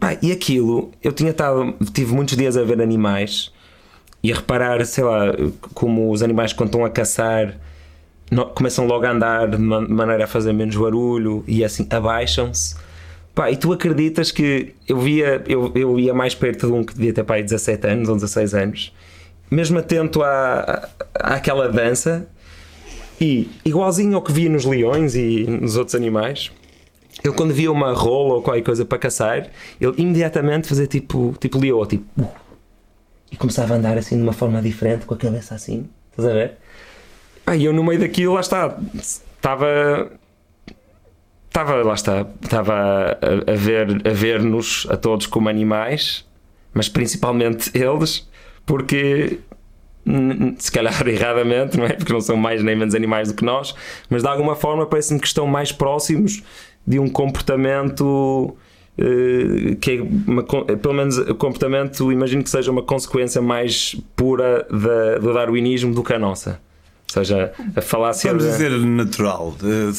Pá, 0.00 0.16
e 0.22 0.32
aquilo, 0.32 0.90
eu 1.04 1.12
tinha 1.12 1.30
estado, 1.30 1.74
tive 1.92 2.14
muitos 2.14 2.34
dias 2.34 2.56
a 2.56 2.64
ver 2.64 2.80
animais 2.80 3.52
e 4.22 4.32
a 4.32 4.36
reparar, 4.36 4.82
sei 4.86 5.04
lá, 5.04 5.26
como 5.74 6.10
os 6.10 6.22
animais 6.22 6.54
quando 6.54 6.68
estão 6.68 6.86
a 6.86 6.88
caçar 6.88 7.58
no, 8.30 8.46
começam 8.46 8.86
logo 8.86 9.04
a 9.04 9.10
andar 9.10 9.48
de 9.48 9.58
maneira 9.58 10.24
a 10.24 10.26
fazer 10.26 10.54
menos 10.54 10.74
barulho 10.74 11.44
e 11.46 11.62
assim 11.62 11.86
abaixam-se. 11.90 12.76
Pá, 13.34 13.50
e 13.50 13.56
tu 13.58 13.74
acreditas 13.74 14.30
que 14.30 14.74
eu 14.88 14.98
via, 14.98 15.42
eu, 15.46 15.70
eu 15.74 16.00
ia 16.00 16.14
mais 16.14 16.34
perto 16.34 16.66
de 16.66 16.72
um 16.72 16.82
que 16.82 16.94
devia 16.94 17.12
ter 17.12 17.22
pai 17.22 17.42
17 17.42 17.86
anos 17.86 18.08
ou 18.08 18.14
16 18.14 18.54
anos, 18.54 18.94
mesmo 19.50 19.78
atento 19.78 20.22
à, 20.22 20.88
à, 21.14 21.34
àquela 21.34 21.68
dança 21.68 22.26
e 23.20 23.48
igualzinho 23.64 24.16
ao 24.16 24.22
que 24.22 24.32
via 24.32 24.48
nos 24.48 24.64
leões 24.64 25.14
e 25.14 25.44
nos 25.46 25.76
outros 25.76 25.94
animais 25.94 26.50
ele 27.22 27.34
quando 27.34 27.52
via 27.52 27.70
uma 27.70 27.92
rola 27.92 28.34
ou 28.34 28.42
qualquer 28.42 28.62
coisa 28.62 28.84
para 28.84 28.98
caçar, 28.98 29.48
ele 29.80 29.94
imediatamente 29.98 30.68
fazia 30.68 30.86
tipo, 30.86 31.34
tipo 31.38 31.58
leoa, 31.58 31.86
tipo. 31.86 32.04
Uh, 32.22 32.30
e 33.30 33.36
começava 33.36 33.74
a 33.74 33.76
andar 33.76 33.96
assim 33.98 34.16
de 34.16 34.22
uma 34.22 34.32
forma 34.32 34.60
diferente, 34.60 35.06
com 35.06 35.14
a 35.14 35.16
cabeça 35.16 35.54
assim, 35.54 35.88
estás 36.10 36.28
a 36.28 36.32
ver? 36.32 36.52
Aí 37.46 37.64
eu 37.64 37.72
no 37.72 37.84
meio 37.84 38.00
daquilo, 38.00 38.34
lá 38.34 38.40
está, 38.40 38.78
estava. 38.94 40.10
Estava, 41.46 41.82
lá 41.82 41.94
está, 41.94 42.26
estava 42.42 42.74
a, 42.74 43.52
a 43.52 43.56
ver 43.56 44.06
a 44.06 44.12
ver-nos 44.12 44.86
a 44.88 44.96
todos 44.96 45.26
como 45.26 45.48
animais, 45.48 46.24
mas 46.72 46.88
principalmente 46.88 47.76
eles, 47.76 48.28
porque 48.64 49.40
se 50.58 50.70
calhar 50.70 50.94
erradamente, 51.06 51.76
não 51.76 51.86
é? 51.86 51.92
Porque 51.92 52.12
não 52.12 52.20
são 52.20 52.36
mais 52.36 52.62
nem 52.62 52.76
menos 52.76 52.94
animais 52.94 53.28
do 53.28 53.34
que 53.34 53.44
nós, 53.44 53.74
mas 54.08 54.22
de 54.22 54.28
alguma 54.28 54.54
forma 54.54 54.86
parece-me 54.86 55.20
que 55.20 55.26
estão 55.26 55.46
mais 55.46 55.72
próximos 55.72 56.42
de 56.86 56.98
um 56.98 57.08
comportamento 57.08 58.56
uh, 58.98 59.76
que 59.76 59.98
é 59.98 60.02
uma, 60.02 60.42
pelo 60.42 60.94
menos 60.94 61.18
o 61.18 61.34
comportamento 61.34 62.10
imagino 62.10 62.42
que 62.42 62.50
seja 62.50 62.70
uma 62.70 62.82
consequência 62.82 63.40
mais 63.40 63.96
pura 64.16 64.66
da, 64.70 65.18
do 65.18 65.32
darwinismo 65.32 65.94
do 65.94 66.02
que 66.02 66.12
a 66.12 66.18
nossa. 66.18 66.60
Ou 67.16 67.24
seja, 67.24 67.52
a 67.74 67.80
falácia. 67.80 68.30
Vamos 68.30 68.44
dizer 68.44 68.70
natural. 68.70 69.56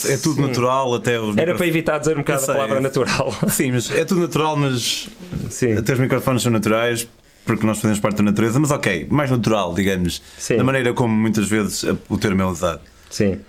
É 0.08 0.16
tudo 0.16 0.36
Sim. 0.36 0.42
natural 0.48 0.94
até 0.96 1.20
os 1.20 1.36
Era 1.36 1.56
para 1.56 1.68
evitar 1.68 1.98
dizer 1.98 2.16
um 2.16 2.22
bocado 2.22 2.44
a 2.44 2.54
palavra 2.54 2.80
natural. 2.80 3.36
Sim, 3.50 3.74
mas 3.74 3.92
é 3.92 4.06
tudo 4.06 4.22
natural, 4.22 4.56
mas 4.56 5.10
Sim. 5.50 5.74
até 5.74 5.92
os 5.92 6.00
microfones 6.00 6.42
são 6.42 6.52
naturais 6.52 7.06
porque 7.46 7.66
nós 7.66 7.78
fazemos 7.78 8.00
parte 8.00 8.18
da 8.18 8.24
natureza, 8.24 8.60
mas 8.60 8.72
ok, 8.72 9.08
mais 9.10 9.32
natural, 9.32 9.74
digamos, 9.74 10.22
Sim. 10.38 10.58
da 10.58 10.64
maneira 10.64 10.94
como 10.94 11.14
muitas 11.14 11.48
vezes 11.48 11.84
o 12.10 12.18
termo 12.18 12.42
é 12.42 12.46
usado. 12.46 12.82
Sim. 13.10 13.40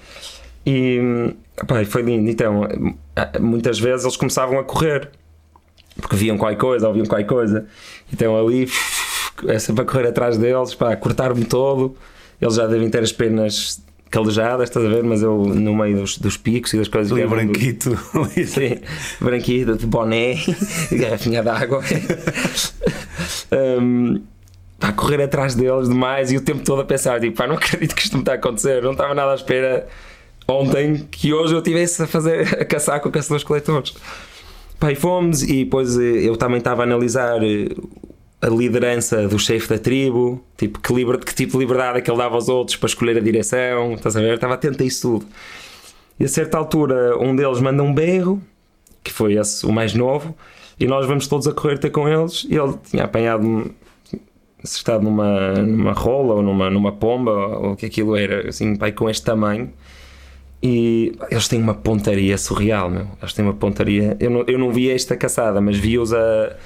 E 0.64 1.34
pá, 1.66 1.84
foi 1.84 2.02
lindo. 2.02 2.30
Então, 2.30 2.62
muitas 3.40 3.78
vezes 3.78 4.04
eles 4.04 4.16
começavam 4.16 4.58
a 4.58 4.64
correr 4.64 5.10
porque 6.00 6.16
viam 6.16 6.38
qualquer 6.38 6.58
coisa, 6.58 6.88
ouviam 6.88 7.06
qualquer 7.06 7.26
coisa. 7.26 7.66
Então 8.12 8.36
ali 8.36 8.68
é 9.46 9.58
sempre 9.58 9.82
a 9.82 9.84
correr 9.84 10.08
atrás 10.08 10.36
deles, 10.38 10.74
pá, 10.74 10.94
cortar-me 10.96 11.44
todo. 11.44 11.96
Eles 12.40 12.54
já 12.54 12.66
devem 12.66 12.88
ter 12.90 13.02
as 13.02 13.12
penas 13.12 13.80
calejadas, 14.12 14.68
estás 14.68 14.84
a 14.84 14.88
ver? 14.88 15.02
Mas 15.02 15.22
eu 15.22 15.38
no 15.38 15.74
meio 15.74 15.96
dos, 15.96 16.18
dos 16.18 16.36
picos 16.36 16.72
e 16.74 16.78
das 16.78 16.86
coisas 16.86 17.10
ali 17.10 17.26
branquito, 17.26 17.90
do... 17.90 18.26
sim, 18.46 18.78
branquito, 19.20 19.74
de 19.74 19.86
boné, 19.86 20.34
garrafinha 20.92 21.42
d'água. 21.42 21.82
um, 23.80 24.20
a 24.80 24.92
correr 24.92 25.22
atrás 25.22 25.54
deles 25.54 25.88
demais 25.88 26.30
e 26.30 26.36
o 26.36 26.40
tempo 26.40 26.62
todo 26.62 26.82
a 26.82 26.84
pensar, 26.84 27.20
tipo, 27.20 27.36
pá, 27.36 27.46
não 27.46 27.54
acredito 27.54 27.94
que 27.94 28.02
isto 28.02 28.16
me 28.16 28.22
está 28.22 28.32
a 28.32 28.34
acontecer, 28.34 28.82
não 28.82 28.92
estava 28.92 29.14
nada 29.14 29.32
à 29.32 29.34
espera 29.34 29.88
ontem 30.46 31.08
que 31.10 31.32
hoje 31.32 31.54
eu 31.54 31.58
estivesse 31.58 32.02
a 32.02 32.06
fazer 32.06 32.60
a 32.60 32.64
caçar 32.64 33.00
com 33.00 33.10
caçadores-coletores. 33.10 33.94
Pai, 34.78 34.94
fomos 34.96 35.42
e 35.42 35.64
depois 35.64 35.96
eh, 35.96 36.28
eu 36.28 36.36
também 36.36 36.58
estava 36.58 36.82
a 36.82 36.84
analisar 36.84 37.42
eh, 37.42 37.68
a 38.42 38.48
liderança 38.48 39.28
do 39.28 39.38
chefe 39.38 39.68
da 39.68 39.78
tribo, 39.78 40.42
tipo, 40.56 40.80
que, 40.80 40.92
liber, 40.92 41.18
que 41.18 41.32
tipo 41.32 41.52
de 41.52 41.58
liberdade 41.58 41.98
é 41.98 42.00
que 42.00 42.10
ele 42.10 42.18
dava 42.18 42.34
aos 42.34 42.48
outros 42.48 42.76
para 42.76 42.88
escolher 42.88 43.16
a 43.16 43.20
direção, 43.20 43.94
estás 43.94 44.16
a 44.16 44.20
ver? 44.20 44.34
Estava 44.34 44.54
atento 44.54 44.82
a 44.82 44.86
isso 44.86 45.20
tudo. 45.20 45.26
E 46.18 46.24
a 46.24 46.28
certa 46.28 46.58
altura, 46.58 47.16
um 47.18 47.36
deles 47.36 47.60
manda 47.60 47.84
um 47.84 47.94
berro, 47.94 48.42
que 49.02 49.12
foi 49.12 49.34
esse, 49.34 49.64
o 49.64 49.70
mais 49.70 49.94
novo, 49.94 50.34
e 50.78 50.88
nós 50.88 51.06
vamos 51.06 51.28
todos 51.28 51.46
a 51.46 51.52
correr 51.52 51.78
ter 51.78 51.90
com 51.90 52.08
eles. 52.08 52.44
E 52.50 52.56
ele 52.56 52.74
tinha 52.90 53.04
apanhado, 53.04 53.72
acertado 54.62 55.04
numa, 55.04 55.52
numa 55.52 55.92
rola 55.92 56.34
ou 56.34 56.42
numa, 56.42 56.68
numa 56.68 56.90
pomba, 56.90 57.30
ou 57.30 57.72
o 57.72 57.76
que 57.76 57.86
aquilo 57.86 58.16
era, 58.16 58.48
assim, 58.48 58.74
pai, 58.74 58.90
com 58.90 59.08
este 59.08 59.24
tamanho. 59.24 59.72
E 60.60 61.12
eles 61.30 61.48
têm 61.48 61.60
uma 61.60 61.74
pontaria 61.74 62.38
surreal, 62.38 62.88
meu. 62.88 63.06
Eles 63.20 63.32
têm 63.32 63.44
uma 63.44 63.54
pontaria. 63.54 64.16
Eu 64.20 64.30
não, 64.30 64.44
eu 64.46 64.58
não 64.58 64.72
vi 64.72 64.90
esta 64.90 65.16
caçada, 65.16 65.60
mas 65.60 65.76
vi-os 65.76 66.12
a, 66.12 66.56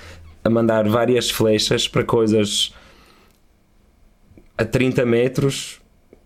a 0.46 0.50
mandar 0.50 0.88
várias 0.88 1.30
flechas 1.30 1.88
para 1.88 2.04
coisas 2.04 2.72
a 4.56 4.64
30 4.64 5.04
metros 5.04 5.80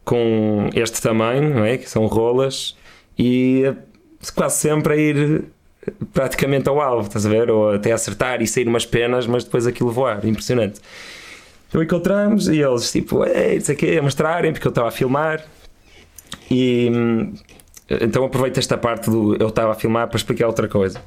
com 0.05 0.69
este 0.75 1.01
tamanho, 1.01 1.55
não 1.55 1.65
é? 1.65 1.79
Que 1.79 1.89
são 1.89 2.07
rolas, 2.07 2.77
e 3.19 3.65
quase 4.35 4.59
sempre 4.59 4.95
a 4.95 4.97
ir 4.97 5.45
praticamente 6.13 6.69
ao 6.69 6.81
alvo, 6.81 7.07
estás 7.07 7.25
a 7.27 7.29
ver? 7.29 7.51
Ou 7.51 7.73
até 7.73 7.93
acertar 7.93 8.43
e 8.43 8.47
sair 8.47 8.69
umas 8.69 8.85
penas, 8.85 9.27
mas 9.27 9.45
depois 9.45 9.67
aquilo 9.67 9.91
voar. 9.91 10.25
Impressionante. 10.27 10.81
Então 11.69 11.83
encontramos 11.83 12.49
e 12.49 12.61
eles, 12.61 12.91
tipo, 12.91 13.25
ei, 13.25 13.57
isso 13.57 13.73
aqui, 13.73 13.97
a 13.97 14.03
mostrarem, 14.03 14.53
porque 14.53 14.67
eu 14.67 14.71
estava 14.71 14.89
a 14.89 14.91
filmar. 14.91 15.45
E 16.51 16.91
então 17.89 18.25
aproveito 18.25 18.59
esta 18.59 18.77
parte 18.77 19.09
do 19.09 19.37
eu 19.37 19.49
estava 19.49 19.73
a 19.73 19.75
filmar 19.75 20.09
para 20.09 20.17
explicar 20.17 20.47
outra 20.47 20.69
coisa. 20.69 21.01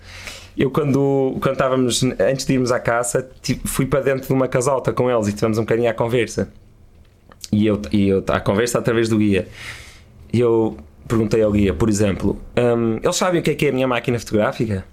Eu, 0.58 0.70
quando, 0.70 1.38
quando 1.42 1.54
estávamos, 1.54 2.04
antes 2.04 2.46
de 2.46 2.54
irmos 2.54 2.72
à 2.72 2.80
caça, 2.80 3.30
fui 3.66 3.86
para 3.86 4.02
dentro 4.02 4.28
de 4.28 4.34
uma 4.34 4.48
casota 4.48 4.94
com 4.94 5.10
eles 5.10 5.28
e 5.28 5.34
tivemos 5.34 5.58
um 5.58 5.62
bocadinho 5.62 5.90
à 5.90 5.94
conversa. 5.94 6.52
E 7.52 7.66
eu, 7.66 7.82
e 7.92 8.08
eu 8.08 8.24
à 8.28 8.40
conversa 8.40 8.80
através 8.80 9.10
do 9.10 9.18
guia. 9.18 9.48
E 10.32 10.40
eu 10.40 10.78
perguntei 11.08 11.42
ao 11.42 11.52
guia, 11.52 11.74
por 11.74 11.90
exemplo, 11.90 12.40
um, 12.58 12.98
eles 13.04 13.16
sabem 13.16 13.42
o 13.42 13.44
que 13.44 13.52
é 13.52 13.56
que 13.56 13.66
é 13.66 13.70
a 13.70 13.72
minha 13.72 13.88
máquina 13.88 14.18
fotográfica? 14.18 14.86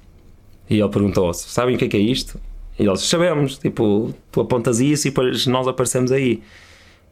E 0.69 0.79
ele 0.79 0.89
perguntou-se, 0.89 1.49
sabem 1.49 1.77
o 1.77 1.79
que 1.79 1.85
é 1.85 1.89
que 1.89 1.97
é 1.97 2.01
isto? 2.01 2.41
E 2.79 2.87
eles, 2.87 3.03
sabemos, 3.03 3.59
tipo, 3.59 4.15
tu 4.33 4.41
apontas 4.41 4.81
isso 4.81 5.09
e 5.09 5.11
depois 5.11 5.47
nós 5.47 5.69
aparecemos 5.69 6.11
aí. 6.11 6.43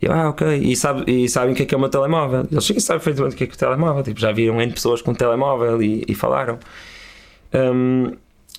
E 0.00 0.06
eu, 0.06 0.12
ah, 0.12 0.30
ok. 0.30 0.46
E, 0.56 0.76
sabe, 0.76 1.10
e 1.10 1.28
sabem 1.28 1.52
o 1.52 1.56
que 1.56 1.64
é 1.64 1.66
que 1.66 1.74
é 1.74 1.76
o 1.76 1.80
meu 1.80 1.90
telemóvel? 1.90 2.46
Eles 2.50 2.64
sim 2.64 2.78
sabem 2.80 3.02
perfeitamente 3.02 3.34
o 3.34 3.38
que 3.38 3.44
é 3.44 3.46
que 3.46 3.52
é 3.52 3.56
o 3.56 3.58
telemóvel. 3.58 4.02
Tipo, 4.02 4.20
já 4.20 4.32
viram 4.32 4.60
N 4.60 4.72
pessoas 4.72 5.02
com 5.02 5.12
telemóvel 5.12 5.82
e, 5.82 6.04
e 6.08 6.14
falaram. 6.14 6.58
Um, 7.52 8.12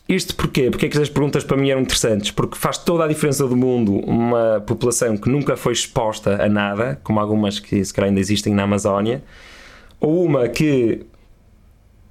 isto 0.09 0.35
porquê? 0.35 0.71
Porque 0.71 0.87
é 0.87 0.89
que 0.89 0.97
as 0.97 1.07
perguntas 1.07 1.43
para 1.43 1.55
mim 1.55 1.69
eram 1.69 1.81
interessantes? 1.81 2.31
Porque 2.31 2.57
faz 2.57 2.79
toda 2.79 3.05
a 3.05 3.07
diferença 3.07 3.47
do 3.47 3.55
mundo 3.55 3.93
uma 3.99 4.59
população 4.65 5.15
que 5.15 5.29
nunca 5.29 5.55
foi 5.55 5.73
exposta 5.73 6.43
a 6.43 6.49
nada, 6.49 6.99
como 7.03 7.19
algumas 7.19 7.59
que 7.59 7.85
se 7.85 7.93
calhar 7.93 8.09
ainda 8.09 8.19
existem 8.19 8.53
na 8.53 8.63
Amazónia, 8.63 9.23
ou 9.99 10.25
uma 10.25 10.47
que 10.49 11.05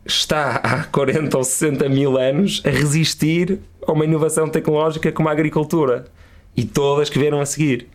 está 0.06 0.56
há 0.62 0.84
40 0.92 1.36
ou 1.36 1.42
60 1.42 1.88
mil 1.88 2.16
anos 2.16 2.62
a 2.64 2.70
resistir 2.70 3.58
a 3.84 3.90
uma 3.90 4.04
inovação 4.04 4.48
tecnológica 4.48 5.10
como 5.10 5.28
a 5.28 5.32
agricultura 5.32 6.04
e 6.56 6.64
todas 6.64 7.10
que 7.10 7.18
vieram 7.18 7.40
a 7.40 7.46
seguir. 7.46 7.88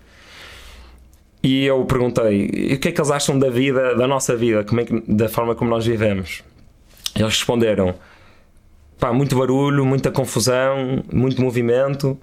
E 1.41 1.65
eu 1.65 1.85
perguntei: 1.85 2.73
o 2.73 2.79
que 2.79 2.89
é 2.89 2.91
que 2.91 2.99
eles 2.99 3.11
acham 3.11 3.39
da 3.39 3.49
vida, 3.49 3.95
da 3.95 4.07
nossa 4.07 4.35
vida, 4.35 4.65
como 4.65 4.81
é 4.81 4.85
que, 4.85 5.01
da 5.07 5.29
forma 5.29 5.55
como 5.55 5.69
nós 5.69 5.85
vivemos? 5.85 6.43
Eles 7.15 7.35
responderam: 7.35 7.95
pá, 9.03 9.11
muito 9.11 9.37
barulho, 9.37 9.85
muita 9.85 10.09
confusão, 10.09 11.03
muito 11.11 11.41
movimento. 11.41 12.17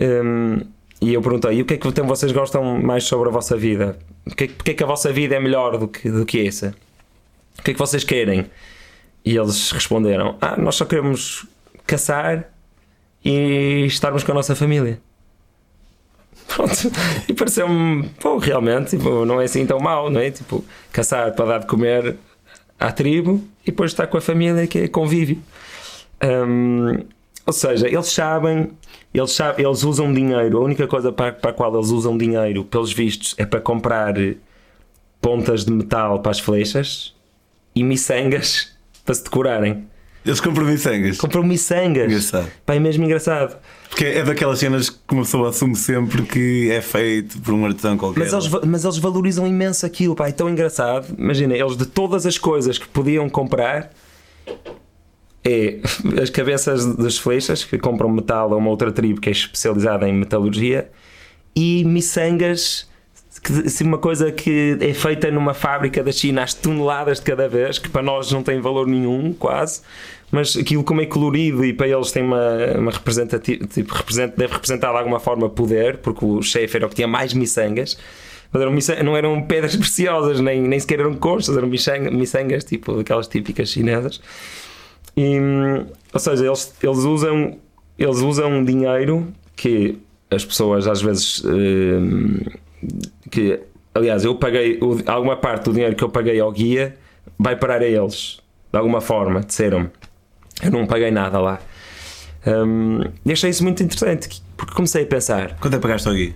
Hum, 0.00 0.60
e 1.02 1.12
eu 1.12 1.20
perguntei: 1.20 1.58
e 1.58 1.60
o 1.60 1.66
que 1.66 1.74
é 1.74 1.76
que 1.76 2.00
vocês 2.00 2.32
gostam 2.32 2.80
mais 2.80 3.04
sobre 3.04 3.28
a 3.28 3.32
vossa 3.32 3.58
vida? 3.58 3.98
Porque, 4.24 4.48
porque 4.48 4.70
é 4.70 4.74
que 4.74 4.82
a 4.82 4.86
vossa 4.86 5.12
vida 5.12 5.36
é 5.36 5.40
melhor 5.40 5.76
do 5.76 5.86
que, 5.86 6.10
do 6.10 6.24
que 6.24 6.46
essa? 6.46 6.74
O 7.58 7.62
que 7.62 7.72
é 7.72 7.74
que 7.74 7.78
vocês 7.78 8.04
querem? 8.04 8.46
E 9.22 9.36
eles 9.36 9.70
responderam: 9.70 10.38
Ah, 10.40 10.56
nós 10.56 10.76
só 10.76 10.86
queremos 10.86 11.46
caçar 11.86 12.50
e 13.22 13.84
estarmos 13.84 14.24
com 14.24 14.32
a 14.32 14.36
nossa 14.36 14.56
família. 14.56 14.98
Pronto. 16.48 16.90
E 17.28 17.34
pareceu-me, 17.34 18.08
pô, 18.18 18.38
realmente, 18.38 18.96
tipo, 18.96 19.26
não 19.26 19.42
é 19.42 19.44
assim 19.44 19.66
tão 19.66 19.78
mal, 19.78 20.08
não 20.08 20.22
é? 20.22 20.30
Tipo, 20.30 20.64
caçar 20.90 21.34
para 21.34 21.44
dar 21.44 21.58
de 21.58 21.66
comer 21.66 22.16
à 22.80 22.90
tribo 22.90 23.44
e 23.62 23.66
depois 23.66 23.90
estar 23.90 24.06
com 24.06 24.16
a 24.16 24.22
família 24.22 24.66
que 24.66 24.78
é 24.78 24.88
convívio. 24.88 25.42
Um, 26.22 27.04
ou 27.46 27.52
seja, 27.52 27.88
eles 27.88 28.06
sabem, 28.08 28.70
eles 29.14 29.32
sabem, 29.32 29.64
eles 29.64 29.82
usam 29.82 30.12
dinheiro. 30.12 30.58
A 30.58 30.60
única 30.60 30.86
coisa 30.86 31.10
para, 31.12 31.32
para 31.32 31.50
a 31.50 31.52
qual 31.54 31.74
eles 31.74 31.88
usam 31.90 32.16
dinheiro, 32.18 32.64
pelos 32.64 32.92
vistos, 32.92 33.34
é 33.38 33.46
para 33.46 33.60
comprar 33.60 34.14
pontas 35.20 35.64
de 35.64 35.72
metal 35.72 36.20
para 36.20 36.30
as 36.30 36.40
flechas 36.40 37.14
e 37.74 37.82
miçangas 37.82 38.76
para 39.04 39.14
se 39.14 39.24
decorarem. 39.24 39.86
Eles 40.26 40.40
compram 40.40 40.66
miçangas. 40.66 41.16
Compram 41.16 41.42
miçangas. 41.42 42.04
Engraçado. 42.06 42.50
Pá, 42.66 42.74
é 42.74 42.78
mesmo 42.80 43.02
engraçado. 43.04 43.56
Porque 43.88 44.04
é 44.04 44.22
daquelas 44.22 44.58
cenas 44.58 44.90
que 44.90 44.98
uma 45.14 45.22
pessoa 45.22 45.48
assume 45.48 45.74
sempre 45.74 46.22
que 46.24 46.70
é 46.70 46.82
feito 46.82 47.38
por 47.40 47.54
um 47.54 47.64
artesão 47.64 47.96
qualquer. 47.96 48.20
Mas 48.20 48.32
eles, 48.34 48.46
va- 48.46 48.60
mas 48.66 48.84
eles 48.84 48.98
valorizam 48.98 49.46
imenso 49.46 49.86
aquilo, 49.86 50.14
pá, 50.14 50.28
é 50.28 50.32
tão 50.32 50.50
engraçado. 50.50 51.14
Imagina, 51.16 51.56
eles 51.56 51.76
de 51.78 51.86
todas 51.86 52.26
as 52.26 52.36
coisas 52.36 52.76
que 52.76 52.86
podiam 52.88 53.26
comprar, 53.30 53.90
é 55.44 55.78
as 56.20 56.30
cabeças 56.30 56.84
das 56.96 57.18
flechas, 57.18 57.64
que 57.64 57.78
compram 57.78 58.10
metal 58.10 58.52
a 58.52 58.56
uma 58.56 58.70
outra 58.70 58.92
tribo 58.92 59.20
que 59.20 59.28
é 59.28 59.32
especializada 59.32 60.08
em 60.08 60.12
metalurgia, 60.12 60.90
e 61.54 61.84
miçangas, 61.84 62.88
que 63.42 63.68
se 63.68 63.82
uma 63.82 63.98
coisa 63.98 64.30
que 64.30 64.76
é 64.80 64.92
feita 64.92 65.30
numa 65.30 65.54
fábrica 65.54 66.02
da 66.02 66.12
China 66.12 66.42
às 66.42 66.54
toneladas 66.54 67.18
de 67.18 67.24
cada 67.24 67.48
vez, 67.48 67.78
que 67.78 67.88
para 67.88 68.02
nós 68.02 68.30
não 68.30 68.42
tem 68.42 68.60
valor 68.60 68.86
nenhum, 68.86 69.32
quase, 69.32 69.82
mas 70.30 70.56
aquilo 70.56 70.84
como 70.84 71.00
é 71.00 71.06
colorido 71.06 71.64
e 71.64 71.72
para 71.72 71.88
eles 71.88 72.12
tem 72.12 72.22
uma, 72.22 72.42
uma 72.76 72.90
representati- 72.90 73.58
tipo, 73.66 73.94
deve 74.36 74.52
representar 74.52 74.92
de 74.92 74.98
alguma 74.98 75.18
forma 75.18 75.48
poder, 75.48 75.98
porque 75.98 76.24
o 76.24 76.42
chefe 76.42 76.76
era 76.76 76.86
o 76.86 76.88
que 76.88 76.96
tinha 76.96 77.08
mais 77.08 77.32
miçangas. 77.32 77.96
Mas 78.52 78.62
eram 78.62 78.72
miçangas, 78.72 79.04
não 79.04 79.16
eram 79.16 79.42
pedras 79.42 79.76
preciosas, 79.76 80.40
nem, 80.40 80.60
nem 80.60 80.78
sequer 80.80 81.00
eram 81.00 81.14
conchas, 81.14 81.56
eram 81.56 81.68
miçangas 81.68 82.64
tipo 82.64 83.00
aquelas 83.00 83.26
típicas 83.28 83.70
chinesas. 83.70 84.20
E, 85.18 85.36
ou 86.12 86.20
seja, 86.20 86.46
eles, 86.46 86.72
eles, 86.80 86.98
usam, 86.98 87.58
eles 87.98 88.18
usam 88.18 88.64
dinheiro 88.64 89.26
que 89.56 89.98
as 90.30 90.44
pessoas 90.44 90.86
às 90.86 91.02
vezes. 91.02 91.42
hum, 91.44 92.38
que, 93.28 93.58
aliás, 93.92 94.24
eu 94.24 94.36
paguei 94.36 94.78
alguma 95.06 95.36
parte 95.36 95.64
do 95.64 95.72
dinheiro 95.72 95.96
que 95.96 96.04
eu 96.04 96.08
paguei 96.08 96.38
ao 96.38 96.52
guia 96.52 96.96
vai 97.36 97.56
parar 97.56 97.82
a 97.82 97.86
eles, 97.86 98.38
de 98.72 98.78
alguma 98.78 99.00
forma, 99.00 99.40
disseram-me. 99.40 99.90
Eu 100.62 100.70
não 100.70 100.86
paguei 100.86 101.10
nada 101.10 101.40
lá. 101.40 101.58
Hum, 102.46 103.00
e 103.26 103.32
achei 103.32 103.50
isso 103.50 103.64
muito 103.64 103.82
interessante, 103.82 104.40
porque 104.56 104.72
comecei 104.72 105.02
a 105.02 105.06
pensar, 105.06 105.56
Quanto 105.58 105.74
é 105.74 105.76
que 105.78 105.82
pagaste 105.82 106.06
ao 106.06 106.14
Gui? 106.14 106.34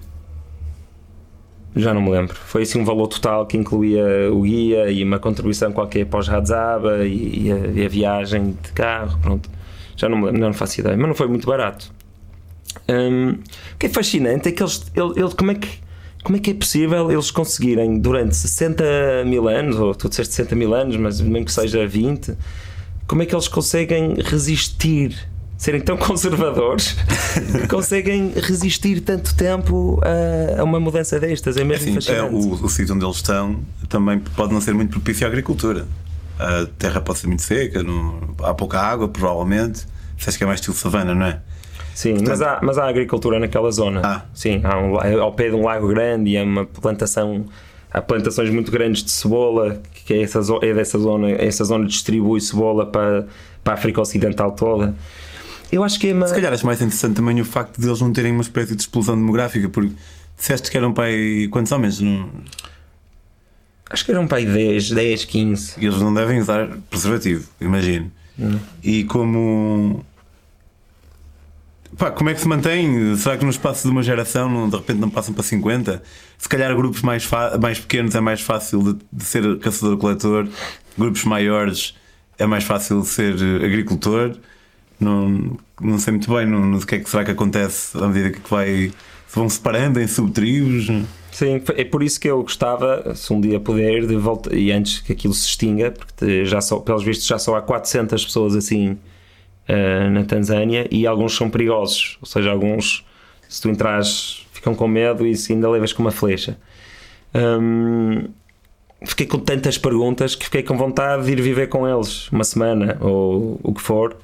Já 1.75 1.95
não 1.95 2.03
me 2.03 2.11
lembro, 2.11 2.35
foi 2.37 2.63
assim 2.63 2.79
um 2.81 2.85
valor 2.85 3.07
total 3.09 3.47
que 3.47 3.57
incluía 3.57 4.05
o 4.33 4.43
guia 4.43 4.91
e 4.91 5.03
uma 5.03 5.19
contribuição 5.19 5.73
qualquer 5.73 6.07
para 6.07 6.21
os 6.21 6.29
Radzaba 6.29 7.05
e, 7.05 7.47
e 7.47 7.53
a, 7.53 7.57
e 7.57 7.85
a 7.87 7.89
viagem 7.89 8.57
de 8.63 8.73
carro, 8.73 9.19
pronto. 9.23 9.49
Já 9.97 10.09
não 10.09 10.19
me 10.19 10.33
não 10.33 10.53
faço 10.53 10.81
ideia, 10.81 10.97
mas 10.97 11.07
não 11.09 11.15
foi 11.15 11.29
muito 11.29 11.47
barato. 11.47 11.93
Hum, 12.89 13.39
o 13.75 13.79
que 13.79 13.87
é 13.87 13.89
fascinante 13.89 14.49
é 14.49 14.53
que 14.53 14.63
eles, 14.63 14.85
ele- 14.95 15.21
ele- 15.21 15.35
como, 15.35 15.51
é 15.51 15.55
que, 15.55 15.69
como 16.25 16.37
é 16.37 16.41
que 16.41 16.51
é 16.51 16.55
possível 16.55 17.11
eles 17.11 17.31
conseguirem 17.31 17.99
durante 17.99 18.35
60 18.37 18.85
mil 19.27 19.49
anos, 19.49 19.77
ou 19.77 19.95
tu 19.95 20.09
disseste 20.09 20.35
60 20.35 20.55
mil 20.57 20.75
anos, 20.75 20.97
mas 20.97 21.21
mesmo 21.21 21.45
que 21.45 21.53
seja 21.53 21.87
20, 21.87 22.35
como 23.07 23.23
é 23.23 23.27
que 23.27 23.35
eles 23.35 23.49
conseguem 23.49 24.15
resistir, 24.25 25.15
serem 25.63 25.81
tão 25.81 25.95
conservadores, 25.97 26.97
que 27.61 27.69
conseguem 27.69 28.33
resistir 28.35 29.01
tanto 29.01 29.33
tempo 29.37 30.01
a, 30.03 30.61
a 30.61 30.65
uma 30.65 30.81
mudança 30.81 31.21
destas? 31.21 31.57
É 31.57 31.63
mesmo 31.63 31.99
Assim, 31.99 32.11
é, 32.11 32.21
o, 32.21 32.37
o 32.65 32.69
sítio 32.69 32.97
onde 32.97 33.05
eles 33.05 33.17
estão 33.17 33.61
também 33.89 34.19
pode 34.19 34.53
não 34.53 34.61
ser 34.61 34.75
muito 34.75 34.91
propício 34.91 35.25
à 35.25 35.29
agricultura. 35.31 35.87
A 36.37 36.67
terra 36.77 37.01
pode 37.01 37.21
ser 37.21 37.29
muito 37.29 37.43
seca, 37.43 37.81
não- 37.81 38.35
há 38.43 38.53
pouca 38.53 38.81
água, 38.81 39.07
provavelmente. 39.07 39.87
Disseste 40.17 40.39
que 40.39 40.43
é 40.45 40.47
mais 40.49 40.59
estilo 40.59 40.75
savana, 40.77 41.15
não 41.15 41.27
é? 41.27 41.39
Sim, 41.95 42.17
mas, 42.27 42.43
há, 42.43 42.59
mas 42.61 42.77
há 42.77 42.89
agricultura 42.89 43.39
naquela 43.39 43.71
zona. 43.71 44.01
Ah. 44.03 44.23
Sim, 44.35 44.61
há 44.65 44.77
um, 44.81 44.97
ao 45.21 45.33
pé 45.33 45.49
de 45.51 45.55
um 45.55 45.63
lago 45.65 45.87
grande 45.87 46.31
e 46.31 46.39
há 46.39 46.43
uma 46.43 46.65
plantação. 46.67 47.45
Há 47.93 48.03
plantações 48.03 48.51
muito 48.51 48.73
grandes 48.73 49.05
de 49.05 49.13
cebola, 49.13 49.81
que 50.07 50.15
é, 50.15 50.23
essa, 50.23 50.41
é 50.63 50.75
dessa 50.75 50.99
zona. 50.99 51.31
Essa 51.31 51.63
zona 51.65 51.87
distribui 51.87 52.41
cebola 52.41 52.85
para, 52.87 53.27
para 53.63 53.75
a 53.75 53.77
África 53.77 54.01
Ocidental 54.01 54.51
toda. 54.53 54.95
Eu 55.73 55.83
acho 55.83 55.99
que 55.99 56.09
é 56.09 56.13
uma. 56.13 56.29
Se 56.29 56.35
calhar 56.35 56.53
acho 56.53 56.67
mais 56.67 56.81
interessante 56.83 57.17
também 57.17 57.41
o 57.41 57.45
facto 57.45 57.81
de 57.81 57.89
eles 57.89 58.01
não 58.01 58.13
terem 58.13 58.31
uma 58.33 58.43
espécie 58.43 58.77
de 58.77 58.83
explosão 58.83 59.17
demográfica, 59.17 59.69
porque 59.71 59.93
disseste 60.39 60.71
que 60.71 60.77
eram 60.77 60.93
pai 60.93 61.49
quantos 61.51 61.73
homens? 61.73 61.99
Não, 61.99 62.29
Acho 63.91 64.05
que 64.07 64.11
era 64.11 64.21
um 64.21 64.27
pai 64.29 64.45
10, 64.47 64.91
10, 64.91 65.25
15. 65.27 65.75
eles 65.85 65.99
não 66.01 66.13
devem 66.15 66.39
usar 66.41 66.69
preservativo, 66.91 67.47
imagino. 67.61 68.11
E 68.83 69.05
como. 69.05 70.05
Pá, 71.99 72.11
como 72.11 72.31
é 72.31 72.35
que 72.35 72.41
se 72.41 72.49
mantém? 72.49 73.15
Será 73.17 73.37
que 73.37 73.45
no 73.45 73.51
espaço 73.51 73.83
de 73.87 73.91
uma 73.91 74.03
geração 74.03 74.49
não- 74.51 74.69
de 74.69 74.77
repente 74.77 74.99
não 74.99 75.11
passam 75.11 75.35
para 75.35 75.43
50? 75.43 76.03
Se 76.39 76.49
calhar 76.49 76.75
grupos 76.75 77.03
mais, 77.03 77.29
mais 77.61 77.79
pequenos 77.81 78.15
é 78.15 78.21
mais 78.21 78.41
fácil 78.41 78.83
de, 78.95 78.99
de 79.13 79.25
ser 79.25 79.59
caçador-coletor, 79.59 80.49
grupos 80.99 81.25
maiores 81.25 81.95
é 82.39 82.47
mais 82.47 82.65
fácil 82.65 83.03
de 83.03 83.09
ser 83.09 83.35
agricultor. 83.63 84.37
Não, 85.03 85.57
não 85.81 85.99
sei 85.99 86.13
muito 86.13 86.33
bem 86.33 86.47
no, 86.47 86.65
no 86.65 86.87
que 86.87 86.95
é 86.95 86.99
que 87.01 87.11
será 87.11 87.25
que 87.25 87.31
acontece 87.31 87.97
à 87.99 88.07
medida 88.07 88.31
que 88.31 88.51
vai. 88.51 88.93
Se 89.27 89.39
vão 89.39 89.49
separando 89.49 90.01
em 90.01 90.07
subtribos. 90.07 90.87
Sim, 91.33 91.63
é 91.77 91.85
por 91.85 92.03
isso 92.03 92.21
que 92.21 92.29
eu 92.29 92.43
gostava, 92.43 93.15
se 93.15 93.33
um 93.33 93.41
dia 93.41 93.59
puder, 93.59 94.07
de 94.07 94.17
voltar. 94.17 94.53
E 94.55 94.71
antes 94.71 95.01
que 95.01 95.13
aquilo 95.13 95.33
se 95.33 95.47
extinga, 95.49 95.91
porque 95.91 96.45
já 96.45 96.61
só, 96.61 96.79
pelos 96.79 97.03
vistos 97.03 97.27
já 97.27 97.39
só 97.39 97.57
há 97.57 97.63
400 97.63 98.23
pessoas 98.23 98.55
assim 98.55 98.99
eh, 99.67 100.11
na 100.11 100.25
Tanzânia 100.25 100.87
e 100.91 101.07
alguns 101.07 101.35
são 101.35 101.49
perigosos. 101.49 102.19
Ou 102.21 102.27
seja, 102.27 102.51
alguns, 102.51 103.07
se 103.49 103.63
tu 103.63 103.71
entras, 103.71 104.47
ficam 104.53 104.75
com 104.75 104.87
medo 104.87 105.27
e 105.27 105.35
se 105.35 105.55
ainda 105.55 105.71
levas 105.71 105.95
com 105.95 106.03
uma 106.03 106.11
flecha. 106.11 106.59
Hum, 107.35 108.29
fiquei 109.07 109.27
com 109.27 109.39
tantas 109.39 109.79
perguntas 109.79 110.35
que 110.35 110.45
fiquei 110.45 110.63
com 110.63 110.77
vontade 110.77 111.25
de 111.25 111.33
ir 111.33 111.41
viver 111.41 111.69
com 111.69 111.89
eles 111.89 112.29
uma 112.31 112.45
semana 112.45 112.99
ou 113.01 113.59
o 113.63 113.73
que 113.73 113.81
for 113.81 114.17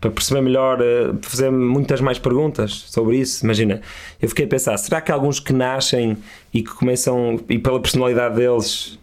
para 0.00 0.10
perceber 0.10 0.40
melhor, 0.40 0.80
eh, 0.80 1.12
fazer 1.20 1.50
muitas 1.50 2.00
mais 2.00 2.18
perguntas 2.18 2.86
sobre 2.88 3.18
isso. 3.18 3.44
Imagina, 3.44 3.82
eu 4.20 4.28
fiquei 4.28 4.46
a 4.46 4.48
pensar: 4.48 4.76
será 4.78 5.00
que 5.00 5.12
alguns 5.12 5.38
que 5.38 5.52
nascem 5.52 6.16
e 6.52 6.62
que 6.62 6.70
começam, 6.70 7.38
e 7.48 7.58
pela 7.58 7.78
personalidade 7.78 8.36
deles, 8.36 8.98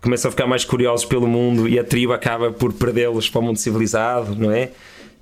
começam 0.00 0.28
a 0.28 0.32
ficar 0.32 0.46
mais 0.46 0.64
curiosos 0.64 1.04
pelo 1.04 1.26
mundo 1.26 1.68
e 1.68 1.78
a 1.78 1.84
tribo 1.84 2.12
acaba 2.12 2.50
por 2.50 2.72
perdê-los 2.72 3.28
para 3.28 3.40
o 3.40 3.42
mundo 3.42 3.58
civilizado, 3.58 4.34
não 4.34 4.50
é? 4.50 4.70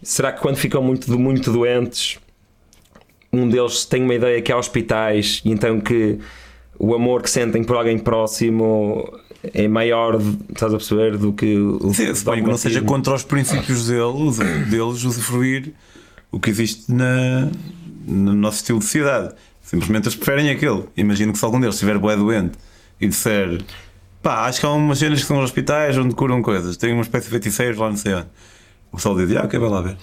Será 0.03 0.33
que 0.33 0.41
quando 0.41 0.57
ficam 0.57 0.83
muito, 0.83 1.11
muito 1.19 1.53
doentes, 1.53 2.19
um 3.33 3.49
deles 3.49 3.85
tem 3.85 4.03
uma 4.03 4.15
ideia 4.15 4.43
que 4.43 4.53
há 4.53 4.57
hospitais 4.57 5.41
e 5.45 5.51
então 5.51 5.81
que 5.81 6.19
o 6.79 6.95
amor 6.95 7.23
que 7.23 7.31
sentem 7.31 7.63
por 7.63 7.77
alguém 7.77 7.99
próximo 7.99 9.13
é 9.43 9.67
maior, 9.67 10.21
estás 10.51 10.73
a 10.73 10.77
perceber, 10.77 11.17
do 11.17 11.33
que 11.33 11.57
o 11.57 11.93
Sim, 11.93 12.15
se 12.15 12.25
bem 12.25 12.43
que 12.43 12.49
não 12.49 12.57
seja 12.57 12.81
contra 12.81 13.15
os 13.15 13.25
princípios 13.25 13.87
deles, 13.89 14.39
deles 14.69 15.05
usufruir 15.05 15.73
o 16.31 16.39
que 16.39 16.51
existe 16.51 16.93
na, 16.93 17.49
no 18.07 18.33
nosso 18.35 18.59
estilo 18.59 18.79
de 18.79 18.85
sociedade. 18.85 19.35
Simplesmente 19.63 20.05
eles 20.05 20.17
preferem 20.17 20.51
aquele. 20.51 20.85
Imagino 20.97 21.33
que 21.33 21.39
se 21.39 21.45
algum 21.45 21.61
deles 21.61 21.75
estiver 21.75 21.99
bué 21.99 22.17
doente 22.17 22.59
e 23.01 23.09
disser 23.09 23.63
pá, 24.23 24.47
acho 24.47 24.61
que 24.61 24.67
há 24.67 24.71
umas 24.71 24.99
cenas 24.99 25.21
que 25.21 25.27
são 25.27 25.37
nos 25.37 25.47
hospitais 25.47 25.99
onde 25.99 26.15
curam 26.15 26.41
coisas, 26.41 26.77
tem 26.77 26.93
uma 26.93 27.03
espécie 27.03 27.25
de 27.25 27.31
feiticeiros 27.31 27.79
lá 27.79 27.95
sei 27.97 28.15
onde. 28.15 28.29
O 28.93 28.97
pessoal 28.97 29.17
diz, 29.17 29.37
ah, 29.37 29.45
ok, 29.45 29.59
vai 29.59 29.71
lá 29.71 29.81
ver. 29.81 29.97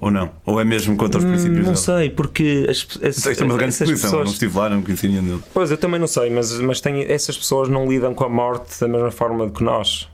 Ou 0.00 0.10
não? 0.10 0.30
Ou 0.44 0.60
é 0.60 0.64
mesmo 0.64 0.96
contra 0.96 1.18
os 1.18 1.24
princípios 1.24 1.54
Hum, 1.58 1.60
Não 1.60 1.64
deles? 1.66 1.80
sei, 1.80 2.10
porque 2.10 2.66
as, 2.68 2.86
as, 3.02 3.16
Isto 3.26 3.42
é 3.42 3.46
uma 3.46 3.56
grande 3.56 3.74
essas 3.74 3.88
exposição, 3.88 4.10
pessoas. 4.10 4.24
não 4.26 4.32
estive 4.32 4.58
lá, 4.58 4.68
não 4.68 4.82
conheci 4.82 5.08
nenhum 5.08 5.24
deles. 5.24 5.40
Pois, 5.54 5.70
eu 5.70 5.76
também 5.78 5.98
não 5.98 6.06
sei, 6.06 6.28
mas, 6.30 6.58
mas 6.60 6.80
tem, 6.80 7.02
essas 7.10 7.36
pessoas 7.38 7.68
não 7.68 7.86
lidam 7.88 8.12
com 8.14 8.24
a 8.24 8.28
morte 8.28 8.78
da 8.80 8.88
mesma 8.88 9.10
forma 9.10 9.48
que 9.50 9.62
nós. 9.64 10.08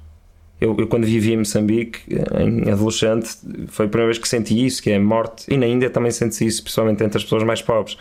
Eu, 0.61 0.77
eu, 0.79 0.87
quando 0.87 1.07
vivi 1.07 1.33
em 1.33 1.38
Moçambique, 1.38 2.01
em 2.38 2.70
adolescente, 2.70 3.31
foi 3.68 3.87
a 3.87 3.88
primeira 3.88 4.09
vez 4.09 4.18
que 4.18 4.29
senti 4.29 4.66
isso, 4.66 4.83
que 4.83 4.90
é 4.90 4.99
morte, 4.99 5.46
e 5.49 5.57
na 5.57 5.66
Índia 5.66 5.88
também 5.88 6.11
sente 6.11 6.44
isso, 6.44 6.62
principalmente 6.62 7.03
entre 7.03 7.16
as 7.16 7.25
pessoas 7.25 7.42
mais 7.42 7.62
pobres. 7.62 7.96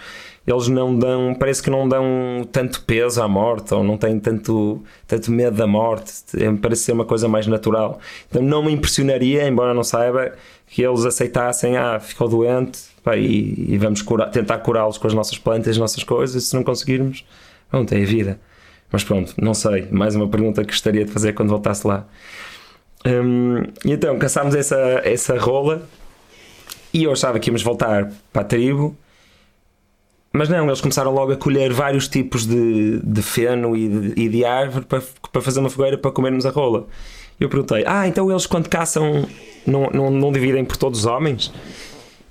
Eles 0.45 0.67
não 0.67 0.97
dão, 0.97 1.35
parece 1.39 1.61
que 1.61 1.69
não 1.69 1.87
dão 1.87 2.47
tanto 2.51 2.81
peso 2.81 3.21
à 3.21 3.27
morte, 3.27 3.73
ou 3.73 3.83
não 3.83 3.97
têm 3.97 4.19
tanto, 4.19 4.83
tanto 5.07 5.31
medo 5.31 5.55
da 5.55 5.67
morte, 5.67 6.11
é, 6.37 6.51
parece 6.53 6.83
ser 6.83 6.91
uma 6.91 7.05
coisa 7.05 7.27
mais 7.27 7.47
natural. 7.47 7.99
Então 8.29 8.41
não 8.41 8.63
me 8.63 8.73
impressionaria, 8.73 9.47
embora 9.47 9.73
não 9.73 9.83
saiba, 9.83 10.33
que 10.67 10.81
eles 10.81 11.05
aceitassem, 11.05 11.77
ah, 11.77 11.99
ficou 11.99 12.27
doente, 12.27 12.79
pá, 13.03 13.15
e, 13.15 13.67
e, 13.69 13.77
vamos 13.77 14.03
tentar 14.31 14.57
curá-los 14.59 14.97
com 14.97 15.07
as 15.07 15.13
nossas 15.13 15.37
plantas, 15.37 15.69
as 15.69 15.77
nossas 15.77 16.03
coisas, 16.03 16.43
e 16.43 16.45
se 16.45 16.55
não 16.55 16.63
conseguirmos, 16.63 17.25
pronto, 17.69 17.93
é 17.93 18.01
a 18.01 18.05
vida. 18.05 18.39
Mas 18.91 19.03
pronto, 19.03 19.33
não 19.39 19.53
sei. 19.53 19.87
Mais 19.91 20.15
uma 20.15 20.27
pergunta 20.27 20.63
que 20.63 20.71
gostaria 20.71 21.05
de 21.05 21.11
fazer 21.11 21.33
quando 21.33 21.49
voltasse 21.49 21.85
lá. 21.85 22.05
Um, 23.05 23.63
e 23.85 23.91
então 23.91 24.17
caçámos 24.17 24.55
essa, 24.55 24.75
essa 25.05 25.37
rola 25.37 25.87
e 26.93 27.03
eu 27.03 27.11
achava 27.11 27.39
que 27.39 27.49
íamos 27.49 27.61
voltar 27.61 28.11
para 28.33 28.41
a 28.41 28.45
tribo. 28.45 28.95
Mas 30.31 30.47
não, 30.49 30.67
eles 30.67 30.81
começaram 30.81 31.11
logo 31.11 31.31
a 31.31 31.37
colher 31.37 31.73
vários 31.73 32.07
tipos 32.07 32.45
de, 32.45 32.99
de 32.99 33.21
feno 33.21 33.75
e 33.75 33.87
de, 33.87 34.21
e 34.21 34.29
de 34.29 34.45
árvore 34.45 34.85
para, 34.85 35.01
para 35.31 35.41
fazer 35.41 35.59
uma 35.59 35.69
fogueira 35.69 35.97
para 35.97 36.11
comermos 36.11 36.45
a 36.45 36.51
rola. 36.51 36.87
Eu 37.39 37.49
perguntei: 37.49 37.83
Ah, 37.87 38.07
então 38.07 38.29
eles 38.29 38.45
quando 38.45 38.67
caçam 38.67 39.27
não, 39.65 39.89
não, 39.91 40.11
não 40.11 40.31
dividem 40.31 40.63
por 40.65 40.77
todos 40.77 40.99
os 40.99 41.05
homens? 41.05 41.51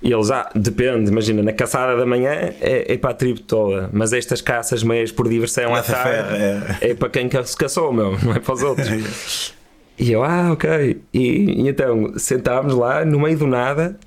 E 0.01 0.13
eles, 0.13 0.31
ah, 0.31 0.49
depende, 0.55 1.11
imagina, 1.11 1.43
na 1.43 1.51
caçada 1.51 1.97
da 1.97 2.05
manhã 2.05 2.31
é, 2.31 2.93
é 2.93 2.97
para 2.97 3.09
a 3.09 3.13
tribo 3.13 3.41
toda, 3.41 3.89
mas 3.91 4.13
estas 4.13 4.39
caças 4.41 4.81
meias 4.81 5.11
por 5.11 5.27
diversão 5.27 5.75
à 5.75 5.83
tarde 5.83 6.35
é. 6.81 6.91
é 6.91 6.93
para 6.93 7.09
quem 7.09 7.29
se 7.43 7.57
caçou, 7.57 7.91
meu, 7.91 8.17
não 8.23 8.33
é 8.33 8.39
para 8.39 8.53
os 8.53 8.63
outros. 8.63 9.53
e 9.99 10.11
eu, 10.11 10.23
ah, 10.23 10.53
ok. 10.53 11.01
E, 11.13 11.19
e 11.19 11.67
então 11.67 12.13
sentámos 12.17 12.73
lá 12.73 13.03
no 13.03 13.19
meio 13.19 13.37
do 13.37 13.45
nada 13.45 13.99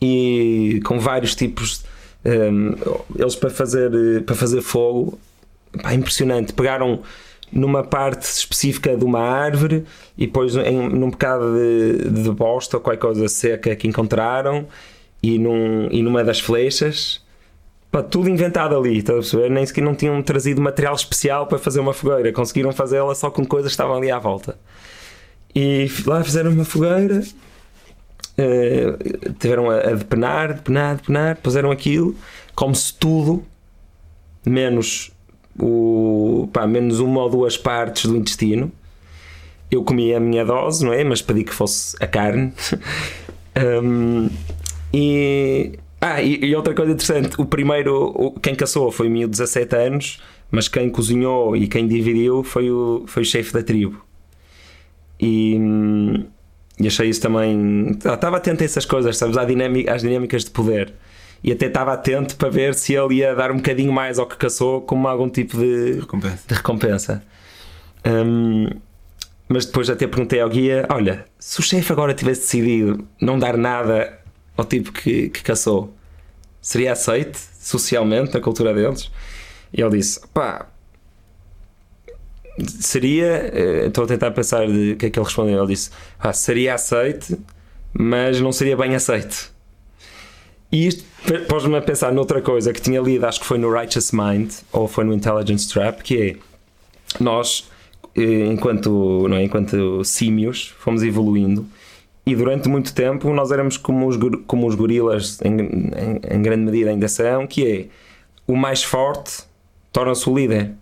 e 0.00 0.80
com 0.84 0.98
vários 0.98 1.34
tipos. 1.34 1.82
Um, 2.22 2.74
eles 3.18 3.34
para 3.34 3.48
fazer, 3.48 4.22
para 4.24 4.34
fazer 4.34 4.60
fogo, 4.60 5.18
pá, 5.82 5.94
impressionante. 5.94 6.52
Pegaram 6.52 7.00
numa 7.52 7.82
parte 7.82 8.22
específica 8.22 8.96
de 8.96 9.04
uma 9.04 9.20
árvore 9.20 9.84
e 10.16 10.26
depois 10.26 10.54
em, 10.56 10.88
num 10.88 11.10
bocado 11.10 11.54
de, 11.54 12.22
de 12.22 12.30
bosta 12.30 12.76
ou 12.76 12.82
qualquer 12.82 13.00
coisa 13.00 13.28
seca 13.28 13.74
que 13.74 13.88
encontraram 13.88 14.66
e, 15.22 15.38
num, 15.38 15.88
e 15.90 16.02
numa 16.02 16.22
das 16.22 16.40
flechas. 16.40 17.24
Pá, 17.90 18.02
tudo 18.02 18.28
inventado 18.28 18.76
ali, 18.76 18.98
estás 18.98 19.18
a 19.18 19.20
perceber? 19.20 19.50
Nem 19.50 19.66
sequer 19.66 19.82
não 19.82 19.94
tinham 19.94 20.22
trazido 20.22 20.60
material 20.60 20.94
especial 20.94 21.46
para 21.46 21.58
fazer 21.58 21.80
uma 21.80 21.92
fogueira, 21.92 22.32
conseguiram 22.32 22.72
fazê-la 22.72 23.14
só 23.14 23.30
com 23.30 23.44
coisas 23.44 23.70
que 23.70 23.72
estavam 23.72 23.96
ali 23.96 24.10
à 24.10 24.18
volta. 24.18 24.56
E 25.54 25.90
lá 26.06 26.22
fizeram 26.22 26.52
uma 26.52 26.64
fogueira, 26.64 27.20
uh, 28.38 29.32
tiveram 29.40 29.68
a, 29.68 29.78
a 29.78 29.94
depenar, 29.94 30.54
depenar, 30.54 30.96
depenar, 30.96 31.36
puseram 31.38 31.72
aquilo, 31.72 32.14
como 32.54 32.74
se 32.76 32.94
tudo, 32.94 33.44
menos, 34.46 35.10
o, 35.58 36.48
pá, 36.52 36.66
menos 36.66 37.00
uma 37.00 37.22
ou 37.22 37.30
duas 37.30 37.56
partes 37.56 38.06
do 38.06 38.16
intestino. 38.16 38.70
Eu 39.70 39.84
comi 39.84 40.14
a 40.14 40.20
minha 40.20 40.44
dose, 40.44 40.84
não 40.84 40.92
é? 40.92 41.04
Mas 41.04 41.22
pedi 41.22 41.44
que 41.44 41.54
fosse 41.54 41.96
a 42.00 42.06
carne. 42.06 42.52
um, 43.82 44.28
e. 44.92 45.78
Ah, 46.00 46.22
e, 46.22 46.46
e, 46.46 46.56
outra 46.56 46.74
coisa 46.74 46.92
interessante, 46.92 47.38
o 47.38 47.44
primeiro, 47.44 48.12
o, 48.16 48.32
quem 48.40 48.54
caçou 48.54 48.90
foi 48.90 49.08
o 49.08 49.10
meu 49.10 49.28
17 49.28 49.76
anos, 49.76 50.22
mas 50.50 50.66
quem 50.66 50.88
cozinhou 50.88 51.54
e 51.54 51.68
quem 51.68 51.86
dividiu 51.86 52.42
foi 52.42 52.70
o, 52.70 53.04
foi 53.06 53.22
o 53.22 53.26
chefe 53.26 53.52
da 53.52 53.62
tribo. 53.62 54.02
E, 55.20 55.58
e 56.80 56.86
achei 56.86 57.08
isso 57.10 57.20
também. 57.20 57.90
Estava 57.90 58.38
atento 58.38 58.62
a 58.62 58.64
essas 58.64 58.86
coisas, 58.86 59.16
sabes? 59.18 59.36
Às 59.36 60.02
dinâmicas 60.02 60.44
de 60.44 60.50
poder. 60.50 60.94
E 61.42 61.52
até 61.52 61.66
estava 61.66 61.92
atento 61.92 62.36
para 62.36 62.50
ver 62.50 62.74
se 62.74 62.94
ele 62.94 63.16
ia 63.16 63.34
dar 63.34 63.50
um 63.50 63.56
bocadinho 63.56 63.92
mais 63.92 64.18
ao 64.18 64.26
que 64.26 64.36
caçou, 64.36 64.82
como 64.82 65.08
algum 65.08 65.28
tipo 65.28 65.56
de 65.56 66.00
recompensa. 66.00 66.42
De 66.46 66.54
recompensa. 66.54 67.22
Um, 68.06 68.68
mas 69.48 69.66
depois 69.66 69.90
até 69.90 70.06
perguntei 70.06 70.40
ao 70.40 70.48
guia: 70.48 70.86
olha, 70.90 71.24
se 71.38 71.58
o 71.60 71.62
chefe 71.62 71.92
agora 71.92 72.14
tivesse 72.14 72.42
decidido 72.42 73.06
não 73.20 73.38
dar 73.38 73.56
nada 73.56 74.18
ao 74.56 74.64
tipo 74.64 74.92
que, 74.92 75.28
que 75.30 75.42
caçou, 75.42 75.94
seria 76.60 76.92
aceite 76.92 77.38
socialmente 77.60 78.34
na 78.34 78.40
cultura 78.40 78.74
deles? 78.74 79.10
E 79.72 79.80
ele 79.80 79.98
disse: 79.98 80.20
pá, 80.34 80.66
seria. 82.66 83.50
Eh, 83.52 83.86
estou 83.86 84.04
a 84.04 84.06
tentar 84.06 84.30
pensar 84.32 84.66
de 84.66 84.94
que 84.96 85.06
é 85.06 85.10
que 85.10 85.18
ele 85.18 85.26
respondeu. 85.26 85.58
Ele 85.58 85.74
disse: 85.74 85.90
ah, 86.18 86.32
seria 86.32 86.74
aceite, 86.74 87.36
mas 87.92 88.40
não 88.40 88.52
seria 88.52 88.76
bem 88.76 88.94
aceite. 88.94 89.50
E 90.72 90.86
isto 90.86 91.04
pôs-me 91.48 91.76
a 91.76 91.82
pensar 91.82 92.12
noutra 92.12 92.40
coisa 92.40 92.72
que 92.72 92.80
tinha 92.80 93.00
lido, 93.00 93.24
acho 93.26 93.40
que 93.40 93.46
foi 93.46 93.58
no 93.58 93.70
Righteous 93.70 94.12
Mind 94.12 94.52
ou 94.72 94.86
foi 94.86 95.04
no 95.04 95.12
Intelligence 95.12 95.68
Trap, 95.68 96.02
que 96.02 96.22
é 96.22 96.36
nós, 97.18 97.68
eh, 98.16 98.46
enquanto, 98.46 99.26
não 99.28 99.36
é, 99.36 99.42
enquanto 99.42 100.04
símios, 100.04 100.72
fomos 100.78 101.02
evoluindo 101.02 101.66
e 102.24 102.36
durante 102.36 102.68
muito 102.68 102.94
tempo 102.94 103.32
nós 103.32 103.50
éramos 103.50 103.76
como 103.76 104.06
os, 104.06 104.16
como 104.46 104.66
os 104.66 104.74
gorilas, 104.74 105.40
em, 105.42 105.60
em, 105.60 106.36
em 106.36 106.42
grande 106.42 106.64
medida 106.64 106.90
ainda 106.90 107.08
são, 107.08 107.46
que 107.46 107.66
é 107.66 107.86
o 108.46 108.56
mais 108.56 108.84
forte 108.84 109.42
torna-se 109.92 110.28
o 110.28 110.36
líder. 110.36 110.72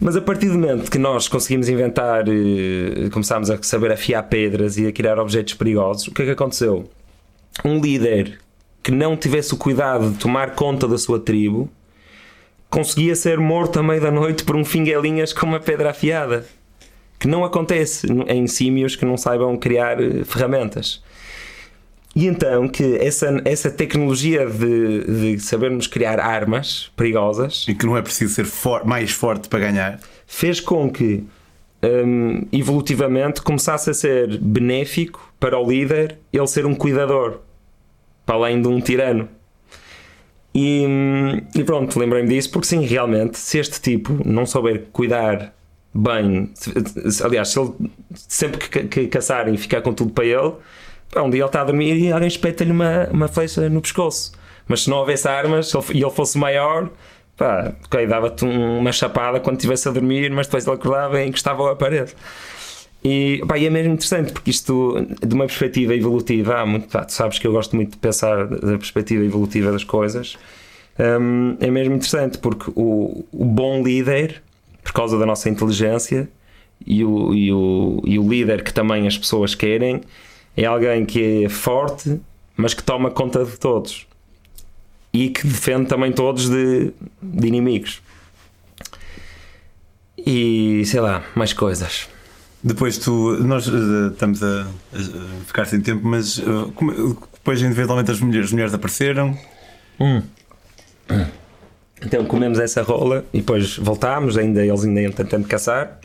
Mas 0.00 0.16
a 0.16 0.20
partir 0.20 0.46
do 0.46 0.54
momento 0.54 0.90
que 0.90 0.98
nós 0.98 1.28
conseguimos 1.28 1.68
inventar, 1.68 2.24
eh, 2.28 3.10
começámos 3.10 3.50
a 3.50 3.60
saber 3.62 3.92
afiar 3.92 4.22
pedras 4.22 4.78
e 4.78 4.86
a 4.86 4.92
criar 4.92 5.18
objetos 5.18 5.54
perigosos, 5.54 6.06
o 6.06 6.12
que 6.12 6.22
é 6.22 6.24
que 6.24 6.30
aconteceu? 6.30 6.88
Um 7.64 7.80
líder 7.80 8.38
que 8.82 8.90
não 8.90 9.16
tivesse 9.16 9.54
o 9.54 9.56
cuidado 9.56 10.10
de 10.10 10.18
tomar 10.18 10.54
conta 10.54 10.86
da 10.86 10.96
sua 10.96 11.18
tribo 11.18 11.70
conseguia 12.70 13.14
ser 13.16 13.38
morto 13.38 13.78
à 13.78 13.82
meia 13.82 14.00
da 14.00 14.10
noite 14.10 14.44
por 14.44 14.56
um 14.56 14.64
fingelinhas 14.64 15.32
com 15.32 15.46
uma 15.46 15.60
pedra 15.60 15.90
afiada. 15.90 16.46
Que 17.18 17.26
não 17.26 17.44
acontece 17.44 18.06
em 18.28 18.46
símios 18.46 18.94
que 18.94 19.04
não 19.04 19.16
saibam 19.16 19.56
criar 19.56 20.00
eh, 20.00 20.24
ferramentas. 20.24 21.02
E 22.14 22.26
então 22.26 22.68
que 22.68 22.96
essa, 22.96 23.40
essa 23.44 23.70
tecnologia 23.70 24.46
de, 24.46 25.34
de 25.36 25.40
sabermos 25.40 25.86
criar 25.86 26.20
armas 26.20 26.90
perigosas 26.96 27.66
e 27.68 27.74
que 27.74 27.84
não 27.86 27.96
é 27.96 28.02
preciso 28.02 28.34
ser 28.34 28.44
for, 28.44 28.84
mais 28.84 29.10
forte 29.10 29.48
para 29.48 29.58
ganhar 29.58 30.00
fez 30.26 30.60
com 30.60 30.90
que 30.90 31.24
um, 31.82 32.46
evolutivamente 32.52 33.42
começasse 33.42 33.90
a 33.90 33.94
ser 33.94 34.38
benéfico 34.38 35.32
para 35.38 35.58
o 35.58 35.68
líder 35.68 36.18
ele 36.32 36.46
ser 36.46 36.66
um 36.66 36.74
cuidador 36.74 37.40
para 38.28 38.34
além 38.34 38.60
de 38.60 38.68
um 38.68 38.78
tirano. 38.78 39.26
E, 40.54 40.84
e 41.54 41.64
pronto, 41.64 41.98
lembrei-me 41.98 42.28
disso 42.28 42.50
porque 42.50 42.66
sim, 42.66 42.84
realmente, 42.84 43.38
se 43.38 43.58
este 43.58 43.80
tipo 43.80 44.20
não 44.22 44.44
souber 44.44 44.84
cuidar 44.92 45.54
bem, 45.94 46.50
se, 46.52 47.24
aliás, 47.24 47.48
se 47.48 47.58
ele 47.58 47.72
sempre 48.14 48.68
que, 48.68 48.84
que 48.84 49.06
caçarem 49.08 49.56
ficar 49.56 49.80
com 49.80 49.94
tudo 49.94 50.12
para 50.12 50.26
ele 50.26 50.52
Pá, 51.10 51.22
um 51.22 51.30
dia 51.30 51.40
ele 51.40 51.46
está 51.46 51.62
a 51.62 51.64
dormir 51.64 51.96
e 51.96 52.12
alguém 52.12 52.28
espeta-lhe 52.28 52.70
uma, 52.70 53.08
uma 53.10 53.28
flecha 53.28 53.66
no 53.70 53.80
pescoço. 53.80 54.32
Mas 54.66 54.82
se 54.82 54.90
não 54.90 54.98
houvesse 54.98 55.26
armas 55.26 55.72
e 55.94 56.02
ele 56.02 56.10
fosse 56.10 56.36
maior, 56.36 56.90
pá, 57.34 57.72
ok, 57.86 58.06
dava-te 58.06 58.44
uma 58.44 58.92
chapada 58.92 59.40
quando 59.40 59.56
estivesse 59.56 59.88
a 59.88 59.92
dormir, 59.92 60.30
mas 60.30 60.46
depois 60.46 60.66
ele 60.66 60.76
acordava 60.76 61.22
e 61.22 61.26
encostava 61.26 61.72
à 61.72 61.74
parede. 61.74 62.14
E, 63.04 63.42
pá, 63.46 63.56
e 63.56 63.66
é 63.66 63.70
mesmo 63.70 63.92
interessante 63.92 64.32
porque 64.32 64.50
isto, 64.50 65.06
de 65.24 65.34
uma 65.34 65.46
perspectiva 65.46 65.94
evolutiva, 65.94 66.56
há 66.56 66.66
muito, 66.66 66.88
pá, 66.88 67.04
tu 67.04 67.12
sabes 67.12 67.38
que 67.38 67.46
eu 67.46 67.52
gosto 67.52 67.76
muito 67.76 67.92
de 67.92 67.96
pensar 67.98 68.46
da 68.46 68.76
perspectiva 68.76 69.24
evolutiva 69.24 69.70
das 69.70 69.84
coisas. 69.84 70.36
Um, 70.98 71.56
é 71.60 71.70
mesmo 71.70 71.94
interessante 71.94 72.38
porque 72.38 72.72
o, 72.74 73.24
o 73.30 73.44
bom 73.44 73.82
líder, 73.82 74.42
por 74.82 74.92
causa 74.92 75.16
da 75.16 75.24
nossa 75.24 75.48
inteligência, 75.48 76.28
e 76.86 77.04
o, 77.04 77.34
e 77.34 77.52
o, 77.52 78.02
e 78.04 78.18
o 78.18 78.28
líder 78.28 78.62
que 78.62 78.72
também 78.72 79.06
as 79.06 79.16
pessoas 79.16 79.54
querem, 79.54 80.00
é 80.56 80.64
alguém 80.64 81.06
que 81.06 81.44
é 81.44 81.48
forte, 81.48 82.20
mas 82.56 82.74
que 82.74 82.82
toma 82.82 83.10
conta 83.10 83.44
de 83.44 83.56
todos 83.58 84.06
e 85.12 85.28
que 85.30 85.46
defende 85.46 85.86
também 85.86 86.12
todos 86.12 86.48
de, 86.48 86.92
de 87.22 87.46
inimigos. 87.46 88.02
E 90.16 90.82
sei 90.84 91.00
lá, 91.00 91.24
mais 91.34 91.52
coisas. 91.52 92.08
Depois 92.62 92.98
tu, 92.98 93.36
nós 93.44 93.66
uh, 93.68 94.08
estamos 94.12 94.42
a, 94.42 94.62
a, 94.92 95.44
ficar 95.46 95.64
sem 95.64 95.80
tempo, 95.80 96.06
mas 96.06 96.38
uh, 96.38 96.72
como, 96.74 96.92
depois 97.34 97.62
eventualmente 97.62 98.10
as 98.10 98.20
mulheres, 98.20 98.46
as 98.46 98.52
mulheres 98.52 98.74
apareceram. 98.74 99.38
Hum. 100.00 100.22
Então 102.02 102.24
comemos 102.24 102.58
essa 102.58 102.82
rola 102.82 103.24
e 103.32 103.38
depois 103.38 103.76
voltámos, 103.76 104.36
ainda 104.36 104.64
eles 104.64 104.84
ainda 104.84 105.00
iam 105.00 105.12
tentando 105.12 105.46
caçar. 105.46 105.98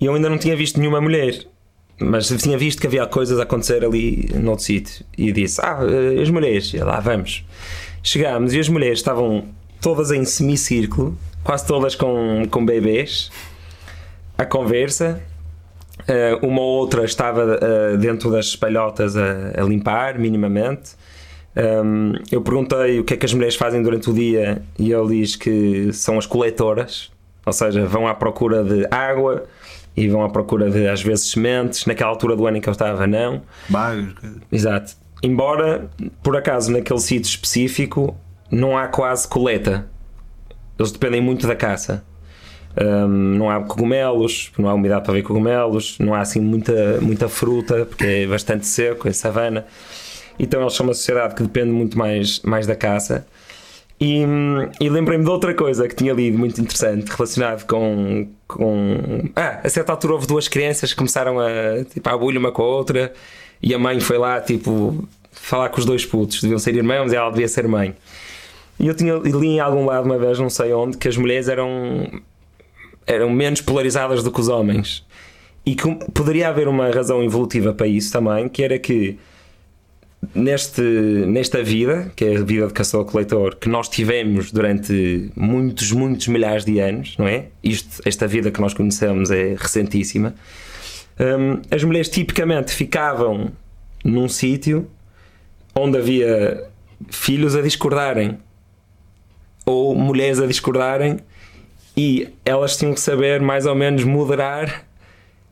E 0.00 0.06
eu 0.06 0.14
ainda 0.14 0.30
não 0.30 0.38
tinha 0.38 0.56
visto 0.56 0.80
nenhuma 0.80 1.00
mulher 1.00 1.46
mas 2.00 2.28
tinha 2.28 2.56
visto 2.56 2.80
que 2.80 2.86
havia 2.86 3.06
coisas 3.06 3.38
a 3.38 3.42
acontecer 3.42 3.84
ali 3.84 4.30
no 4.34 4.52
outro 4.52 4.64
sítio 4.64 5.04
e 5.16 5.30
disse: 5.30 5.60
Ah, 5.60 5.80
eh, 5.82 6.22
as 6.22 6.30
mulheres, 6.30 6.72
e 6.72 6.78
lá 6.78 6.98
vamos. 6.98 7.44
Chegámos 8.02 8.54
e 8.54 8.58
as 8.58 8.68
mulheres 8.70 8.98
estavam 8.98 9.44
todas 9.82 10.10
em 10.10 10.24
semicírculo, 10.24 11.16
quase 11.44 11.66
todas 11.66 11.94
com, 11.94 12.46
com 12.50 12.64
bebês, 12.64 13.30
à 14.40 14.46
conversa, 14.46 15.20
Uh, 16.00 16.46
uma 16.46 16.62
ou 16.62 16.78
outra 16.78 17.04
estava 17.04 17.44
uh, 17.44 17.98
dentro 17.98 18.30
das 18.30 18.46
espalhotas 18.46 19.16
a, 19.16 19.52
a 19.54 19.62
limpar, 19.62 20.18
minimamente. 20.18 20.92
Um, 21.54 22.14
eu 22.32 22.40
perguntei 22.40 22.98
o 22.98 23.04
que 23.04 23.14
é 23.14 23.16
que 23.18 23.26
as 23.26 23.34
mulheres 23.34 23.54
fazem 23.54 23.82
durante 23.82 24.08
o 24.08 24.14
dia 24.14 24.62
e 24.78 24.90
ele 24.90 25.20
diz 25.20 25.36
que 25.36 25.92
são 25.92 26.16
as 26.16 26.24
coletoras, 26.24 27.10
ou 27.44 27.52
seja, 27.52 27.84
vão 27.84 28.08
à 28.08 28.14
procura 28.14 28.64
de 28.64 28.86
água 28.90 29.44
e 29.94 30.08
vão 30.08 30.24
à 30.24 30.30
procura 30.30 30.70
de 30.70 30.88
às 30.88 31.02
vezes 31.02 31.30
sementes. 31.30 31.84
Naquela 31.84 32.10
altura 32.10 32.34
do 32.34 32.46
ano 32.46 32.56
em 32.56 32.60
que 32.60 32.68
eu 32.68 32.72
estava, 32.72 33.06
não. 33.06 33.42
Bagos. 33.68 34.14
Exato. 34.50 34.94
Embora, 35.22 35.90
por 36.22 36.34
acaso, 36.34 36.72
naquele 36.72 37.00
sítio 37.00 37.28
específico 37.28 38.16
não 38.50 38.76
há 38.76 38.88
quase 38.88 39.28
coleta. 39.28 39.86
Eles 40.78 40.92
dependem 40.92 41.20
muito 41.20 41.46
da 41.46 41.54
caça. 41.54 42.02
Um, 42.80 43.08
não 43.08 43.50
há 43.50 43.60
cogumelos, 43.60 44.52
não 44.56 44.68
há 44.68 44.74
umidade 44.74 45.04
para 45.04 45.14
ver 45.14 45.22
cogumelos, 45.22 45.98
não 45.98 46.14
há 46.14 46.20
assim 46.20 46.40
muita, 46.40 47.00
muita 47.00 47.28
fruta, 47.28 47.84
porque 47.84 48.04
é 48.04 48.26
bastante 48.26 48.66
seco, 48.66 49.08
é 49.08 49.12
savana. 49.12 49.66
Então 50.38 50.60
eles 50.60 50.74
são 50.74 50.86
uma 50.86 50.94
sociedade 50.94 51.34
que 51.34 51.42
depende 51.42 51.70
muito 51.70 51.98
mais, 51.98 52.40
mais 52.40 52.66
da 52.66 52.76
caça. 52.76 53.26
E, 54.00 54.22
e 54.80 54.88
lembrei-me 54.88 55.24
de 55.24 55.30
outra 55.30 55.52
coisa 55.52 55.86
que 55.86 55.94
tinha 55.94 56.14
lido 56.14 56.38
muito 56.38 56.58
interessante 56.58 57.06
relacionado 57.10 57.66
com, 57.66 58.28
com. 58.48 59.28
Ah, 59.36 59.60
a 59.62 59.68
certa 59.68 59.92
altura 59.92 60.14
houve 60.14 60.26
duas 60.26 60.48
crianças 60.48 60.92
que 60.92 60.96
começaram 60.96 61.38
a 61.38 61.84
tipo, 61.84 62.08
a 62.08 62.16
bulha 62.16 62.38
uma 62.38 62.50
com 62.50 62.62
a 62.62 62.66
outra 62.66 63.12
e 63.62 63.74
a 63.74 63.78
mãe 63.78 64.00
foi 64.00 64.16
lá 64.16 64.40
tipo 64.40 65.06
falar 65.30 65.68
com 65.68 65.78
os 65.78 65.84
dois 65.84 66.06
putos, 66.06 66.40
deviam 66.40 66.58
ser 66.58 66.74
irmãos 66.74 67.12
e 67.12 67.16
ela 67.16 67.30
devia 67.30 67.48
ser 67.48 67.68
mãe. 67.68 67.94
E 68.78 68.86
eu 68.86 68.94
tinha, 68.94 69.14
li 69.16 69.48
em 69.48 69.60
algum 69.60 69.84
lado 69.84 70.06
uma 70.06 70.18
vez, 70.18 70.38
não 70.38 70.48
sei 70.48 70.72
onde, 70.72 70.96
que 70.96 71.06
as 71.06 71.16
mulheres 71.18 71.48
eram, 71.48 72.08
eram 73.10 73.28
menos 73.30 73.60
polarizadas 73.60 74.22
do 74.22 74.30
que 74.30 74.40
os 74.40 74.48
homens. 74.48 75.04
E 75.66 75.74
que 75.74 75.94
poderia 76.12 76.48
haver 76.48 76.68
uma 76.68 76.90
razão 76.90 77.22
evolutiva 77.22 77.72
para 77.72 77.86
isso 77.86 78.12
também, 78.12 78.48
que 78.48 78.62
era 78.62 78.78
que 78.78 79.18
neste, 80.34 80.80
nesta 80.80 81.62
vida, 81.62 82.12
que 82.14 82.24
é 82.24 82.36
a 82.36 82.42
vida 82.42 82.66
de 82.66 82.72
caçador-coletor, 82.72 83.56
que 83.56 83.68
nós 83.68 83.88
tivemos 83.88 84.52
durante 84.52 85.30
muitos, 85.36 85.92
muitos 85.92 86.28
milhares 86.28 86.64
de 86.64 86.78
anos, 86.78 87.16
não 87.18 87.26
é? 87.26 87.46
Isto, 87.62 88.00
esta 88.06 88.26
vida 88.26 88.50
que 88.50 88.60
nós 88.60 88.72
conhecemos 88.72 89.30
é 89.30 89.54
recentíssima. 89.58 90.34
Um, 91.18 91.60
as 91.70 91.84
mulheres 91.84 92.08
tipicamente 92.08 92.72
ficavam 92.72 93.52
num 94.04 94.28
sítio 94.28 94.88
onde 95.74 95.98
havia 95.98 96.66
filhos 97.10 97.54
a 97.54 97.60
discordarem 97.60 98.38
ou 99.66 99.94
mulheres 99.94 100.40
a 100.40 100.46
discordarem 100.46 101.18
e 102.00 102.28
elas 102.46 102.78
tinham 102.78 102.94
que 102.94 103.00
saber 103.00 103.42
mais 103.42 103.66
ou 103.66 103.74
menos 103.74 104.04
moderar 104.04 104.86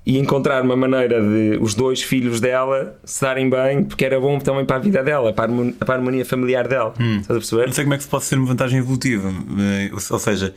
e 0.06 0.16
encontrar 0.16 0.62
uma 0.62 0.74
maneira 0.74 1.20
de 1.20 1.58
os 1.60 1.74
dois 1.74 2.02
filhos 2.02 2.40
dela 2.40 2.98
se 3.04 3.20
darem 3.20 3.50
bem, 3.50 3.84
porque 3.84 4.02
era 4.02 4.18
bom 4.18 4.38
também 4.38 4.64
para 4.64 4.76
a 4.76 4.78
vida 4.78 5.04
dela, 5.04 5.30
para 5.30 5.52
a 5.52 5.92
harmonia 5.92 6.24
familiar 6.24 6.66
dela. 6.66 6.94
Hum. 6.98 7.18
Estás 7.18 7.36
a 7.36 7.40
perceber? 7.40 7.66
Não 7.66 7.74
sei 7.74 7.84
como 7.84 7.92
é 7.92 7.96
que 7.98 8.04
se 8.04 8.08
pode 8.08 8.24
ser 8.24 8.36
uma 8.36 8.46
vantagem 8.46 8.78
evolutiva. 8.78 9.28
Eh, 9.28 9.90
ou 9.92 10.18
seja, 10.18 10.54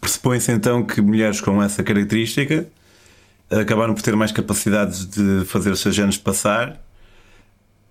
pressupõe-se 0.00 0.50
então 0.50 0.82
que 0.82 1.00
mulheres 1.00 1.40
com 1.40 1.62
essa 1.62 1.84
característica 1.84 2.66
acabaram 3.48 3.94
por 3.94 4.02
ter 4.02 4.16
mais 4.16 4.32
capacidades 4.32 5.06
de 5.06 5.44
fazer 5.44 5.70
os 5.70 5.78
seus 5.78 5.94
genes 5.94 6.18
passar 6.18 6.80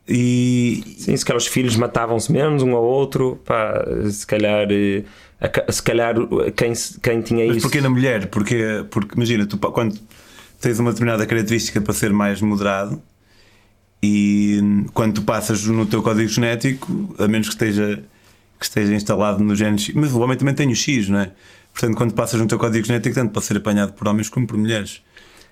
e... 0.08 0.84
Sim, 0.98 1.18
se 1.18 1.26
calhar 1.26 1.38
os 1.38 1.48
filhos 1.48 1.76
matavam-se 1.76 2.32
menos 2.32 2.64
um 2.64 2.76
ao 2.76 2.84
outro, 2.84 3.40
pá, 3.44 3.86
se 4.10 4.26
calhar, 4.26 4.68
eh, 4.72 5.04
se 5.70 5.84
calhar 5.84 6.16
quem, 6.56 6.74
quem 7.02 7.22
tinha 7.22 7.46
Mas 7.48 7.58
isso. 7.58 7.66
porquê 7.66 7.82
na 7.82 7.90
mulher? 7.90 8.28
Porque, 8.28 8.86
porque 8.90 9.16
imagina, 9.16 9.46
tu 9.46 9.58
quando 9.58 10.00
tens 10.62 10.80
uma 10.80 10.92
determinada 10.92 11.26
característica 11.26 11.82
para 11.82 11.94
ser 11.94 12.12
mais 12.14 12.42
moderado 12.42 13.02
e 14.02 14.86
quando 14.94 15.16
tu 15.16 15.22
passas 15.24 15.66
no 15.66 15.86
teu 15.86 16.02
código 16.02 16.30
genético, 16.30 17.16
a 17.20 17.28
menos 17.28 17.48
que 17.48 17.56
esteja, 17.56 18.04
que 18.60 18.66
esteja 18.66 18.94
instalado 18.94 19.44
no 19.44 19.56
gene 19.56 19.78
X, 19.78 19.94
mas 19.94 20.14
o 20.14 20.20
homem 20.20 20.38
também 20.38 20.54
tem 20.54 20.72
o 20.72 20.76
X, 20.76 21.10
não 21.10 21.20
é? 21.20 21.32
Portanto, 21.74 21.98
quando 21.98 22.14
passas 22.14 22.40
no 22.40 22.48
teu 22.48 22.58
código 22.58 22.86
genético, 22.86 23.14
tanto 23.14 23.32
pode 23.32 23.46
ser 23.46 23.58
apanhado 23.58 23.94
por 23.94 24.08
homens 24.08 24.30
como 24.30 24.48
por 24.48 24.58
mulheres. 24.58 25.02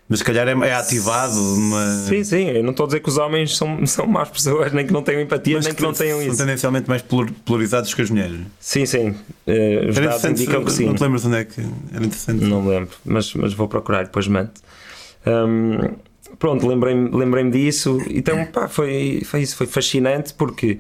Mas 0.08 0.20
se 0.20 0.26
calhar 0.26 0.48
é, 0.48 0.52
é 0.52 0.74
ativado 0.76 1.36
uma. 1.40 1.84
Sim, 2.08 2.24
sim. 2.24 2.50
Eu 2.50 2.64
não 2.64 2.72
estou 2.72 2.84
a 2.84 2.88
dizer 2.88 3.00
que 3.00 3.10
os 3.10 3.18
homens 3.18 3.58
são, 3.58 3.86
são 3.88 4.06
más 4.06 4.30
pessoas, 4.30 4.72
nem 4.72 4.86
que 4.86 4.94
não 4.94 5.02
tenham 5.02 5.22
empatia, 5.22 5.56
Mas 5.56 5.66
nem 5.66 5.74
que, 5.74 5.82
que 5.82 5.84
não 5.84 5.94
tenham 5.94 6.18
são 6.18 6.28
isso. 6.28 6.38
São 6.38 6.46
tendencialmente 6.46 6.88
mais 6.88 7.02
polarizados 7.02 7.94
que 7.94 8.02
as 8.02 8.10
mulheres. 8.12 8.40
Sim, 8.60 8.86
sim. 8.86 9.10
Uh, 9.10 9.90
os 9.90 9.96
dados 9.96 10.24
indicam 10.26 10.64
que 10.64 10.72
sim. 10.72 10.86
Não 10.86 10.94
te 10.94 11.02
lembras 11.02 11.26
onde 11.26 11.38
é 11.38 11.44
que 11.44 11.60
era 11.92 12.06
interessante? 12.06 12.44
Não 12.44 12.68
lembro, 12.68 12.96
mas, 13.04 13.34
mas 13.34 13.54
vou 13.54 13.68
procurar 13.68 14.04
depois 14.04 14.28
mando. 14.28 14.52
Um, 15.26 15.96
pronto, 16.38 16.68
lembrei-me 16.68 17.10
lembrei 17.10 17.50
disso. 17.50 18.00
Então, 18.08 18.46
pá, 18.46 18.68
foi, 18.68 19.24
foi 19.26 19.42
isso. 19.42 19.56
Foi 19.56 19.66
fascinante 19.66 20.36
porque 20.36 20.80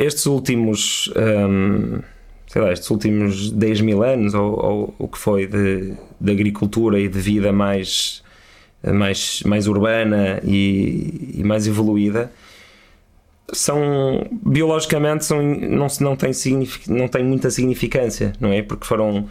estes 0.00 0.26
últimos. 0.26 1.12
Um, 1.16 2.00
sei 2.48 2.60
lá, 2.60 2.72
estes 2.72 2.90
últimos 2.90 3.50
10 3.52 3.80
mil 3.82 4.02
anos, 4.02 4.34
ou, 4.34 4.52
ou 4.62 4.94
o 4.98 5.08
que 5.08 5.16
foi 5.16 5.46
de, 5.46 5.94
de 6.20 6.32
agricultura 6.32 7.00
e 7.00 7.08
de 7.08 7.18
vida 7.18 7.50
mais 7.50 8.21
mais, 8.90 9.42
mais 9.44 9.68
urbana 9.68 10.40
e, 10.44 11.34
e 11.38 11.44
mais 11.44 11.66
evoluída 11.66 12.32
são 13.52 14.26
biologicamente 14.30 15.24
são, 15.24 15.42
não, 15.42 15.86
não, 16.00 16.16
tem 16.16 16.32
não 16.88 17.06
tem 17.06 17.22
muita 17.22 17.50
significância, 17.50 18.32
não 18.40 18.50
é? 18.50 18.62
Porque 18.62 18.86
foram, 18.86 19.28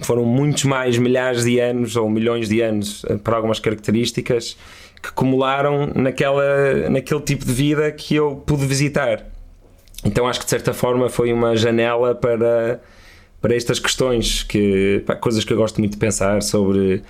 foram 0.00 0.24
muitos 0.24 0.64
mais 0.64 0.96
milhares 0.96 1.44
de 1.44 1.60
anos 1.60 1.94
ou 1.94 2.08
milhões 2.08 2.48
de 2.48 2.62
anos 2.62 3.04
eh, 3.08 3.16
para 3.16 3.36
algumas 3.36 3.60
características 3.60 4.56
que 5.02 5.08
acumularam 5.08 5.90
naquela, 5.94 6.88
naquele 6.88 7.20
tipo 7.20 7.44
de 7.44 7.52
vida 7.52 7.92
que 7.92 8.14
eu 8.14 8.36
pude 8.46 8.64
visitar. 8.64 9.26
Então 10.04 10.26
acho 10.26 10.40
que 10.40 10.46
de 10.46 10.50
certa 10.50 10.72
forma 10.72 11.08
foi 11.08 11.32
uma 11.32 11.54
janela 11.54 12.14
para, 12.14 12.80
para 13.40 13.54
estas 13.54 13.78
questões, 13.78 14.42
que, 14.42 15.04
coisas 15.20 15.44
que 15.44 15.52
eu 15.52 15.56
gosto 15.56 15.78
muito 15.78 15.92
de 15.92 15.98
pensar 15.98 16.42
sobre. 16.42 17.02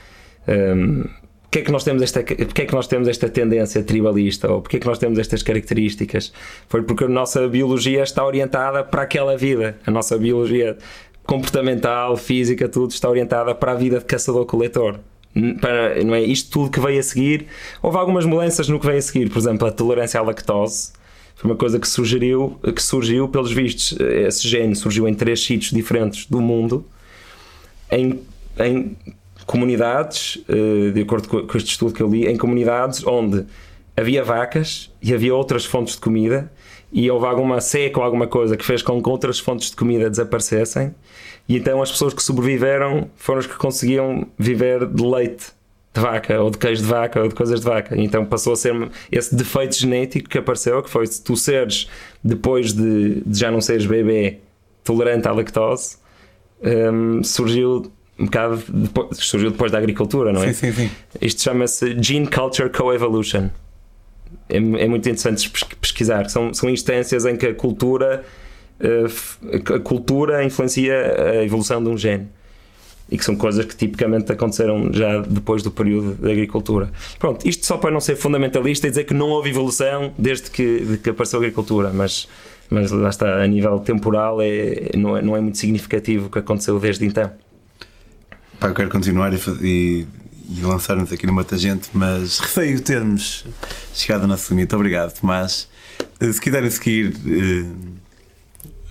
Um, 0.49 1.22
porque 1.53 1.59
é 1.59 1.63
que 1.65 1.71
nós 1.71 1.85
temos 1.85 2.03
esta, 2.03 2.23
porque 2.23 2.63
é 2.63 2.65
que 2.65 2.73
nós 2.73 2.87
temos 2.87 3.07
esta 3.09 3.29
tendência 3.29 3.83
tribalista 3.83 4.51
ou 4.51 4.63
porque 4.63 4.79
é 4.79 4.81
que 4.81 4.87
nós 4.87 4.99
temos 4.99 5.19
estas 5.19 5.43
características? 5.43 6.33
Foi 6.67 6.83
porque 6.83 7.05
a 7.05 7.09
nossa 7.09 7.47
biologia 7.47 8.03
está 8.03 8.25
orientada 8.25 8.83
para 8.83 9.03
aquela 9.03 9.37
vida. 9.37 9.79
A 9.87 9.91
nossa 9.91 10.17
biologia 10.17 10.79
comportamental, 11.27 12.17
física, 12.17 12.71
tudo 12.71 12.93
está 12.93 13.07
orientada 13.07 13.55
para 13.55 13.73
a 13.73 13.75
vida 13.75 13.99
de 13.99 14.07
caçador-coletor. 14.07 14.99
Para, 15.61 16.03
não 16.03 16.15
é 16.15 16.23
isto 16.23 16.51
tudo 16.51 16.71
que 16.71 16.81
veio 16.81 16.99
a 16.99 17.03
seguir. 17.03 17.45
Houve 17.83 17.99
algumas 17.99 18.25
mudanças 18.25 18.67
no 18.71 18.81
que 18.81 18.87
veio 18.87 18.99
a 18.99 19.03
seguir, 19.03 19.29
por 19.29 19.39
exemplo, 19.39 19.69
a 19.69 19.71
tolerância 19.71 20.19
à 20.19 20.23
lactose. 20.23 20.93
Foi 21.37 21.51
uma 21.51 21.57
coisa 21.57 21.79
que 21.79 21.87
surgiu, 21.87 22.59
que 22.75 22.83
surgiu 22.83 23.29
pelos 23.29 23.53
vistos. 23.53 23.95
Esse 24.01 24.49
gene 24.49 24.75
surgiu 24.75 25.07
em 25.07 25.13
três 25.13 25.45
sítios 25.45 25.71
diferentes 25.71 26.25
do 26.25 26.41
mundo, 26.41 26.83
em, 27.91 28.21
em 28.59 28.97
comunidades, 29.47 30.43
eh, 30.49 30.91
de 30.91 31.03
acordo 31.03 31.29
com 31.29 31.57
este 31.57 31.71
estudo 31.71 31.93
que 31.93 32.03
eu 32.03 32.09
li, 32.09 32.27
em 32.27 32.37
comunidades 32.37 33.07
onde 33.07 33.45
havia 33.97 34.25
vacas 34.25 34.91
e 35.03 35.13
havia 35.13 35.35
outras 35.35 35.65
fontes 35.65 35.95
de 35.95 36.01
comida 36.01 36.51
e 36.93 37.11
houve 37.11 37.27
alguma 37.27 37.61
seca 37.61 37.99
ou 37.99 38.05
alguma 38.05 38.27
coisa 38.27 38.57
que 38.57 38.65
fez 38.65 38.83
com 38.83 39.03
que 39.03 39.09
outras 39.09 39.39
fontes 39.39 39.71
de 39.71 39.77
comida 39.77 40.09
desaparecessem 40.09 40.95
e 41.49 41.57
então 41.57 41.83
as 41.83 41.91
pessoas 41.91 42.15
que 42.15 42.23
sobreviveram 42.23 43.11
foram 43.17 43.41
as 43.41 43.47
que 43.47 43.57
conseguiam 43.57 44.27
viver 44.39 44.87
de 44.87 45.03
leite 45.03 45.53
de 45.95 46.01
vaca 46.01 46.41
ou 46.41 46.51
de 46.51 46.59
queijo 46.59 46.83
de 46.83 46.89
vaca 46.89 47.21
ou 47.21 47.29
de 47.29 47.35
coisas 47.35 47.61
de 47.61 47.67
vaca. 47.67 47.95
Então 48.01 48.25
passou 48.25 48.55
a 48.55 48.57
ser 48.57 48.91
esse 49.11 49.35
defeito 49.35 49.77
genético 49.77 50.29
que 50.29 50.39
apareceu 50.39 50.83
que 50.83 50.89
foi 50.89 51.07
se 51.07 51.23
tu 51.23 51.37
seres 51.37 51.89
depois 52.25 52.73
de, 52.73 53.23
de 53.27 53.39
já 53.39 53.51
não 53.51 53.61
seres 53.61 53.85
bebê 53.85 54.39
tolerante 54.83 55.29
à 55.29 55.33
lactose 55.33 55.97
um, 56.63 57.23
surgiu 57.23 57.93
um 58.19 58.27
bocado 58.27 58.63
depois, 58.69 59.19
surgiu 59.19 59.51
depois 59.51 59.73
da 59.73 59.79
agricultura, 59.79 60.33
não 60.33 60.43
é? 60.43 60.53
Sim, 60.53 60.73
sim, 60.73 60.89
sim. 60.89 60.91
Isto 61.21 61.43
chama-se 61.43 61.97
Gene 62.01 62.27
Culture 62.27 62.71
Coevolution. 62.71 63.49
É, 64.49 64.57
é 64.57 64.61
muito 64.61 65.09
interessante 65.09 65.51
pesquisar. 65.81 66.29
São, 66.29 66.53
são 66.53 66.69
instâncias 66.69 67.25
em 67.25 67.37
que 67.37 67.47
a 67.47 67.55
cultura, 67.55 68.25
eh, 68.81 69.07
a 69.75 69.79
cultura 69.81 70.45
influencia 70.45 70.95
a 70.95 71.45
evolução 71.45 71.83
de 71.83 71.89
um 71.89 71.97
gene. 71.97 72.29
E 73.11 73.19
que 73.19 73.25
são 73.25 73.37
coisas 73.37 73.67
que 73.67 73.77
tipicamente 73.77 74.33
aconteceram 74.33 74.91
já 74.93 75.21
depois 75.21 75.63
do 75.63 75.71
período 75.71 76.15
da 76.15 76.31
agricultura. 76.31 76.91
Pronto, 77.19 77.47
isto 77.47 77.67
só 77.67 77.77
para 77.77 77.91
não 77.91 78.01
ser 78.01 78.17
fundamentalista 78.17 78.87
e 78.87 78.91
dizer 78.91 79.05
que 79.05 79.13
não 79.13 79.29
houve 79.29 79.51
evolução 79.51 80.15
desde 80.17 80.51
que, 80.51 80.81
de 80.81 80.97
que 80.97 81.11
apareceu 81.11 81.39
a 81.39 81.43
agricultura, 81.43 81.91
mas, 81.93 82.27
mas 82.71 82.91
lá 82.91 83.11
está, 83.11 83.43
a 83.43 83.47
nível 83.47 83.79
temporal 83.81 84.41
é, 84.41 84.93
não, 84.97 85.15
é, 85.15 85.21
não 85.21 85.37
é 85.37 85.41
muito 85.43 85.59
significativo 85.59 86.29
o 86.29 86.31
que 86.31 86.39
aconteceu 86.39 86.79
desde 86.79 87.05
então. 87.05 87.31
Pá, 88.63 88.69
eu 88.69 88.75
quero 88.75 88.91
continuar 88.91 89.35
e, 89.35 89.41
e, 89.61 90.07
e 90.57 90.61
lançar-nos 90.61 91.13
aqui 91.13 91.27
numa 91.27 91.43
tangente, 91.43 91.91
mas 91.93 92.39
receio 92.39 92.81
termos 92.81 93.45
chegado 93.93 94.23
ao 94.23 94.29
nosso 94.29 94.55
limite. 94.55 94.73
Obrigado, 94.77 95.19
Tomás. 95.19 95.69
Eh, 96.21 96.33
se 96.33 96.41
quiserem 96.41 96.71
seguir 96.71 97.13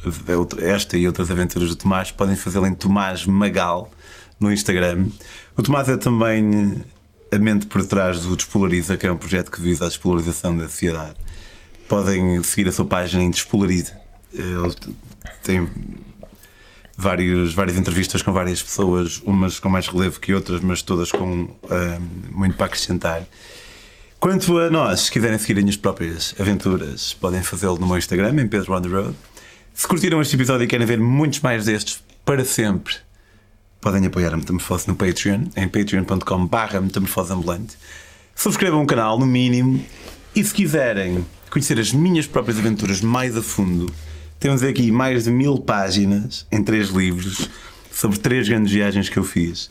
uh, 0.05 0.59
esta 0.59 0.97
e 0.97 1.07
outras 1.07 1.31
aventuras 1.31 1.69
do 1.69 1.77
Tomás, 1.77 2.11
podem 2.11 2.35
fazê-lo 2.35 2.67
em 2.67 2.75
Tomás 2.75 3.25
Magal 3.25 3.89
no 4.37 4.51
Instagram. 4.51 5.07
O 5.55 5.63
Tomás 5.63 5.87
é 5.87 5.95
também 5.95 6.83
a 7.31 7.39
mente 7.39 7.65
por 7.65 7.85
trás 7.85 8.23
do 8.23 8.35
Despolariza, 8.35 8.97
que 8.97 9.07
é 9.07 9.11
um 9.11 9.15
projeto 9.15 9.49
que 9.49 9.61
visa 9.61 9.85
a 9.85 9.87
despolarização 9.87 10.57
da 10.57 10.67
sociedade. 10.67 11.15
Podem 11.87 12.43
seguir 12.43 12.67
a 12.67 12.73
sua 12.73 12.83
página 12.83 13.23
em 13.23 13.31
Despolariza. 13.31 13.93
Ele 14.33 14.75
tem 15.41 15.65
vários, 16.97 17.53
várias 17.53 17.77
entrevistas 17.77 18.21
com 18.21 18.31
várias 18.31 18.61
pessoas, 18.61 19.21
umas 19.25 19.59
com 19.59 19.69
mais 19.69 19.87
relevo 19.87 20.19
que 20.19 20.33
outras, 20.33 20.61
mas 20.61 20.81
todas 20.81 21.11
com 21.11 21.47
muito 22.31 22.55
para 22.55 22.65
acrescentar. 22.65 23.23
Quanto 24.19 24.59
a 24.59 24.69
nós, 24.69 25.01
se 25.01 25.11
quiserem 25.11 25.37
seguir 25.39 25.57
as 25.57 25.63
minhas 25.63 25.77
próprias 25.77 26.35
aventuras, 26.39 27.13
podem 27.13 27.41
fazê-lo 27.41 27.79
no 27.79 27.87
meu 27.87 27.97
Instagram, 27.97 28.39
em 28.39 28.47
Pedro 28.47 28.75
on 28.75 28.81
the 28.81 28.87
Road. 28.87 29.15
Se 29.73 29.87
curtiram 29.87 30.21
este 30.21 30.35
episódio 30.35 30.65
e 30.65 30.67
querem 30.67 30.85
ver 30.85 30.99
muitos 30.99 31.39
mais 31.39 31.65
destes 31.65 32.03
para 32.23 32.45
sempre, 32.45 32.93
podem 33.81 34.05
apoiar 34.05 34.31
a 34.31 34.37
Metamorfose 34.37 34.87
no 34.87 34.95
Patreon, 34.95 35.45
em 35.55 35.67
patreon.com.br 35.67 36.79
metamorfoseambulante. 36.81 37.75
Subscrevam 38.35 38.83
o 38.83 38.85
canal, 38.85 39.17
no 39.17 39.25
mínimo, 39.25 39.83
e 40.35 40.43
se 40.43 40.53
quiserem 40.53 41.25
conhecer 41.49 41.79
as 41.79 41.91
minhas 41.91 42.27
próprias 42.27 42.59
aventuras 42.59 43.01
mais 43.01 43.35
a 43.35 43.41
fundo, 43.41 43.91
temos 44.41 44.63
aqui 44.63 44.91
mais 44.91 45.25
de 45.25 45.31
mil 45.31 45.59
páginas 45.59 46.47
em 46.51 46.63
três 46.63 46.89
livros 46.89 47.47
sobre 47.91 48.17
três 48.17 48.49
grandes 48.49 48.73
viagens 48.73 49.07
que 49.07 49.17
eu 49.17 49.23
fiz. 49.23 49.69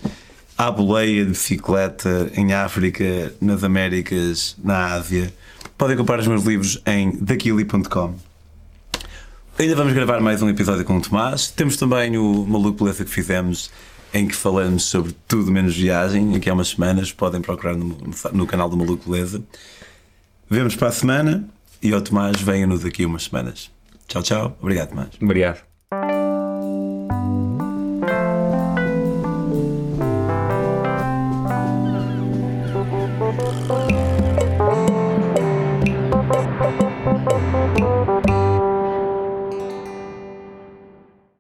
À 0.57 0.71
boleia, 0.71 1.25
de 1.25 1.33
bicicleta, 1.33 2.31
em 2.37 2.53
África, 2.53 3.35
nas 3.41 3.65
Américas, 3.65 4.57
na 4.63 4.93
Ásia. 4.93 5.35
Podem 5.77 5.97
comprar 5.97 6.21
os 6.21 6.29
meus 6.29 6.45
livros 6.45 6.81
em 6.87 7.19
daquili.com. 7.21 8.15
Ainda 9.59 9.75
vamos 9.75 9.93
gravar 9.93 10.21
mais 10.21 10.41
um 10.41 10.49
episódio 10.49 10.85
com 10.85 10.99
o 10.99 11.03
Tomás. 11.03 11.49
Temos 11.49 11.77
também 11.77 12.17
o 12.17 12.47
Maluco 12.47 12.85
Beleza 12.85 13.05
que 13.05 13.11
fizemos, 13.11 13.73
em 14.15 14.29
que 14.29 14.37
falamos 14.37 14.85
sobre 14.85 15.13
tudo 15.27 15.51
menos 15.51 15.77
viagem, 15.77 16.37
aqui 16.37 16.49
há 16.49 16.55
umas 16.55 16.69
semanas. 16.69 17.11
Podem 17.11 17.41
procurar 17.41 17.75
no, 17.75 17.99
no 18.33 18.47
canal 18.47 18.69
do 18.69 18.77
Maluco 18.77 19.11
Beleza. 19.11 19.43
Vemos 20.49 20.77
para 20.77 20.89
a 20.89 20.93
semana 20.93 21.49
e 21.83 21.93
o 21.93 22.01
Tomás 22.01 22.41
venha-nos 22.41 22.83
daqui 22.83 23.05
umas 23.05 23.25
semanas. 23.25 23.69
Tchau, 24.11 24.23
tchau. 24.23 24.57
Obrigado, 24.61 24.89
Tomás. 24.89 25.09
Obrigado. 25.23 25.70